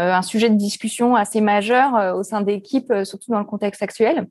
un 0.00 0.22
sujet 0.22 0.50
de 0.50 0.56
discussion 0.56 1.16
assez 1.16 1.40
majeur 1.40 1.94
euh, 1.96 2.14
au 2.14 2.22
sein 2.22 2.40
d'équipes, 2.40 2.90
euh, 2.90 3.04
surtout 3.04 3.30
dans 3.30 3.38
le 3.38 3.44
contexte 3.44 3.82
actuel. 3.82 4.28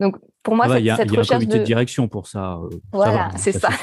Donc, 0.00 0.16
pour 0.42 0.56
moi, 0.56 0.66
ah 0.66 0.68
bah, 0.68 0.74
cette, 0.76 0.84
y 0.84 0.90
a, 0.90 0.96
cette 0.96 1.12
y 1.12 1.16
a 1.16 1.18
recherche 1.18 1.30
un 1.30 1.38
comité 1.38 1.54
de... 1.54 1.58
de 1.60 1.64
direction 1.64 2.08
pour 2.08 2.26
ça. 2.26 2.58
Voilà, 2.92 3.30
c'est 3.36 3.52
ça. 3.52 3.68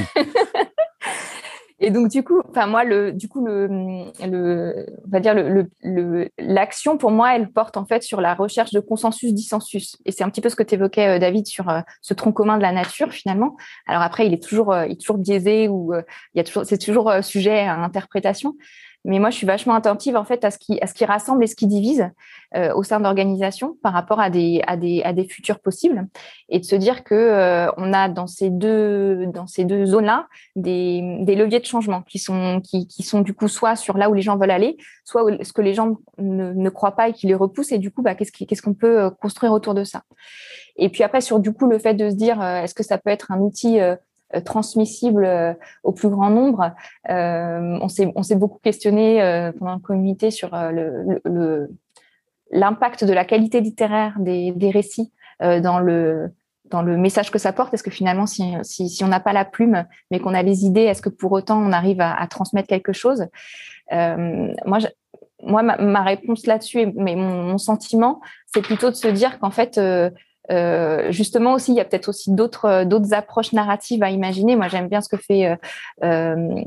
Et 1.79 1.91
donc 1.91 2.09
du 2.09 2.23
coup, 2.23 2.41
enfin 2.49 2.65
moi 2.65 2.83
le 2.83 3.13
du 3.13 3.29
coup 3.29 3.45
le, 3.45 3.67
le 4.25 4.85
on 5.05 5.09
va 5.09 5.19
dire 5.19 5.35
le 5.35 6.29
l'action 6.39 6.93
le, 6.93 6.97
pour 6.97 7.11
moi 7.11 7.35
elle 7.35 7.51
porte 7.51 7.77
en 7.77 7.85
fait 7.85 8.01
sur 8.01 8.19
la 8.19 8.33
recherche 8.33 8.71
de 8.71 8.79
consensus 8.79 9.31
dissensus 9.31 9.95
et 10.05 10.11
c'est 10.11 10.23
un 10.23 10.29
petit 10.31 10.41
peu 10.41 10.49
ce 10.49 10.55
que 10.55 10.63
tu 10.63 10.73
évoquais 10.73 11.19
David 11.19 11.45
sur 11.45 11.69
euh, 11.69 11.81
ce 12.01 12.15
tronc 12.15 12.31
commun 12.31 12.57
de 12.57 12.63
la 12.63 12.71
nature 12.71 13.11
finalement. 13.11 13.57
Alors 13.85 14.01
après 14.01 14.25
il 14.25 14.33
est 14.33 14.41
toujours 14.41 14.73
euh, 14.73 14.87
il 14.87 14.93
est 14.93 14.99
toujours 14.99 15.19
biaisé 15.19 15.67
ou 15.67 15.93
euh, 15.93 16.01
il 16.33 16.39
y 16.39 16.41
a 16.41 16.43
toujours 16.43 16.65
c'est 16.65 16.79
toujours 16.79 17.13
sujet 17.21 17.59
à 17.59 17.75
interprétation, 17.75 18.55
mais 19.07 19.19
moi, 19.19 19.29
je 19.29 19.37
suis 19.37 19.47
vachement 19.47 19.73
attentive 19.73 20.17
en 20.17 20.25
fait 20.25 20.43
à 20.43 20.51
ce 20.51 20.57
qui, 20.57 20.79
à 20.81 20.87
ce 20.87 20.93
qui 20.93 21.05
rassemble 21.05 21.43
et 21.43 21.47
ce 21.47 21.55
qui 21.55 21.65
divise 21.65 22.09
euh, 22.55 22.73
au 22.75 22.83
sein 22.83 22.99
d'organisations 22.99 23.77
par 23.81 23.93
rapport 23.93 24.19
à 24.19 24.29
des, 24.29 24.61
à 24.67 24.75
des, 24.75 25.01
à 25.03 25.13
des 25.13 25.23
futurs 25.23 25.59
possibles, 25.59 26.07
et 26.49 26.59
de 26.59 26.65
se 26.65 26.75
dire 26.75 27.03
que 27.05 27.15
euh, 27.15 27.71
on 27.77 27.93
a 27.93 28.09
dans 28.09 28.27
ces 28.27 28.49
deux, 28.49 29.25
dans 29.27 29.47
ces 29.47 29.63
deux 29.63 29.85
zones-là 29.85 30.27
des, 30.55 31.19
des 31.21 31.35
leviers 31.35 31.59
de 31.59 31.65
changement 31.65 32.01
qui 32.01 32.19
sont, 32.19 32.61
qui, 32.61 32.85
qui 32.87 33.01
sont 33.01 33.21
du 33.21 33.33
coup 33.33 33.47
soit 33.47 33.77
sur 33.77 33.97
là 33.97 34.09
où 34.09 34.13
les 34.13 34.21
gens 34.21 34.37
veulent 34.37 34.51
aller, 34.51 34.77
soit 35.05 35.23
ce 35.41 35.53
que 35.53 35.61
les 35.61 35.73
gens 35.73 35.95
ne, 36.17 36.51
ne 36.53 36.69
croient 36.69 36.95
pas 36.95 37.09
et 37.09 37.13
qui 37.13 37.27
les 37.27 37.35
repoussent, 37.35 37.71
et 37.71 37.79
du 37.79 37.91
coup, 37.91 38.01
bah, 38.01 38.13
qu'est-ce 38.13 38.61
qu'on 38.61 38.73
peut 38.73 39.03
euh, 39.03 39.09
construire 39.09 39.53
autour 39.53 39.73
de 39.73 39.85
ça? 39.85 40.03
Et 40.77 40.89
puis 40.89 41.03
après, 41.03 41.21
sur 41.21 41.39
du 41.39 41.53
coup 41.53 41.67
le 41.67 41.79
fait 41.79 41.93
de 41.93 42.09
se 42.09 42.15
dire, 42.15 42.41
euh, 42.41 42.61
est-ce 42.61 42.75
que 42.75 42.83
ça 42.83 42.97
peut 42.97 43.09
être 43.09 43.31
un 43.31 43.39
outil 43.39 43.79
euh, 43.79 43.95
transmissible 44.43 45.25
euh, 45.25 45.53
au 45.83 45.91
plus 45.91 46.09
grand 46.09 46.29
nombre. 46.29 46.71
Euh, 47.09 47.79
on 47.81 47.89
s'est 47.89 48.35
beaucoup 48.35 48.59
questionné 48.59 49.19
pendant 49.57 49.75
le 49.75 49.79
comité 49.79 50.31
sur 50.31 50.51
l'impact 52.51 53.03
de 53.03 53.13
la 53.13 53.25
qualité 53.25 53.61
littéraire 53.61 54.17
des, 54.19 54.71
récits 54.71 55.11
dans 55.39 55.79
le 55.79 56.31
dans 56.69 56.81
le 56.81 56.97
message 56.97 57.31
que 57.31 57.39
ça 57.39 57.53
porte 57.53 57.73
Est-ce 57.73 57.83
que 57.83 57.91
finalement, 57.91 58.25
si, 58.25 58.99
on 59.01 59.07
n'a 59.07 59.19
pas 59.19 59.33
la 59.33 59.45
plume, 59.45 59.85
mais 60.11 60.19
qu'on 60.19 60.33
a 60.33 60.43
les 60.43 60.65
idées, 60.65 60.81
est-ce 60.81 61.01
que 61.01 61.09
pour 61.09 61.31
autant 61.31 61.57
on 61.57 61.71
arrive 61.71 62.01
à, 62.01 62.25
transmettre 62.27 62.67
quelque 62.67 62.93
chose? 62.93 63.27
Euh, 63.91 64.53
Moi, 65.43 65.61
ma, 65.61 66.03
réponse 66.03 66.45
là-dessus, 66.45 66.91
mais 66.95 67.15
mon, 67.15 67.57
sentiment, 67.57 68.21
c'est 68.47 68.61
plutôt 68.61 68.89
de 68.89 68.95
se 68.95 69.07
dire 69.07 69.39
qu'en 69.39 69.51
fait, 69.51 69.77
euh, 69.77 70.09
euh, 70.51 71.11
justement 71.11 71.53
aussi, 71.53 71.73
il 71.73 71.75
y 71.75 71.79
a 71.79 71.85
peut-être 71.85 72.09
aussi 72.09 72.31
d'autres 72.31 72.65
euh, 72.65 72.85
d'autres 72.85 73.13
approches 73.13 73.53
narratives 73.53 74.03
à 74.03 74.09
imaginer. 74.09 74.55
Moi, 74.55 74.67
j'aime 74.67 74.87
bien 74.87 75.01
ce 75.01 75.09
que 75.09 75.17
fait 75.17 75.57
euh, 76.03 76.63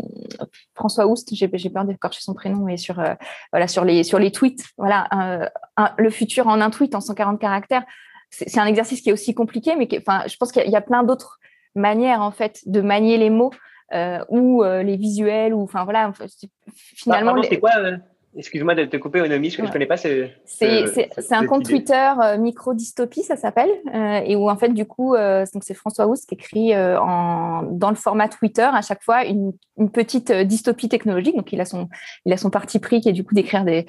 François 0.74 1.06
Oust. 1.06 1.34
J'ai 1.34 1.50
j'ai 1.52 1.70
peur 1.70 1.84
d'écorcher 1.84 2.20
son 2.20 2.34
prénom 2.34 2.68
et 2.68 2.76
sur 2.76 3.00
euh, 3.00 3.14
voilà 3.52 3.68
sur 3.68 3.84
les 3.84 4.02
sur 4.04 4.18
les 4.18 4.32
tweets. 4.32 4.64
Voilà, 4.76 5.06
un, 5.10 5.48
un, 5.76 5.92
le 5.96 6.10
futur 6.10 6.46
en 6.48 6.60
un 6.60 6.70
tweet 6.70 6.94
en 6.94 7.00
140 7.00 7.40
caractères. 7.40 7.84
C'est 8.30 8.60
un 8.60 8.66
exercice 8.66 9.00
qui 9.00 9.10
est 9.10 9.12
aussi 9.12 9.34
compliqué, 9.34 9.74
mais 9.74 9.88
qui, 9.88 9.98
enfin, 9.98 10.22
je 10.28 10.36
pense 10.36 10.52
qu'il 10.52 10.64
y, 10.64 10.70
y, 10.70 10.76
a 10.76 10.80
plein 10.80 11.02
d'autres 11.02 11.40
manières 11.74 12.20
en 12.22 12.30
fait 12.30 12.60
de 12.66 12.80
manier 12.80 13.16
les 13.18 13.30
mots 13.30 13.50
ou 14.28 14.62
les 14.62 14.96
visuels 14.96 15.52
ou 15.52 15.62
enfin 15.62 15.82
voilà. 15.82 16.12
Finalement, 16.72 17.34
bah, 17.34 17.40
c'est 17.48 17.58
quoi 17.58 17.72
Excuse-moi 18.36 18.76
de 18.76 18.84
te 18.84 18.96
couper, 18.96 19.20
Onomi, 19.20 19.50
je 19.50 19.60
ne 19.60 19.68
connais 19.68 19.86
pas. 19.86 19.96
C'est 19.96 20.30
un 21.32 21.46
compte 21.46 21.64
Twitter 21.64 22.12
euh, 22.22 22.38
Micro 22.38 22.74
Dystopie, 22.74 23.24
ça 23.24 23.36
s'appelle, 23.36 23.70
euh, 23.92 24.20
et 24.24 24.36
où 24.36 24.48
en 24.48 24.56
fait, 24.56 24.68
du 24.68 24.84
coup, 24.84 25.16
euh, 25.16 25.44
c'est 25.60 25.74
François 25.74 26.06
Housse 26.06 26.26
qui 26.26 26.34
écrit 26.34 26.76
en, 26.76 27.62
dans 27.64 27.90
le 27.90 27.96
format 27.96 28.28
Twitter 28.28 28.68
à 28.72 28.82
chaque 28.82 29.02
fois 29.02 29.24
une, 29.24 29.52
une, 29.78 29.90
petite 29.90 30.30
dystopie 30.30 30.88
technologique. 30.88 31.36
Donc, 31.36 31.52
il 31.52 31.60
a 31.60 31.64
son, 31.64 31.88
il 32.24 32.32
a 32.32 32.36
son 32.36 32.50
parti 32.50 32.78
pris 32.78 33.00
qui 33.00 33.08
est 33.08 33.12
du 33.12 33.24
coup 33.24 33.34
d'écrire 33.34 33.64
des 33.64 33.86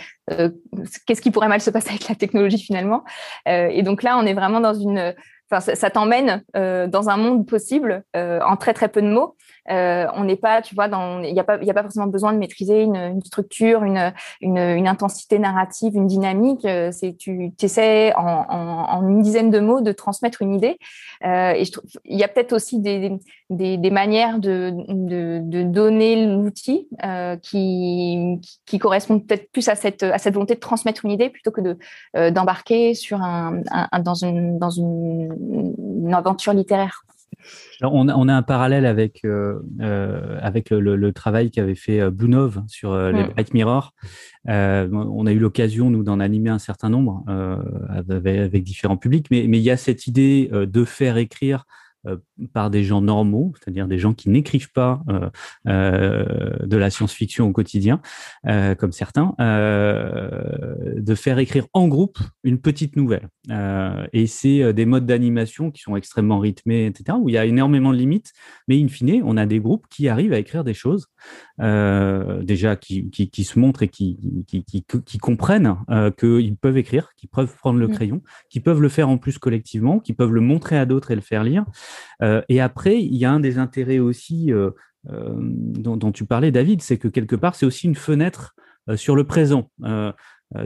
qu'est-ce 1.06 1.22
qui 1.22 1.30
pourrait 1.30 1.48
mal 1.48 1.62
se 1.62 1.70
passer 1.70 1.90
avec 1.90 2.10
la 2.10 2.16
technologie 2.16 2.58
finalement. 2.58 3.04
et 3.46 3.84
donc 3.84 4.02
là, 4.02 4.18
on 4.18 4.26
est 4.26 4.34
vraiment 4.34 4.60
dans 4.60 4.74
une 4.74 5.14
Enfin, 5.54 5.76
ça, 5.76 5.90
t'emmène 5.90 6.44
dans 6.56 7.10
un 7.10 7.18
monde 7.18 7.46
possible 7.46 8.04
en 8.16 8.56
très 8.56 8.74
très 8.74 8.88
peu 8.88 9.02
de 9.02 9.08
mots. 9.08 9.36
Euh, 9.70 10.08
on 10.16 10.24
n'est 10.24 10.36
pas, 10.36 10.62
tu 10.62 10.76
vois, 10.76 10.88
il 11.24 11.34
n'y 11.34 11.40
a 11.40 11.44
pas, 11.44 11.84
forcément 11.84 12.08
besoin 12.08 12.34
de 12.34 12.38
maîtriser 12.38 12.82
une, 12.82 13.22
structure, 13.24 13.84
une, 13.84 14.88
intensité 14.88 15.40
narrative, 15.40 15.96
une 15.96 16.08
dynamique. 16.08 16.66
Euh, 16.66 16.92
c'est, 16.92 17.16
tu 17.16 17.52
essaies 17.62 18.14
en, 18.16 19.08
une 19.08 19.22
dizaine 19.22 19.52
de 19.52 19.60
mots 19.60 19.82
de 19.82 19.92
transmettre 19.92 20.42
une 20.42 20.54
idée. 20.54 20.78
Euh, 21.26 21.54
et 21.54 21.64
il 22.06 22.18
y 22.18 22.24
a 22.24 22.28
peut-être 22.28 22.54
aussi 22.54 22.80
des, 22.80 23.20
manières 23.92 24.40
de, 24.40 24.72
donner 25.64 26.26
l'outil 26.26 26.88
qui, 27.44 28.40
qui 28.66 28.80
correspondent 28.80 29.26
peut-être 29.26 29.52
plus 29.52 29.68
à 29.68 29.76
cette, 29.76 30.04
à 30.04 30.18
cette 30.18 30.34
volonté 30.34 30.56
de 30.56 30.60
transmettre 30.60 31.06
une 31.06 31.12
idée 31.12 31.30
plutôt 31.30 31.52
que 31.52 31.62
de 31.62 31.78
d'embarquer 32.32 32.94
un, 33.12 33.62
dans 34.02 34.14
une 34.14 34.58
dans 34.58 34.70
une 34.70 36.14
aventure 36.14 36.54
littéraire 36.54 37.04
on, 37.82 38.08
a, 38.08 38.34
un 38.34 38.42
parallèle 38.42 38.86
avec, 38.86 39.22
euh, 39.26 39.60
euh, 39.82 40.38
avec 40.42 40.70
le, 40.70 41.12
travail 41.12 41.52
qu'avait 41.52 41.76
fait 41.76 42.00
euh, 42.00 42.12
Blue 42.12 42.32
sur 42.68 42.96
les. 42.96 43.24
Bright 43.24 43.54
Mirror. 43.54 43.94
on 44.46 45.26
a 45.26 45.32
eu 45.32 45.40
l'occasion, 45.40 45.90
nous, 45.90 46.04
d'en 46.04 46.20
animer 46.20 46.50
un 46.50 46.60
certain 46.60 46.90
nombre 46.90 47.24
avec, 47.90 48.64
différents 48.64 48.98
publics, 48.98 49.28
mais, 49.32 49.46
mais 49.48 49.58
il 49.58 49.64
y 49.64 49.72
a 49.72 49.78
cette 49.78 50.08
idée 50.08 50.50
de 50.52 50.86
faire 50.86 51.18
écrire 51.18 51.66
par 52.54 52.70
des 52.70 52.84
gens 52.84 53.02
normaux, 53.02 53.54
c'est-à-dire 53.60 53.88
des 53.88 54.00
gens 54.00 54.14
qui 54.14 54.30
n'écrivent 54.30 54.72
pas 54.72 55.02
euh, 55.10 55.30
euh, 55.68 56.66
de 56.66 56.78
la 56.78 56.90
science-fiction 56.90 57.48
au 57.48 57.52
quotidien, 57.52 58.02
comme 58.44 58.92
certains, 58.92 59.34
de 59.40 61.16
faire 61.16 61.40
écrire 61.40 61.68
en 61.74 61.88
groupe 61.88 62.20
une 62.44 62.60
petite 62.60 62.96
nouvelle. 62.96 63.30
et 64.14 64.28
c'est 64.28 64.74
des 64.74 64.86
modes 64.86 65.06
d'animation 65.06 65.72
qui 65.72 65.82
sont 65.82 65.96
extrêmement 65.96 66.40
rythmés, 66.40 66.86
etc., 66.86 67.18
où 67.20 67.30
il 67.30 67.34
y 67.34 67.38
a 67.38 67.46
énormément 67.46 67.92
de 67.92 67.98
limites, 67.98 68.32
mais 68.68 68.82
in 68.82 68.88
fine, 68.88 69.22
on 69.24 69.38
a 69.38 69.46
des 69.46 69.60
groupes 69.60 69.86
qui 69.90 70.08
arrivent 70.08 70.34
à 70.34 70.40
écrire 70.40 70.64
des 70.64 70.74
choses, 70.74 71.08
déjà 71.62 72.76
qui, 72.76 73.10
qui, 73.10 73.44
se 73.44 73.60
montrent 73.60 73.84
et 73.84 73.88
qui, 73.88 74.18
qui, 74.48 75.18
comprennent 75.20 75.78
qu'ils 76.18 76.58
peuvent 76.58 76.78
écrire, 76.78 77.10
qu'ils 77.16 77.30
peuvent 77.30 77.56
prendre 77.56 77.80
le 77.80 77.88
mmh. 77.88 77.92
crayon, 77.92 78.22
qui 78.50 78.60
peuvent 78.60 78.82
le 78.82 78.90
faire 78.90 79.10
en 79.10 79.18
plus 79.18 79.38
collectivement, 79.38 80.00
qui 80.00 80.14
peuvent 80.14 80.34
le 80.34 80.42
montrer 80.42 80.78
à 80.78 80.86
d'autres 80.86 81.12
et 81.12 81.16
le 81.16 81.22
faire 81.22 81.44
lire. 81.44 81.66
Euh, 82.22 82.42
et 82.50 82.62
après, 82.62 83.02
il 83.02 83.16
y 83.16 83.26
a 83.26 83.32
un 83.32 83.40
des 83.40 83.58
intérêts 83.58 84.00
aussi 84.00 84.52
euh, 84.52 84.72
euh, 85.10 85.34
dont, 85.38 86.12
tu 86.12 86.26
parlais, 86.26 86.52
David, 86.52 86.82
c'est 86.82 86.98
que 86.98 87.08
quelque 87.08 87.36
part, 87.36 87.56
c'est 87.56 87.66
aussi 87.66 87.88
une 87.88 87.96
fenêtre 87.96 88.56
sur 88.96 89.16
le 89.16 89.24
présent. 89.24 89.70
Euh, 89.84 90.12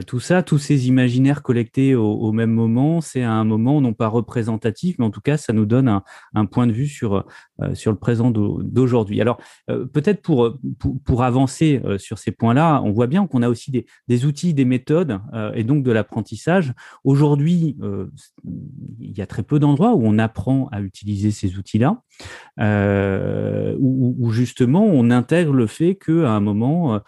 tout 0.06 0.20
ça, 0.20 0.42
tous 0.42 0.58
ces 0.58 0.88
imaginaires 0.88 1.42
collectés 1.42 1.94
au, 1.94 2.32
même 2.32 2.50
moment, 2.50 3.00
c'est 3.00 3.22
à 3.22 3.32
un 3.32 3.44
moment 3.44 3.80
non 3.80 3.92
pas 3.92 4.08
représentatif, 4.08 4.96
mais 4.98 5.04
en 5.04 5.10
tout 5.10 5.20
cas, 5.20 5.36
ça 5.36 5.52
nous 5.52 5.66
donne 5.66 6.00
un, 6.34 6.46
point 6.46 6.66
de 6.66 6.72
vue 6.72 6.88
sur, 6.88 7.14
euh, 7.14 7.22
le 7.60 7.94
présent 7.94 8.30
d'aujourd'hui. 8.30 9.20
Alors, 9.20 9.38
euh, 9.70 9.86
peut-être 9.86 10.22
pour, 10.22 11.22
avancer 11.22 11.80
sur 11.98 12.18
ces 12.18 12.30
points-là, 12.30 12.82
on 12.84 12.92
voit 12.92 13.06
bien 13.06 13.26
qu'on 13.26 13.42
a 13.42 13.48
aussi 13.48 13.70
des, 14.06 14.26
outils, 14.26 14.54
des 14.54 14.64
méthodes 14.64 15.20
et 15.54 15.64
donc 15.64 15.82
de 15.82 15.92
l'apprentissage. 15.92 16.74
Aujourd'hui, 17.04 17.76
il 19.00 19.16
y 19.16 19.20
a 19.22 19.26
très 19.26 19.42
peu 19.42 19.58
d'endroits 19.58 19.94
où 19.94 20.02
on 20.04 20.18
apprend 20.18 20.68
à 20.72 20.80
utiliser 20.80 21.30
ces 21.30 21.56
outils-là, 21.56 22.02
où, 23.78 24.30
justement 24.30 24.84
on 24.84 25.10
intègre 25.10 25.52
le 25.52 25.66
fait 25.66 25.96
qu'à 25.96 26.30
un 26.30 26.40
moment, 26.40 26.94
euh, 26.94 26.98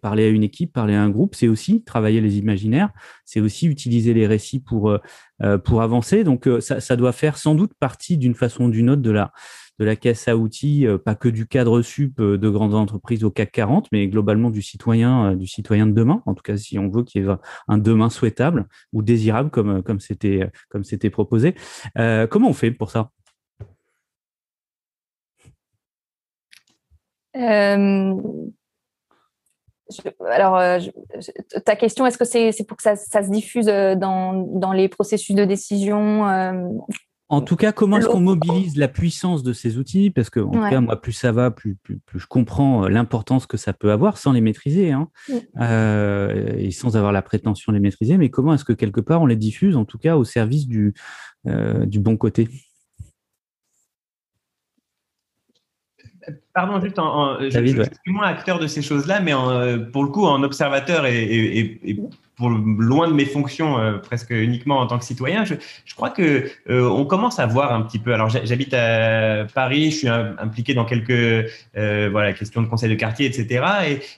parler 0.00 0.24
à 0.24 0.28
une 0.28 0.42
équipe, 0.42 0.72
parler 0.72 0.94
à 0.94 1.02
un 1.02 1.10
groupe, 1.10 1.34
c'est 1.34 1.48
aussi 1.48 1.82
travailler 1.82 2.20
les 2.20 2.38
imaginaires, 2.38 2.90
c'est 3.24 3.40
aussi 3.40 3.66
utiliser 3.66 4.14
les 4.14 4.26
récits 4.26 4.60
pour, 4.60 4.90
euh, 4.90 4.98
euh, 5.42 5.58
pour 5.58 5.82
avancer. 5.82 6.24
Donc, 6.24 6.48
ça, 6.60 6.80
ça, 6.80 6.96
doit 6.96 7.12
faire 7.12 7.36
sans 7.36 7.54
doute 7.54 7.72
partie 7.78 8.16
d'une 8.16 8.34
façon 8.34 8.64
ou 8.64 8.70
d'une 8.70 8.90
autre 8.90 9.02
de 9.02 9.10
la, 9.10 9.32
de 9.78 9.84
la 9.84 9.96
caisse 9.96 10.28
à 10.28 10.36
outils, 10.36 10.86
pas 11.04 11.14
que 11.14 11.28
du 11.28 11.46
cadre 11.46 11.82
sup 11.82 12.20
de 12.20 12.48
grandes 12.48 12.74
entreprises 12.74 13.24
au 13.24 13.30
CAC 13.30 13.50
40, 13.52 13.88
mais 13.90 14.06
globalement 14.06 14.50
du 14.50 14.62
citoyen, 14.62 15.34
du 15.34 15.46
citoyen 15.46 15.86
de 15.86 15.92
demain. 15.92 16.22
En 16.26 16.34
tout 16.34 16.42
cas, 16.42 16.56
si 16.56 16.78
on 16.78 16.88
veut 16.88 17.02
qu'il 17.02 17.22
y 17.22 17.26
ait 17.26 17.34
un 17.68 17.78
demain 17.78 18.10
souhaitable 18.10 18.68
ou 18.92 19.02
désirable, 19.02 19.50
comme 19.50 19.82
comme 19.82 19.98
c'était 19.98 20.50
comme 20.68 20.84
c'était 20.84 21.10
proposé. 21.10 21.54
comment 22.30 22.48
on 22.48 22.52
fait 22.52 22.70
pour 22.70 22.90
ça? 22.90 23.10
Alors, 30.30 30.56
euh, 30.58 30.78
ta 31.64 31.76
question, 31.76 32.06
est-ce 32.06 32.18
que 32.18 32.24
c'est 32.24 32.66
pour 32.66 32.76
que 32.76 32.82
ça, 32.82 32.96
se 32.96 33.30
diffuse 33.30 33.68
euh, 33.68 33.94
dans, 33.94 34.72
les 34.72 34.88
processus 34.88 35.34
de 35.34 35.44
décision 35.44 36.28
euh, 36.28 36.68
En 37.28 37.40
tout 37.40 37.56
cas, 37.56 37.72
comment 37.72 37.98
est-ce 37.98 38.08
qu'on 38.08 38.20
mobilise 38.20 38.76
la 38.76 38.88
puissance 38.88 39.42
de 39.42 39.52
ces 39.52 39.78
outils? 39.78 40.10
Parce 40.10 40.30
que, 40.30 40.40
en 40.40 40.50
tout 40.50 40.60
cas, 40.60 40.80
moi, 40.80 41.00
plus 41.00 41.12
ça 41.12 41.32
va, 41.32 41.50
plus, 41.50 41.76
je 42.14 42.26
comprends 42.26 42.88
l'importance 42.88 43.46
que 43.46 43.56
ça 43.56 43.72
peut 43.72 43.92
avoir 43.92 44.18
sans 44.18 44.32
les 44.32 44.40
maîtriser 44.40 44.92
hein, 44.92 45.08
et 46.58 46.70
sans 46.70 46.96
avoir 46.96 47.12
la 47.12 47.22
prétention 47.22 47.72
de 47.72 47.76
les 47.76 47.82
maîtriser. 47.82 48.16
Mais 48.18 48.30
comment 48.30 48.54
est-ce 48.54 48.64
que, 48.64 48.72
quelque 48.72 49.00
part, 49.00 49.22
on 49.22 49.26
les 49.26 49.36
diffuse, 49.36 49.76
en 49.76 49.84
tout 49.84 49.98
cas, 49.98 50.16
au 50.16 50.24
service 50.24 50.66
du, 50.66 50.94
du 51.44 52.00
bon 52.00 52.16
côté? 52.16 52.48
Pardon, 56.54 56.80
juste 56.80 56.98
en, 56.98 57.40
je, 57.40 57.48
suis 57.48 58.12
moins 58.12 58.26
acteur 58.26 58.58
de 58.58 58.66
ces 58.66 58.82
choses-là, 58.82 59.20
mais 59.20 59.32
euh, 59.32 59.78
pour 59.78 60.04
le 60.04 60.10
coup, 60.10 60.26
en 60.26 60.42
observateur 60.42 61.06
et, 61.06 61.80
pour 62.36 62.50
loin 62.50 63.08
de 63.08 63.14
mes 63.14 63.24
fonctions, 63.24 63.78
euh, 63.78 63.98
presque 63.98 64.30
uniquement 64.30 64.80
en 64.80 64.86
tant 64.86 64.98
que 64.98 65.04
citoyen, 65.04 65.44
je, 65.44 65.54
crois 65.94 66.10
que 66.10 66.50
euh, 66.68 66.88
on 66.88 67.06
commence 67.06 67.38
à 67.38 67.46
voir 67.46 67.72
un 67.72 67.80
petit 67.80 67.98
peu. 67.98 68.12
Alors, 68.12 68.28
j'habite 68.28 68.74
à 68.74 69.46
Paris, 69.54 69.92
je 69.92 69.96
suis 69.96 70.08
impliqué 70.08 70.74
dans 70.74 70.84
quelques 70.84 71.48
voilà 71.74 72.34
questions 72.34 72.60
de 72.60 72.66
conseil 72.66 72.90
de 72.90 72.96
quartier, 72.96 73.26
etc. 73.26 73.64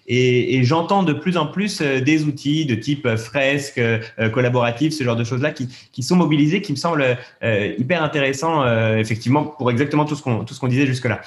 Et, 0.09 0.65
j'entends 0.65 1.05
de 1.05 1.13
plus 1.13 1.37
en 1.37 1.47
plus 1.47 1.81
des 1.81 2.25
outils 2.25 2.67
de 2.67 2.75
type 2.75 3.17
fresque, 3.17 3.81
collaboratif, 4.33 4.93
ce 4.93 5.05
genre 5.05 5.17
de 5.17 5.25
choses-là 5.25 5.53
qui, 5.53 5.69
qui, 5.93 6.03
sont 6.03 6.17
mobilisés, 6.17 6.63
qui 6.63 6.73
me 6.73 6.77
semblent 6.77 7.17
hyper 7.43 8.03
intéressants, 8.03 8.67
effectivement, 8.97 9.45
pour 9.45 9.71
exactement 9.71 10.05
tout 10.05 10.17
ce 10.17 10.23
qu'on 10.23 10.45
tout 10.45 10.53
ce 10.53 10.59
qu'on 10.59 10.69
disait 10.69 10.87
jusque-là. 10.87 11.21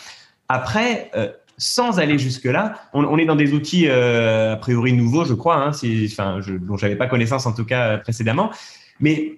Après, 0.49 1.11
euh, 1.15 1.29
sans 1.57 1.99
aller 1.99 2.17
jusque-là, 2.17 2.75
on, 2.93 3.17
est 3.17 3.25
dans 3.25 3.35
des 3.35 3.53
outils 3.53 3.87
euh, 3.87 4.53
a 4.53 4.57
priori 4.57 4.93
nouveaux, 4.93 5.25
je 5.25 5.33
crois, 5.33 5.55
hein, 5.55 5.71
enfin, 5.71 6.39
je, 6.39 6.53
dont 6.53 6.77
j'avais 6.77 6.95
pas 6.95 7.07
connaissance 7.07 7.45
en 7.47 7.53
tout 7.53 7.65
cas 7.65 7.87
euh, 7.87 7.97
précédemment. 7.97 8.51
Mais 8.99 9.33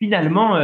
finalement, 0.00 0.58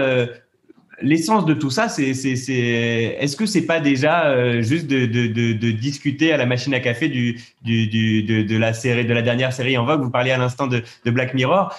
l'essence 1.00 1.46
de 1.46 1.54
tout 1.54 1.70
ça, 1.70 1.88
c'est, 1.88 2.14
c'est, 2.14 2.34
c'est, 2.34 3.16
est-ce 3.20 3.36
que 3.36 3.46
c'est 3.46 3.66
pas 3.66 3.78
déjà 3.78 4.60
juste 4.60 4.88
de, 4.88 5.70
discuter 5.70 6.32
à 6.32 6.36
la 6.36 6.44
machine 6.44 6.74
à 6.74 6.80
café 6.80 7.08
de, 7.08 8.58
la 8.58 8.72
série, 8.72 9.04
de 9.04 9.12
la 9.12 9.22
dernière 9.22 9.52
série 9.52 9.78
en 9.78 9.84
vogue? 9.84 10.02
Vous 10.02 10.10
parliez 10.10 10.32
à 10.32 10.38
l'instant 10.38 10.66
de, 10.66 10.82
de 11.04 11.10
Black 11.12 11.34
Mirror. 11.34 11.72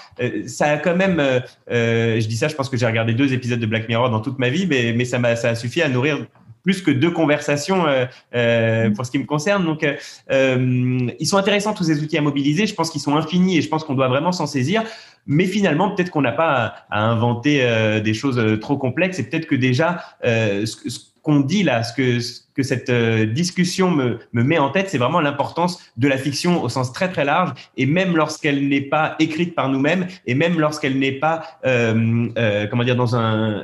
ça 0.47 0.67
a 0.67 0.77
quand 0.77 0.95
même, 0.95 1.21
je 1.69 2.25
dis 2.25 2.37
ça, 2.37 2.47
je 2.47 2.55
pense 2.55 2.69
que 2.69 2.77
j'ai 2.77 2.85
regardé 2.85 3.13
deux 3.13 3.33
épisodes 3.33 3.59
de 3.59 3.65
Black 3.65 3.89
Mirror 3.89 4.09
dans 4.09 4.21
toute 4.21 4.39
ma 4.39 4.49
vie, 4.49 4.65
mais, 4.65 4.93
mais 4.93 5.03
ça 5.03 5.19
m'a, 5.19 5.35
ça 5.35 5.49
a 5.49 5.55
suffi 5.55 5.81
à 5.81 5.89
nourrir 5.89 6.25
plus 6.63 6.81
que 6.81 6.91
deux 6.91 7.11
conversations 7.11 7.87
euh, 7.87 8.05
euh, 8.35 8.89
pour 8.91 9.05
ce 9.05 9.11
qui 9.11 9.19
me 9.19 9.25
concerne. 9.25 9.65
Donc, 9.65 9.83
euh, 9.83 11.09
ils 11.19 11.27
sont 11.27 11.37
intéressants 11.37 11.73
tous 11.73 11.85
ces 11.85 12.01
outils 12.01 12.17
à 12.17 12.21
mobiliser. 12.21 12.65
Je 12.65 12.75
pense 12.75 12.89
qu'ils 12.89 13.01
sont 13.01 13.15
infinis 13.15 13.57
et 13.57 13.61
je 13.61 13.69
pense 13.69 13.83
qu'on 13.83 13.95
doit 13.95 14.07
vraiment 14.07 14.31
s'en 14.31 14.47
saisir. 14.47 14.83
Mais 15.25 15.45
finalement, 15.45 15.93
peut-être 15.93 16.09
qu'on 16.09 16.21
n'a 16.21 16.31
pas 16.31 16.73
à, 16.89 17.03
inventer 17.03 18.01
des 18.03 18.13
choses 18.13 18.41
trop 18.61 18.77
complexes 18.77 19.19
et 19.19 19.23
peut-être 19.23 19.45
que 19.45 19.55
déjà, 19.55 20.01
ce, 20.23 21.08
qu'on 21.21 21.39
dit 21.39 21.63
là, 21.63 21.83
ce 21.83 21.93
que, 21.93 22.19
que 22.53 22.63
cette 22.63 22.89
euh, 22.89 23.25
discussion 23.25 23.91
me, 23.91 24.19
me, 24.33 24.43
met 24.43 24.57
en 24.57 24.69
tête, 24.69 24.89
c'est 24.89 24.97
vraiment 24.97 25.21
l'importance 25.21 25.81
de 25.97 26.07
la 26.07 26.17
fiction 26.17 26.63
au 26.63 26.69
sens 26.69 26.93
très 26.93 27.09
très 27.09 27.25
large, 27.25 27.51
et 27.77 27.85
même 27.85 28.15
lorsqu'elle 28.15 28.67
n'est 28.67 28.81
pas 28.81 29.15
écrite 29.19 29.55
par 29.55 29.69
nous-mêmes, 29.69 30.07
et 30.25 30.35
même 30.35 30.59
lorsqu'elle 30.59 30.97
n'est 30.97 31.13
pas, 31.13 31.43
euh, 31.65 32.27
euh, 32.37 32.67
comment 32.67 32.83
dire, 32.83 32.95
dans 32.95 33.15
un 33.15 33.63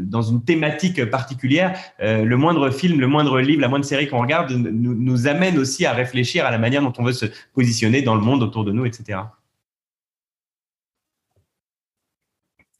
dans 0.00 0.22
une 0.22 0.42
thématique 0.42 1.04
particulière, 1.06 1.78
le 2.00 2.36
moindre 2.36 2.70
film, 2.70 3.00
le 3.00 3.06
moindre 3.06 3.40
livre, 3.40 3.60
la 3.60 3.68
moindre 3.68 3.84
série 3.84 4.08
qu'on 4.08 4.20
regarde 4.20 4.50
nous, 4.50 4.94
nous 4.94 5.26
amène 5.26 5.58
aussi 5.58 5.86
à 5.86 5.92
réfléchir 5.92 6.46
à 6.46 6.50
la 6.50 6.58
manière 6.58 6.82
dont 6.82 6.92
on 6.98 7.04
veut 7.04 7.12
se 7.12 7.26
positionner 7.54 8.02
dans 8.02 8.14
le 8.14 8.20
monde 8.20 8.42
autour 8.42 8.64
de 8.64 8.72
nous, 8.72 8.86
etc. 8.86 9.18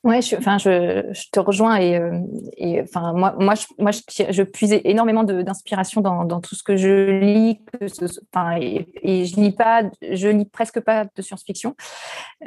Ouais, 0.05 0.23
je, 0.23 0.37
enfin, 0.37 0.59
je, 0.59 1.11
je, 1.13 1.25
te 1.33 1.41
rejoins 1.41 1.77
et, 1.77 1.97
euh, 1.99 2.21
et 2.57 2.81
enfin, 2.83 3.13
moi, 3.13 3.35
moi, 3.37 3.57
je, 3.57 3.67
moi, 3.79 3.91
je, 3.91 4.01
je 4.31 4.43
énormément 4.89 5.25
d'inspiration 5.25 6.01
dans, 6.01 6.25
dans, 6.25 6.41
tout 6.41 6.55
ce 6.55 6.63
que 6.63 6.77
je 6.77 7.19
lis, 7.19 7.61
que 7.73 7.89
ce, 7.89 8.05
enfin, 8.33 8.59
et, 8.61 8.87
et, 9.03 9.25
je 9.25 9.35
lis 9.35 9.51
pas, 9.51 9.83
je 10.01 10.29
lis 10.29 10.45
presque 10.45 10.81
pas 10.81 11.07
de 11.17 11.21
science-fiction. 11.21 11.75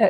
Euh, 0.00 0.08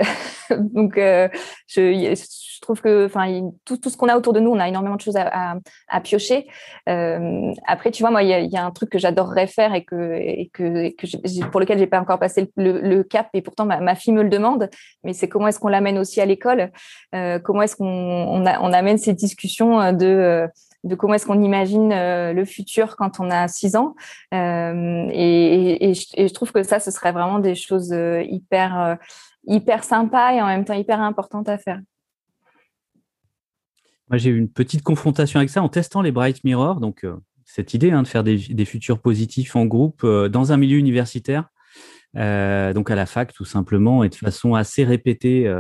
donc, 0.56 0.96
euh, 0.98 1.28
je, 1.66 2.14
trouve 2.62 2.80
que, 2.80 3.06
enfin, 3.06 3.50
tout, 3.64 3.76
tout 3.76 3.90
ce 3.90 3.96
qu'on 3.96 4.08
a 4.08 4.16
autour 4.16 4.32
de 4.32 4.40
nous, 4.40 4.50
on 4.50 4.58
a 4.58 4.68
énormément 4.68 4.96
de 4.96 5.00
choses 5.00 5.16
à, 5.16 5.52
à, 5.52 5.56
à 5.88 6.00
piocher. 6.00 6.46
Euh, 6.88 7.52
après, 7.66 7.90
tu 7.90 8.02
vois, 8.02 8.10
moi, 8.10 8.22
il 8.22 8.28
y 8.28 8.32
a, 8.32 8.40
y 8.40 8.56
a, 8.56 8.64
un 8.64 8.70
truc 8.70 8.90
que 8.90 8.98
j'adorerais 8.98 9.46
faire 9.46 9.74
et 9.74 9.84
que, 9.84 10.14
et 10.14 10.50
que, 10.52 10.84
et 10.84 10.94
que 10.94 11.46
pour 11.46 11.60
lequel 11.60 11.78
j'ai 11.78 11.86
pas 11.86 12.00
encore 12.00 12.18
passé 12.18 12.50
le, 12.56 12.80
le, 12.80 13.02
cap, 13.02 13.28
et 13.34 13.42
pourtant 13.42 13.66
ma, 13.66 13.80
ma, 13.80 13.94
fille 13.94 14.12
me 14.14 14.22
le 14.22 14.30
demande. 14.30 14.70
Mais 15.04 15.12
c'est 15.12 15.28
comment 15.28 15.48
est-ce 15.48 15.60
qu'on 15.60 15.68
l'amène 15.68 15.98
aussi 15.98 16.20
à 16.20 16.26
l'école 16.26 16.70
euh, 17.14 17.38
comment 17.38 17.62
est-ce 17.62 17.76
qu'on 17.76 17.86
on, 17.86 18.72
amène 18.72 18.98
ces 18.98 19.12
discussions 19.12 19.80
euh, 19.80 19.92
de 19.92 20.06
euh, 20.06 20.48
de 20.84 20.94
comment 20.96 21.14
est-ce 21.14 21.26
qu'on 21.26 21.40
imagine 21.40 21.90
le 21.90 22.44
futur 22.44 22.96
quand 22.96 23.20
on 23.20 23.30
a 23.30 23.46
six 23.46 23.76
ans. 23.76 23.94
et, 24.32 25.92
je, 25.94 26.32
trouve 26.32 26.50
que 26.50 26.64
ça, 26.64 26.80
ce 26.80 26.90
serait 26.90 27.12
vraiment 27.12 27.38
des 27.38 27.54
choses 27.54 27.94
hyper, 28.24 28.98
hyper 29.46 29.84
sympas 29.84 30.32
et 30.32 30.42
en 30.42 30.46
même 30.46 30.64
temps 30.64 30.74
hyper 30.74 31.00
importantes 31.00 31.48
à 31.48 31.56
faire. 31.56 31.78
Moi, 34.12 34.18
j'ai 34.18 34.30
eu 34.30 34.38
une 34.38 34.50
petite 34.50 34.82
confrontation 34.82 35.40
avec 35.40 35.50
ça 35.50 35.62
en 35.62 35.68
testant 35.68 36.02
les 36.02 36.12
Bright 36.12 36.44
Mirror. 36.44 36.80
Donc, 36.80 37.04
cette 37.44 37.74
idée 37.74 37.90
hein, 37.90 38.02
de 38.02 38.08
faire 38.08 38.22
des, 38.22 38.64
futurs 38.64 39.00
positifs 39.00 39.56
en 39.56 39.64
groupe 39.64 40.06
dans 40.06 40.52
un 40.52 40.56
milieu 40.58 40.76
universitaire, 40.78 41.48
donc 42.14 42.90
à 42.90 42.94
la 42.94 43.06
fac 43.06 43.32
tout 43.32 43.46
simplement, 43.46 44.04
et 44.04 44.10
de 44.10 44.14
façon 44.14 44.54
assez 44.54 44.84
répétée 44.84 45.50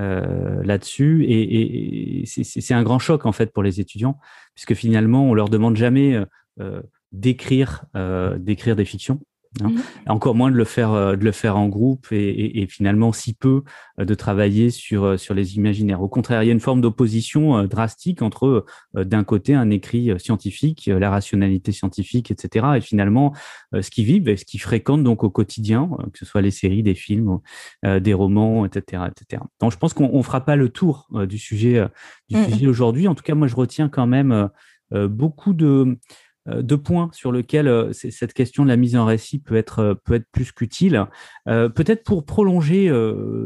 euh, 0.00 0.60
là-dessus. 0.64 1.24
Et, 1.24 2.22
et 2.22 2.26
c'est 2.26 2.74
un 2.74 2.82
grand 2.82 2.98
choc 2.98 3.26
en 3.26 3.32
fait 3.32 3.52
pour 3.52 3.62
les 3.62 3.80
étudiants, 3.80 4.18
puisque 4.54 4.74
finalement, 4.74 5.28
on 5.30 5.34
leur 5.34 5.48
demande 5.48 5.76
jamais 5.76 6.14
euh, 6.14 6.24
euh 6.60 6.82
d'écrire 7.12 7.84
euh, 7.94 8.36
d'écrire 8.38 8.74
des 8.74 8.84
fictions. 8.84 9.20
Hein. 9.62 9.68
Mmh. 9.68 10.10
Encore 10.10 10.34
moins 10.34 10.50
de 10.50 10.56
le 10.56 10.64
faire, 10.64 10.92
euh, 10.92 11.16
de 11.16 11.24
le 11.24 11.32
faire 11.32 11.56
en 11.56 11.68
groupe 11.68 12.08
et, 12.10 12.16
et, 12.16 12.62
et 12.62 12.66
finalement 12.66 13.12
si 13.12 13.34
peu 13.34 13.62
euh, 14.00 14.04
de 14.04 14.14
travailler 14.14 14.70
sur, 14.70 15.04
euh, 15.04 15.16
sur 15.16 15.34
les 15.34 15.56
imaginaires. 15.56 16.02
Au 16.02 16.08
contraire, 16.08 16.42
il 16.42 16.46
y 16.46 16.48
a 16.48 16.52
une 16.52 16.60
forme 16.60 16.80
d'opposition 16.80 17.64
drastique 17.64 18.22
entre 18.22 18.64
d'un 18.94 19.24
côté 19.24 19.54
un 19.54 19.70
écrit 19.70 20.10
scientifique, 20.18 20.86
la 20.86 21.10
rationalité 21.10 21.72
scientifique, 21.72 22.30
etc., 22.30 22.66
et 22.76 22.80
finalement 22.80 23.32
ce 23.72 23.90
qu'ils 23.90 24.04
vivent 24.04 24.28
et 24.28 24.36
ce 24.36 24.44
qu'ils 24.44 24.60
fréquentent 24.60 25.04
donc 25.04 25.24
au 25.24 25.30
quotidien, 25.30 25.90
que 26.12 26.18
ce 26.18 26.24
soit 26.24 26.42
les 26.42 26.50
séries, 26.50 26.82
des 26.82 26.94
films, 26.94 27.38
des 27.82 28.14
romans, 28.14 28.64
etc., 28.64 29.04
etc. 29.10 29.42
Donc 29.60 29.72
je 29.72 29.78
pense 29.78 29.94
qu'on 29.94 30.16
ne 30.16 30.22
fera 30.22 30.44
pas 30.44 30.56
le 30.56 30.68
tour 30.68 31.08
du 31.28 31.38
sujet, 31.38 31.86
du 32.28 32.36
mmh. 32.36 32.44
sujet 32.44 32.66
aujourd'hui. 32.66 33.08
En 33.08 33.14
tout 33.14 33.22
cas, 33.22 33.34
moi 33.34 33.46
je 33.46 33.56
retiens 33.56 33.88
quand 33.88 34.06
même 34.06 34.48
beaucoup 34.92 35.52
de 35.52 35.98
deux 36.46 36.78
points 36.78 37.08
sur 37.12 37.32
lesquels 37.32 37.68
euh, 37.68 37.92
cette 37.92 38.34
question 38.34 38.64
de 38.64 38.68
la 38.68 38.76
mise 38.76 38.96
en 38.96 39.06
récit 39.06 39.38
peut 39.38 39.56
être, 39.56 39.78
euh, 39.78 39.94
peut 39.94 40.14
être 40.14 40.28
plus 40.30 40.52
qu'utile. 40.52 41.06
Peut-être 41.46 42.04
pour 42.04 42.24
prolonger 42.24 42.88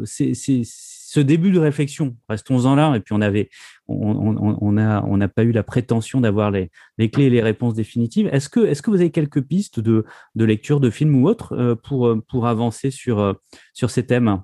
ce 0.05 1.21
début 1.21 1.53
de 1.53 1.59
réflexion, 1.59 2.17
restons-en 2.29 2.75
là, 2.75 2.95
et 2.95 3.01
puis 3.01 3.15
on 3.15 3.21
avait, 3.21 3.51
on 3.87 4.73
n'a 4.73 5.05
on, 5.07 5.21
on 5.21 5.29
pas 5.29 5.45
eu 5.45 5.53
la 5.53 5.63
prétention 5.63 6.21
d'avoir 6.21 6.51
les, 6.51 6.71
les, 6.99 7.11
clés 7.11 7.25
et 7.25 7.31
les 7.31 7.43
réponses 7.43 7.75
définitives. 7.75 8.29
Est-ce 8.33 8.49
que, 8.49 8.61
est 8.61 8.81
que 8.81 8.91
vous 8.91 9.01
avez 9.01 9.11
quelques 9.11 9.43
pistes 9.43 9.81
de, 9.81 10.05
de 10.35 10.45
lecture, 10.45 10.81
de 10.81 10.91
films 10.91 11.23
ou 11.23 11.29
autres 11.29 11.75
pour, 11.83 12.15
pour 12.29 12.47
avancer 12.47 12.91
sur, 12.91 13.37
sur 13.73 13.91
ces 13.91 14.07
thèmes? 14.07 14.43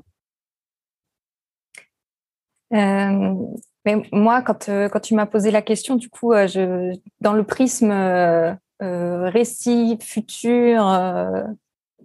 Mais 3.84 4.02
moi, 4.12 4.42
quand, 4.42 4.68
euh, 4.68 4.88
quand 4.88 5.00
tu 5.00 5.14
m'as 5.14 5.26
posé 5.26 5.50
la 5.50 5.62
question, 5.62 5.96
du 5.96 6.08
coup, 6.08 6.32
euh, 6.32 6.92
dans 7.20 7.34
le 7.34 7.44
prisme 7.44 7.90
euh, 7.90 8.54
récit 8.80 9.98
futur 10.00 10.84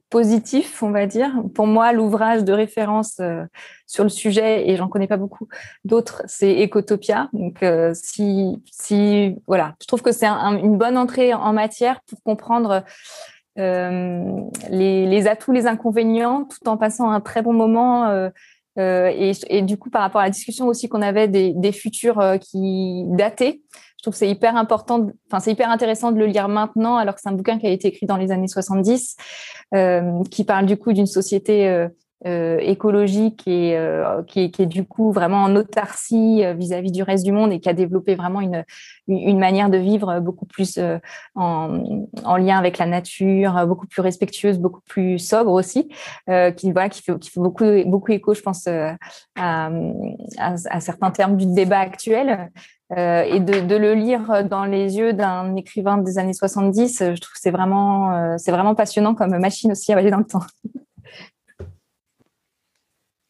positif, 0.10 0.82
on 0.82 0.92
va 0.92 1.06
dire, 1.06 1.32
pour 1.54 1.68
moi, 1.68 1.94
l'ouvrage 1.94 2.44
de 2.44 2.52
référence 2.52 3.22
sur 3.86 4.04
le 4.04 4.10
sujet, 4.10 4.68
et 4.68 4.76
j'en 4.76 4.88
connais 4.88 5.08
pas 5.08 5.18
beaucoup 5.18 5.48
d'autres, 5.84 6.24
c'est 6.26 6.64
Ecotopia. 6.64 7.30
Donc, 7.34 7.64
si, 7.94 8.64
si, 8.72 9.36
voilà, 9.46 9.76
je 9.82 9.88
trouve 9.88 10.02
que 10.02 10.12
c'est 10.12 10.28
une 10.28 10.78
bonne 10.78 10.98
entrée 10.98 11.34
en 11.34 11.54
matière 11.54 12.02
pour 12.08 12.24
comprendre 12.24 12.84
les, 13.58 15.28
atouts, 15.28 15.52
les 15.52 15.68
inconvénients, 15.68 16.46
tout 16.46 16.68
en 16.70 16.78
passant 16.78 17.12
un 17.12 17.20
très 17.20 17.42
bon 17.42 17.54
moment 17.54 18.30
et, 18.80 19.32
et, 19.50 19.62
du 19.62 19.78
coup, 19.78 19.90
par 19.90 20.02
rapport 20.02 20.22
à 20.22 20.26
la 20.26 20.30
discussion 20.30 20.68
aussi 20.68 20.88
qu'on 20.88 21.02
avait 21.02 21.28
des, 21.28 21.72
futurs 21.72 22.20
euh, 22.20 22.38
qui 22.38 23.04
dataient, 23.08 23.62
je 24.00 24.04
trouve 24.04 24.14
que 24.14 24.18
c'est 24.18 24.30
hyper 24.30 24.56
important, 24.56 25.10
enfin 25.28 25.42
c'est 25.42 25.52
hyper 25.52 25.70
intéressant 25.70 26.14
de 26.14 26.20
le 26.20 26.26
lire 26.26 26.48
maintenant, 26.48 26.96
alors 26.96 27.16
que 27.16 27.22
c'est 27.22 27.28
un 27.28 27.34
bouquin 27.34 27.60
qui 27.60 27.68
a 27.68 27.70
été 27.70 27.90
écrit 27.90 28.06
dans 28.06 28.16
les 28.16 28.32
années 28.32 28.48
70, 28.48 29.18
euh, 29.76 30.24
qui 30.32 30.46
parle 30.46 30.66
du 30.66 30.78
coup 30.78 30.94
d'une 30.94 31.06
société 31.06 31.68
euh, 31.68 31.80
euh, 31.80 31.90
écologique 32.26 33.48
et 33.48 33.78
euh, 33.78 34.24
qui, 34.24 34.42
est, 34.42 34.52
qui, 34.52 34.64
est, 34.64 34.66
du 34.66 34.84
coup 34.84 35.12
vraiment 35.14 35.44
en 35.44 35.56
autarcie 35.56 36.44
euh, 36.44 36.54
vis-à-vis 36.54 36.92
du 36.92 37.02
reste 37.02 37.24
du 37.24 37.32
monde 37.32 37.54
et 37.54 37.62
qui 37.62 37.70
a 37.70 37.74
développé 37.74 38.16
vraiment 38.16 38.42
une, 38.42 38.66
une 39.08 39.40
manière 39.40 39.70
de 39.70 39.78
vivre 39.78 40.20
beaucoup 40.20 40.46
plus 40.46 40.80
en, 41.36 41.84
en, 42.26 42.38
lien 42.38 42.58
avec 42.58 42.78
la 42.78 42.86
nature, 42.86 43.66
beaucoup 43.68 43.88
plus 43.88 44.02
respectueuse, 44.02 44.60
beaucoup 44.60 44.82
plus 44.88 45.18
sobre 45.20 45.52
aussi, 45.52 45.88
qui 46.58 46.72
voilà 46.72 46.90
qui 46.90 47.02
fait, 47.02 47.18
qui 47.20 47.30
fait 47.30 47.40
beaucoup 47.40 47.66
beaucoup 47.86 48.12
écho, 48.12 48.34
je 48.34 48.42
pense, 48.42 48.68
à, 48.68 48.98
à, 49.38 49.70
à 50.38 50.80
certains 50.80 51.12
termes 51.12 51.38
du 51.38 51.46
débat 51.46 51.80
actuel. 51.80 52.50
Euh, 52.98 53.22
et 53.22 53.40
de, 53.40 53.60
de, 53.68 53.76
le 53.76 53.94
lire 53.94 54.44
dans 54.50 54.66
les 54.66 54.98
yeux 54.98 55.14
d'un 55.14 55.56
écrivain 55.56 56.00
des 56.00 56.18
années 56.18 56.34
70, 56.34 56.98
je 57.00 57.22
trouve 57.22 57.34
que 57.34 57.40
c'est 57.40 57.52
vraiment, 57.52 58.36
c'est 58.40 58.52
vraiment 58.52 58.74
passionnant 58.74 59.14
comme 59.14 59.38
machine 59.38 59.72
aussi 59.72 59.92
à 59.92 59.96
voyager 59.96 60.12
dans 60.12 60.18
le 60.18 60.26
temps. 60.26 60.42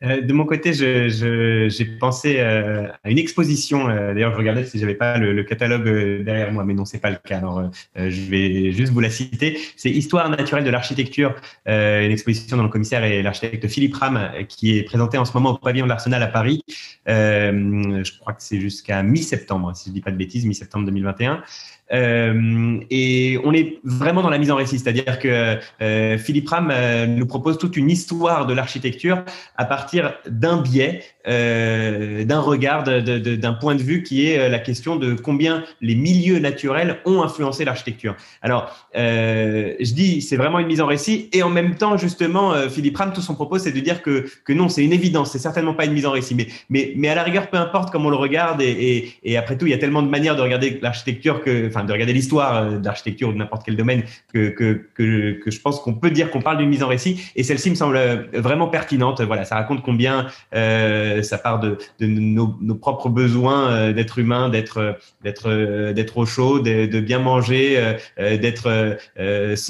Euh, 0.02 0.22
de 0.22 0.32
mon 0.32 0.46
côté, 0.46 0.72
j'ai 0.74 1.86
pensé 2.00 2.40
euh, 2.40 2.88
à 3.04 3.10
une 3.10 3.18
exposition. 3.18 3.90
Euh, 3.90 4.14
d'ailleurs, 4.14 4.32
je 4.32 4.38
regardais 4.38 4.64
si 4.66 4.80
j'avais 4.80 4.96
pas 4.96 5.18
le, 5.18 5.34
le, 5.34 5.44
catalogue 5.44 5.84
derrière 6.24 6.52
moi, 6.54 6.64
mais 6.64 6.74
non, 6.74 6.86
c'est 6.86 7.00
pas 7.00 7.10
le 7.10 7.18
cas. 7.18 7.38
Alors, 7.38 7.70
je 7.96 8.22
vais 8.30 8.72
juste 8.72 8.94
vous 8.94 9.00
la 9.02 9.10
citer. 9.10 9.60
C'est 9.76 9.90
Histoire 9.90 10.30
naturelle 10.30 10.64
de 10.64 10.70
l'architecture, 10.70 11.36
une 11.66 12.12
exposition 12.12 12.56
dont 12.56 12.64
le 12.64 12.70
commissaire 12.70 13.04
est 13.04 13.22
l'architecte 13.22 13.68
Philippe 13.68 13.96
Ram, 13.96 14.32
qui 14.48 14.78
est 14.78 14.84
présentée 14.84 15.18
en 15.18 15.26
ce 15.26 15.34
moment 15.34 15.52
au 15.52 15.58
pavillon 15.58 15.86
de 15.86 15.90
l'Arsenal 15.90 16.24
à 16.24 16.28
Paris. 16.28 16.64
je 17.06 18.20
crois 18.20 18.34
que 18.34 18.44
c'est 18.44 18.60
jusqu'à 18.60 19.04
mi-septembre, 19.04 19.76
si 19.76 19.90
je 19.90 19.94
dis 19.94 20.02
pas 20.02 20.12
de 20.12 20.18
bêtises, 20.18 20.46
mi-septembre 20.46 20.86
2021. 20.86 21.44
Euh, 21.92 22.80
et 22.90 23.40
on 23.44 23.54
est 23.54 23.80
vraiment 23.84 24.22
dans 24.22 24.30
la 24.30 24.38
mise 24.38 24.52
en 24.52 24.56
récit, 24.56 24.80
c'est-à-dire 24.80 25.20
que 25.20 25.58
euh, 25.82 26.18
Philippe 26.18 26.50
Ram 26.50 26.70
euh, 26.72 27.08
nous 27.08 27.26
propose 27.26 27.58
toute 27.58 27.78
une 27.78 27.90
histoire 27.90 28.46
de 28.46 28.54
l'architecture 28.54 29.24
à 29.58 29.66
partir 29.66 30.14
d'un 30.30 30.62
biais 30.62 31.04
d'un 31.30 32.40
regard, 32.40 32.84
d'un 32.84 33.54
point 33.54 33.76
de 33.76 33.84
vue 33.84 34.02
qui 34.02 34.26
est 34.26 34.50
la 34.50 34.58
question 34.58 34.96
de 34.96 35.14
combien 35.14 35.64
les 35.80 35.94
milieux 35.94 36.40
naturels 36.40 37.02
ont 37.06 37.22
influencé 37.22 37.66
l'architecture. 37.66 38.16
Alors, 38.42 38.74
je 38.96 39.94
dis, 39.94 40.24
c'est 40.24 40.38
vraiment 40.38 40.58
une 40.58 40.66
mise 40.66 40.82
en 40.82 40.88
récit, 40.88 41.30
et 41.32 41.44
en 41.44 41.50
même 41.50 41.76
temps, 41.76 41.98
justement, 41.98 42.56
Philippe 42.68 42.98
Ram, 42.98 43.14
tout 43.14 43.22
son 43.22 43.36
propos, 43.36 43.60
c'est 43.60 43.72
de 43.72 43.80
dire 43.80 44.02
que, 44.02 44.26
que 44.44 44.54
non, 44.54 44.70
c'est 44.70 44.84
une 44.84 44.94
évidence, 44.94 45.32
c'est 45.32 45.40
certainement 45.40 45.76
pas 45.76 45.86
une 45.86 45.94
mise 45.94 46.08
en 46.08 46.12
récit, 46.12 46.34
mais, 46.34 46.48
mais, 46.70 46.94
mais 46.96 47.10
à 47.10 47.16
la 47.16 47.22
rigueur, 47.22 47.48
peu 47.52 47.58
importe 47.58 47.92
comment 47.92 48.08
on 48.08 48.12
le 48.12 48.16
regarde, 48.16 48.64
et, 48.64 49.38
après 49.38 49.56
tout, 49.56 49.68
il 49.68 49.72
y 49.72 49.76
a 49.76 49.78
tellement 49.78 50.02
de 50.02 50.10
manières 50.10 50.36
de 50.36 50.42
regarder 50.42 50.80
l'architecture, 50.82 51.44
que, 51.44 51.70
de 51.84 51.94
regarder 51.94 52.14
l'histoire 52.14 52.80
d'architecture 52.80 53.30
ou 53.30 53.34
de 53.34 53.38
n'importe 53.38 53.64
quel 53.66 53.76
domaine, 53.76 54.04
que, 54.34 54.50
que, 54.50 54.88
que, 54.96 55.52
je 55.52 55.60
pense 55.62 55.80
qu'on 55.80 55.94
peut 55.94 56.12
dire 56.12 56.32
qu'on 56.32 56.42
parle 56.42 56.58
d'une 56.58 56.70
mise 56.70 56.84
en 56.84 56.88
récit, 56.88 57.32
et 57.36 57.44
celle-ci 57.44 57.70
me 57.70 57.76
semble 57.76 58.00
vraiment 58.34 58.68
pertinente. 58.68 59.22
Voilà, 59.22 59.46
ça 59.46 59.56
raconte 59.56 59.82
combien 59.82 60.28
euh, 60.56 61.22
ça 61.22 61.38
part 61.38 61.60
de, 61.60 61.78
nos, 62.00 62.76
propres 62.76 63.10
besoins 63.10 63.72
euh, 63.72 63.94
d'être 63.94 64.20
humain, 64.20 64.50
d'être 64.50 64.78
euh, 64.78 64.94
d'être 65.24 65.50
euh, 65.50 65.94
d'être 65.94 66.18
au 66.18 66.26
chaud, 66.26 66.60
de, 66.60 67.00
bien 67.00 67.20
manger, 67.20 67.96
d'être 68.18 68.98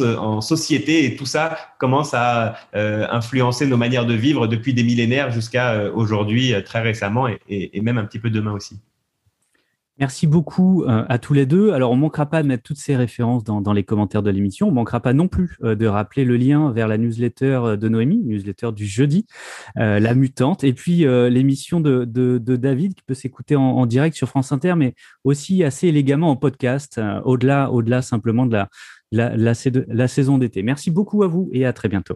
en 0.01 0.41
société 0.41 1.05
et 1.05 1.16
tout 1.16 1.26
ça 1.26 1.57
commence 1.80 2.14
à 2.14 2.55
influencer 2.74 3.66
nos 3.66 3.78
manières 3.78 4.05
de 4.05 4.14
vivre 4.14 4.47
depuis 4.47 4.74
des 4.74 4.84
millénaires 4.84 5.32
jusqu'à 5.32 5.91
aujourd'hui, 5.93 6.53
très 6.66 6.82
récemment 6.82 7.28
et 7.28 7.82
même 7.82 7.97
un 7.97 8.05
petit 8.05 8.20
peu 8.20 8.30
demain 8.30 8.51
aussi. 8.51 8.80
Merci 10.00 10.28
beaucoup 10.28 10.84
euh, 10.84 11.04
à 11.10 11.20
tous 11.20 11.34
les 11.34 11.45
deux. 11.45 11.74
Alors, 11.74 11.91
on 11.91 11.97
manquera 11.97 12.26
pas 12.26 12.41
de 12.41 12.47
mettre 12.47 12.64
toutes 12.64 12.78
ces 12.78 12.95
références 12.95 13.43
dans, 13.43 13.74
les 13.74 13.84
commentaires 13.84 14.24
de 14.24 14.30
l'émission. 14.30 14.70
On 14.70 14.72
manquera 14.72 15.02
pas 15.02 15.12
non 15.12 15.28
plus 15.28 15.58
euh, 15.62 15.76
de 15.76 15.88
rappeler 15.88 16.24
le 16.24 16.38
lien 16.38 16.72
vers 16.72 16.88
la 16.88 16.97
newsletter 16.97 17.60
euh, 17.64 17.76
de 17.76 17.89
Noémie, 17.89 18.24
newsletter 18.24 18.72
du 18.72 18.86
jeudi, 18.86 19.26
La 19.76 20.14
Mutante, 20.16 20.64
et 20.64 20.74
puis 20.74 21.00
l'émission 21.30 21.82
de, 21.82 22.06
David 22.06 22.95
qui 22.95 23.04
peut 23.04 23.14
s'écouter 23.14 23.56
en, 23.56 23.86
direct 23.86 24.16
sur 24.16 24.30
France 24.30 24.52
Inter, 24.52 24.76
mais 24.76 24.93
aussi 25.24 25.64
assez 25.64 25.88
élégamment 25.88 26.30
en 26.30 26.36
podcast, 26.36 27.00
au-delà 27.26 27.72
au 27.72 27.82
-delà 27.82 28.02
simplement 28.02 28.45
de 28.45 28.58
la, 29.12 29.36
la 29.36 30.08
saison 30.08 30.38
d'été. 30.38 30.64
Merci 30.64 30.91
beaucoup 30.91 31.24
à 31.24 31.28
vous 31.28 31.50
et 31.52 31.66
à 31.66 31.74
très 31.74 31.89
bientôt. 31.89 32.16